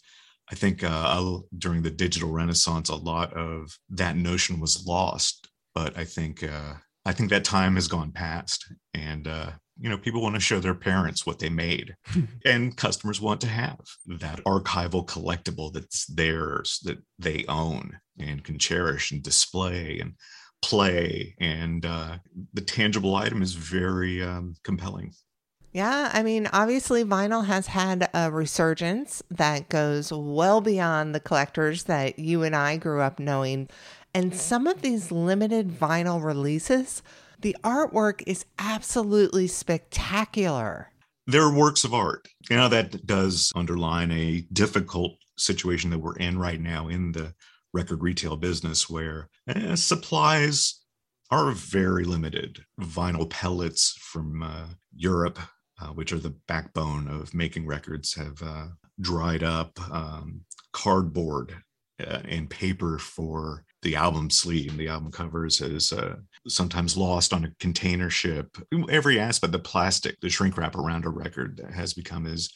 I 0.49 0.55
think 0.55 0.81
uh, 0.81 1.39
during 1.57 1.83
the 1.83 1.91
digital 1.91 2.31
renaissance, 2.31 2.87
a 2.87 2.95
lot 2.95 3.33
of 3.33 3.77
that 3.89 4.15
notion 4.15 4.61
was 4.61 4.87
lost. 4.87 5.49
But 5.75 5.97
I 5.97 6.05
think 6.05 6.41
uh, 6.41 6.75
I 7.05 7.11
think 7.11 7.29
that 7.29 7.43
time 7.43 7.75
has 7.75 7.87
gone 7.87 8.11
past, 8.11 8.65
and 8.93 9.27
uh, 9.27 9.51
you 9.79 9.89
know 9.89 9.97
people 9.97 10.21
want 10.21 10.35
to 10.35 10.41
show 10.41 10.59
their 10.59 10.75
parents 10.75 11.25
what 11.25 11.39
they 11.39 11.49
made, 11.49 11.95
and 12.45 12.75
customers 12.75 13.21
want 13.21 13.41
to 13.41 13.47
have 13.47 13.79
that 14.05 14.43
archival 14.43 15.05
collectible 15.05 15.71
that's 15.73 16.05
theirs 16.07 16.79
that 16.83 16.97
they 17.17 17.45
own 17.47 17.99
and 18.17 18.43
can 18.43 18.59
cherish 18.59 19.11
and 19.11 19.23
display 19.23 19.99
and 19.99 20.15
play. 20.61 21.35
And 21.39 21.85
uh, 21.85 22.17
the 22.53 22.61
tangible 22.61 23.15
item 23.15 23.41
is 23.41 23.53
very 23.53 24.21
um, 24.21 24.55
compelling. 24.63 25.13
Yeah, 25.71 26.09
I 26.11 26.23
mean, 26.23 26.49
obviously, 26.51 27.03
vinyl 27.05 27.45
has 27.45 27.67
had 27.67 28.09
a 28.13 28.31
resurgence 28.31 29.21
that 29.29 29.69
goes 29.69 30.11
well 30.11 30.61
beyond 30.61 31.13
the 31.13 31.19
collectors 31.19 31.83
that 31.83 32.17
you 32.17 32.41
and 32.41 32.55
I 32.55 32.77
grew 32.77 33.01
up 33.01 33.19
knowing. 33.19 33.69
And 34.13 34.35
some 34.35 34.65
of 34.65 34.81
these 34.81 35.11
limited 35.11 35.69
vinyl 35.69 36.23
releases, 36.23 37.03
the 37.41 37.55
artwork 37.63 38.23
is 38.27 38.45
absolutely 38.57 39.47
spectacular. 39.47 40.91
They're 41.27 41.51
works 41.51 41.83
of 41.83 41.93
art. 41.93 42.27
You 42.49 42.57
know, 42.57 42.69
that 42.69 43.05
does 43.05 43.51
underline 43.55 44.11
a 44.11 44.41
difficult 44.51 45.13
situation 45.37 45.89
that 45.91 45.99
we're 45.99 46.17
in 46.17 46.37
right 46.39 46.59
now 46.59 46.87
in 46.87 47.11
the 47.11 47.33
record 47.73 48.01
retail 48.01 48.35
business 48.35 48.89
where 48.89 49.29
eh, 49.47 49.75
supplies 49.75 50.81
are 51.31 51.51
very 51.51 52.03
limited. 52.03 52.59
Vinyl 52.81 53.29
pellets 53.29 53.95
from 54.01 54.41
uh, 54.41 54.65
Europe 54.95 55.39
uh, 55.81 55.87
which 55.87 56.11
are 56.11 56.19
the 56.19 56.35
backbone 56.47 57.07
of 57.07 57.33
making 57.33 57.65
records, 57.65 58.13
have 58.15 58.41
uh, 58.41 58.67
dried 58.99 59.43
up. 59.43 59.79
Um, 59.91 60.41
cardboard 60.73 61.55
uh, 61.99 62.19
and 62.25 62.49
paper 62.49 62.99
for 62.99 63.63
the 63.81 63.95
album 63.95 64.29
sleeve 64.29 64.71
and 64.71 64.79
the 64.79 64.87
album 64.87 65.11
covers 65.11 65.61
is 65.61 65.93
uh, 65.93 66.15
sometimes 66.47 66.97
lost 66.97 67.33
on 67.33 67.45
a 67.45 67.51
container 67.59 68.09
ship. 68.09 68.57
Every 68.89 69.19
aspect, 69.19 69.53
the 69.53 69.59
plastic, 69.59 70.19
the 70.19 70.29
shrink 70.29 70.57
wrap 70.57 70.75
around 70.75 71.05
a 71.05 71.09
record 71.09 71.61
has 71.73 71.93
become 71.93 72.25
as 72.25 72.49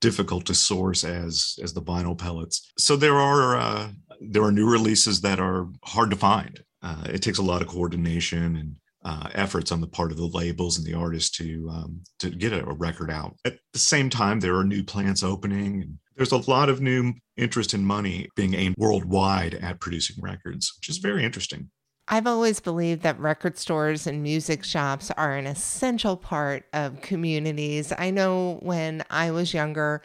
difficult 0.00 0.46
to 0.46 0.54
source 0.54 1.04
as 1.04 1.58
as 1.62 1.72
the 1.72 1.82
vinyl 1.82 2.16
pellets. 2.16 2.72
So 2.78 2.96
there 2.96 3.16
are 3.16 3.56
uh, 3.56 3.88
there 4.20 4.42
are 4.42 4.52
new 4.52 4.70
releases 4.70 5.20
that 5.22 5.40
are 5.40 5.68
hard 5.84 6.10
to 6.10 6.16
find. 6.16 6.60
Uh, 6.82 7.04
it 7.06 7.22
takes 7.22 7.38
a 7.38 7.42
lot 7.42 7.62
of 7.62 7.68
coordination 7.68 8.56
and 8.56 8.76
uh, 9.04 9.28
efforts 9.34 9.72
on 9.72 9.80
the 9.80 9.86
part 9.86 10.10
of 10.10 10.18
the 10.18 10.26
labels 10.26 10.76
and 10.76 10.86
the 10.86 10.94
artists 10.94 11.36
to 11.38 11.68
um, 11.70 12.02
to 12.18 12.30
get 12.30 12.52
a, 12.52 12.64
record 12.64 13.10
out. 13.10 13.36
At 13.44 13.58
the 13.72 13.78
same 13.78 14.10
time, 14.10 14.40
there 14.40 14.56
are 14.56 14.64
new 14.64 14.84
plants 14.84 15.22
opening. 15.22 15.82
And 15.82 15.98
there's 16.20 16.32
a 16.32 16.50
lot 16.50 16.68
of 16.68 16.82
new 16.82 17.14
interest 17.38 17.72
in 17.72 17.82
money 17.82 18.28
being 18.36 18.52
aimed 18.52 18.74
worldwide 18.76 19.54
at 19.54 19.80
producing 19.80 20.22
records, 20.22 20.70
which 20.76 20.90
is 20.90 20.98
very 20.98 21.24
interesting. 21.24 21.70
I've 22.08 22.26
always 22.26 22.60
believed 22.60 23.02
that 23.04 23.18
record 23.18 23.56
stores 23.56 24.06
and 24.06 24.22
music 24.22 24.62
shops 24.62 25.10
are 25.12 25.34
an 25.34 25.46
essential 25.46 26.18
part 26.18 26.66
of 26.74 27.00
communities. 27.00 27.90
I 27.96 28.10
know 28.10 28.58
when 28.60 29.02
I 29.08 29.30
was 29.30 29.54
younger, 29.54 30.02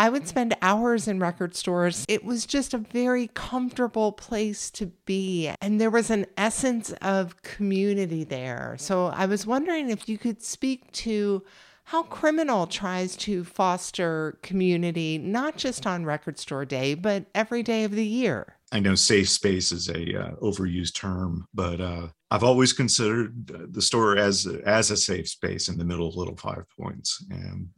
I 0.00 0.08
would 0.08 0.26
spend 0.26 0.56
hours 0.62 1.06
in 1.06 1.20
record 1.20 1.54
stores. 1.54 2.04
It 2.08 2.24
was 2.24 2.44
just 2.44 2.74
a 2.74 2.78
very 2.78 3.28
comfortable 3.28 4.10
place 4.10 4.68
to 4.72 4.86
be. 5.04 5.52
And 5.60 5.80
there 5.80 5.90
was 5.90 6.10
an 6.10 6.26
essence 6.36 6.90
of 7.02 7.40
community 7.42 8.24
there. 8.24 8.74
So 8.80 9.06
I 9.14 9.26
was 9.26 9.46
wondering 9.46 9.90
if 9.90 10.08
you 10.08 10.18
could 10.18 10.42
speak 10.42 10.90
to 10.90 11.44
how 11.92 12.04
criminal 12.04 12.66
tries 12.66 13.14
to 13.16 13.44
foster 13.44 14.38
community, 14.42 15.18
not 15.18 15.58
just 15.58 15.86
on 15.86 16.06
record 16.06 16.38
store 16.38 16.64
day, 16.64 16.94
but 16.94 17.26
every 17.34 17.62
day 17.62 17.84
of 17.84 17.90
the 17.90 18.06
year. 18.06 18.56
I 18.72 18.80
know 18.80 18.94
safe 18.94 19.28
space 19.28 19.72
is 19.72 19.90
a 19.90 20.18
uh, 20.18 20.30
overused 20.36 20.94
term, 20.94 21.46
but 21.52 21.82
uh, 21.82 22.06
I've 22.30 22.44
always 22.44 22.72
considered 22.72 23.46
the 23.74 23.82
store 23.82 24.16
as 24.16 24.46
as 24.64 24.90
a 24.90 24.96
safe 24.96 25.28
space 25.28 25.68
in 25.68 25.76
the 25.76 25.84
middle 25.84 26.08
of 26.08 26.16
Little 26.16 26.34
Five 26.34 26.64
Points. 26.80 27.22
And 27.28 27.68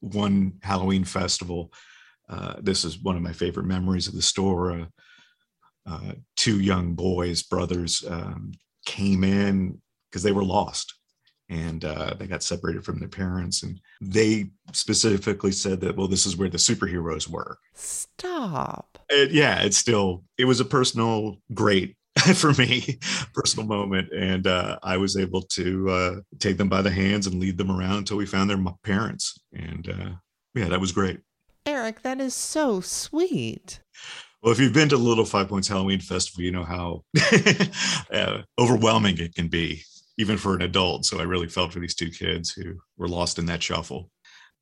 one 0.00 0.58
Halloween 0.62 1.04
festival. 1.04 1.72
Uh, 2.28 2.56
this 2.60 2.84
is 2.84 2.98
one 2.98 3.16
of 3.16 3.22
my 3.22 3.32
favorite 3.32 3.64
memories 3.64 4.08
of 4.08 4.14
the 4.14 4.20
store. 4.20 4.72
Uh, 4.72 4.86
uh, 5.86 6.12
two 6.36 6.60
young 6.60 6.92
boys, 6.92 7.42
brothers, 7.42 8.04
um, 8.06 8.52
came 8.84 9.24
in 9.24 9.80
because 10.10 10.22
they 10.22 10.32
were 10.32 10.44
lost 10.44 10.92
and 11.48 11.84
uh, 11.84 12.14
they 12.18 12.26
got 12.26 12.42
separated 12.42 12.84
from 12.84 12.98
their 12.98 13.08
parents. 13.08 13.62
And 13.62 13.80
they 14.00 14.50
specifically 14.72 15.52
said 15.52 15.80
that, 15.82 15.96
well, 15.96 16.08
this 16.08 16.26
is 16.26 16.36
where 16.36 16.48
the 16.48 16.58
superheroes 16.58 17.28
were. 17.28 17.58
Stop. 17.74 18.98
And 19.10 19.30
yeah, 19.30 19.62
it's 19.62 19.76
still, 19.76 20.24
it 20.38 20.46
was 20.46 20.60
a 20.60 20.64
personal, 20.64 21.36
great 21.52 21.96
for 22.34 22.52
me 22.52 22.98
personal 23.34 23.66
moment 23.66 24.08
and 24.12 24.46
uh, 24.46 24.78
i 24.84 24.96
was 24.96 25.16
able 25.16 25.42
to 25.42 25.90
uh, 25.90 26.14
take 26.38 26.56
them 26.56 26.68
by 26.68 26.80
the 26.80 26.90
hands 26.90 27.26
and 27.26 27.40
lead 27.40 27.58
them 27.58 27.72
around 27.72 27.98
until 27.98 28.16
we 28.16 28.24
found 28.24 28.48
their 28.48 28.64
parents 28.84 29.36
and 29.52 29.88
uh, 29.88 30.10
yeah 30.54 30.68
that 30.68 30.80
was 30.80 30.92
great 30.92 31.18
eric 31.66 32.02
that 32.02 32.20
is 32.20 32.32
so 32.32 32.80
sweet 32.80 33.80
well 34.42 34.52
if 34.52 34.60
you've 34.60 34.72
been 34.72 34.88
to 34.88 34.96
little 34.96 35.24
five 35.24 35.48
points 35.48 35.66
halloween 35.66 35.98
festival 35.98 36.44
you 36.44 36.52
know 36.52 36.62
how 36.62 37.02
uh, 38.12 38.42
overwhelming 38.60 39.18
it 39.18 39.34
can 39.34 39.48
be 39.48 39.82
even 40.18 40.36
for 40.36 40.54
an 40.54 40.62
adult. 40.62 41.06
So 41.06 41.18
i 41.18 41.22
really 41.22 41.48
felt 41.48 41.72
for 41.72 41.80
these 41.80 41.94
two 41.94 42.10
kids 42.10 42.50
who 42.50 42.74
were 42.96 43.08
lost 43.08 43.38
in 43.38 43.46
that 43.46 43.62
shuffle. 43.62 44.10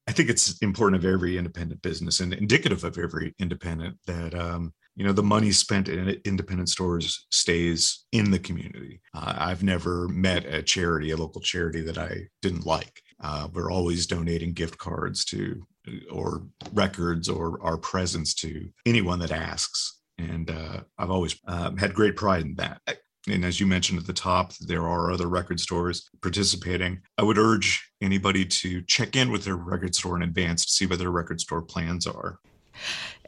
I 0.09 0.13
think 0.13 0.31
it's 0.31 0.59
important 0.59 1.05
of 1.05 1.09
every 1.09 1.39
independent 1.39 1.81
business 1.83 2.21
and 2.21 2.33
indicative 2.33 2.83
of 2.83 2.99
every 2.99 3.35
independent 3.39 3.99
that 4.07 4.35
um, 4.35 4.73
you 4.97 5.05
know 5.05 5.13
the 5.13 5.23
money 5.23 5.53
spent 5.53 5.89
in 5.89 6.21
independent 6.25 6.69
stores 6.69 7.27
stays 7.31 8.05
in 8.13 8.31
the 8.31 8.39
community. 8.39 9.01
Uh, 9.15 9.35
i've 9.39 9.63
never 9.63 10.09
met 10.09 10.45
a 10.45 10.63
charity 10.63 11.13
a 11.13 11.17
local 11.17 11.41
charity 11.41 11.83
that 11.83 11.99
i 11.99 12.17
didn't 12.41 12.67
like. 12.67 13.01
Uh, 13.23 13.47
we're 13.53 13.71
always 13.71 14.07
donating 14.07 14.53
gift 14.53 14.77
cards 14.79 15.25
to 15.27 15.65
or 16.11 16.47
records 16.73 17.29
or 17.29 17.63
our 17.63 17.77
presence 17.77 18.35
to 18.35 18.69
anyone 18.87 19.19
that 19.21 19.33
asks. 19.33 20.01
And 20.19 20.51
uh, 20.51 20.81
i've 20.99 21.11
always 21.11 21.39
um, 21.47 21.77
had 21.77 21.95
great 21.95 22.17
pride 22.17 22.43
in 22.43 22.55
that 22.57 22.81
and 23.29 23.45
as 23.45 23.61
you 23.61 23.67
mentioned 23.67 23.99
at 23.99 24.07
the 24.07 24.13
top 24.13 24.53
there 24.59 24.83
are 24.83 25.11
other 25.11 25.29
record 25.29 25.61
stores 25.61 26.09
participating. 26.23 27.01
I 27.19 27.23
would 27.23 27.39
urge 27.39 27.91
anybody 28.01 28.45
to 28.45 28.83
check 28.83 29.17
in 29.17 29.31
with 29.31 29.45
their 29.45 29.57
record 29.57 29.95
store 29.95 30.17
in 30.17 30.23
advance 30.23 30.65
to 30.65 30.73
see 30.73 30.87
what 30.87 30.99
their 30.99 31.11
record 31.11 31.41
store 31.41 31.63
plans 31.63 32.07
are 32.07 32.39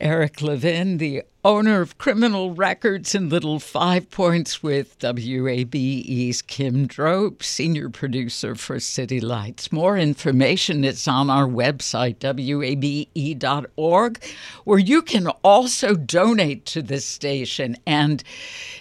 Eric 0.00 0.42
Levin, 0.42 0.98
the 0.98 1.22
owner 1.44 1.82
of 1.82 1.98
Criminal 1.98 2.54
Records 2.54 3.14
in 3.14 3.28
Little 3.28 3.60
Five 3.60 4.10
Points 4.10 4.62
with 4.62 4.98
WABE's 4.98 6.42
Kim 6.42 6.86
Drobes, 6.86 7.46
senior 7.46 7.90
producer 7.90 8.54
for 8.54 8.80
City 8.80 9.20
Lights. 9.20 9.70
More 9.70 9.96
information 9.96 10.84
is 10.84 11.06
on 11.06 11.30
our 11.30 11.46
website, 11.46 12.24
wabe.org, 12.24 14.24
where 14.64 14.78
you 14.78 15.02
can 15.02 15.28
also 15.44 15.94
donate 15.94 16.64
to 16.66 16.82
this 16.82 17.04
station. 17.04 17.76
And 17.86 18.24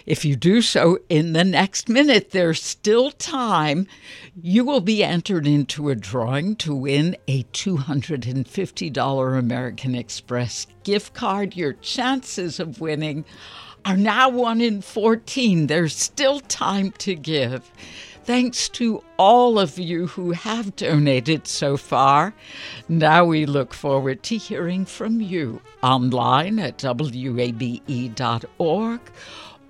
if 0.06 0.24
you 0.24 0.34
do 0.34 0.62
so 0.62 0.98
in 1.08 1.34
the 1.34 1.44
next 1.44 1.88
minute, 1.88 2.30
there's 2.30 2.62
still 2.62 3.10
time. 3.12 3.86
You 4.42 4.64
will 4.64 4.80
be 4.80 5.04
entered 5.04 5.46
into 5.46 5.90
a 5.90 5.94
drawing 5.94 6.56
to 6.56 6.74
win 6.74 7.16
a 7.28 7.44
$250 7.44 9.38
American 9.38 9.94
Express 9.94 10.66
gift 11.04 11.14
card. 11.14 11.54
Your 11.54 11.74
chances 11.74 12.58
of 12.58 12.80
winning 12.80 13.26
are 13.84 13.96
now 13.96 14.30
1 14.30 14.62
in 14.62 14.80
14. 14.80 15.66
There's 15.66 15.94
still 15.94 16.40
time 16.40 16.92
to 16.92 17.14
give. 17.14 17.70
Thanks 18.24 18.70
to 18.70 19.04
all 19.18 19.58
of 19.58 19.78
you 19.78 20.06
who 20.06 20.30
have 20.30 20.76
donated 20.76 21.46
so 21.46 21.76
far. 21.76 22.32
Now 22.88 23.26
we 23.26 23.44
look 23.44 23.74
forward 23.74 24.22
to 24.22 24.38
hearing 24.38 24.86
from 24.86 25.20
you 25.20 25.60
online 25.82 26.58
at 26.58 26.82
wabe.org 26.82 27.40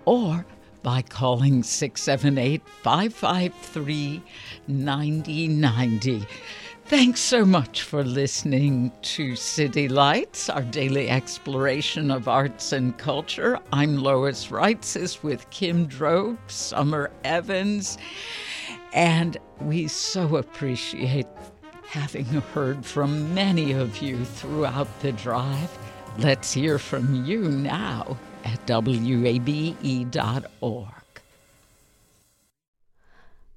or 0.05 0.47
by 0.85 1.03
calling 1.03 1.65
678 1.65 2.63
553 2.83 4.23
9090. 4.69 6.27
Thanks 6.87 7.21
so 7.21 7.47
much 7.47 7.81
for 7.81 8.05
listening 8.05 8.93
to 9.01 9.37
City 9.37 9.89
Lights, 9.89 10.51
our 10.51 10.61
daily 10.61 11.09
exploration 11.09 12.11
of 12.11 12.29
arts 12.29 12.73
and 12.73 12.97
culture. 12.99 13.59
I'm 13.73 13.97
Lois 13.97 14.49
Reitzes 14.49 15.23
with 15.23 15.49
Kim 15.49 15.87
Drobes, 15.87 16.53
Summer 16.53 17.11
Evans, 17.25 17.97
and 18.93 19.39
we 19.63 19.89
so 19.89 20.37
appreciate 20.37 21.27
having 21.87 22.27
heard 22.27 22.85
from 22.85 23.33
many 23.33 23.73
of 23.73 24.03
you 24.03 24.23
throughout 24.23 25.01
the 25.01 25.13
drive. 25.13 25.71
Let's 26.19 26.53
hear 26.53 26.79
from 26.79 27.25
you 27.25 27.49
now 27.49 28.19
at 28.45 28.69
wabe.org. 28.69 29.75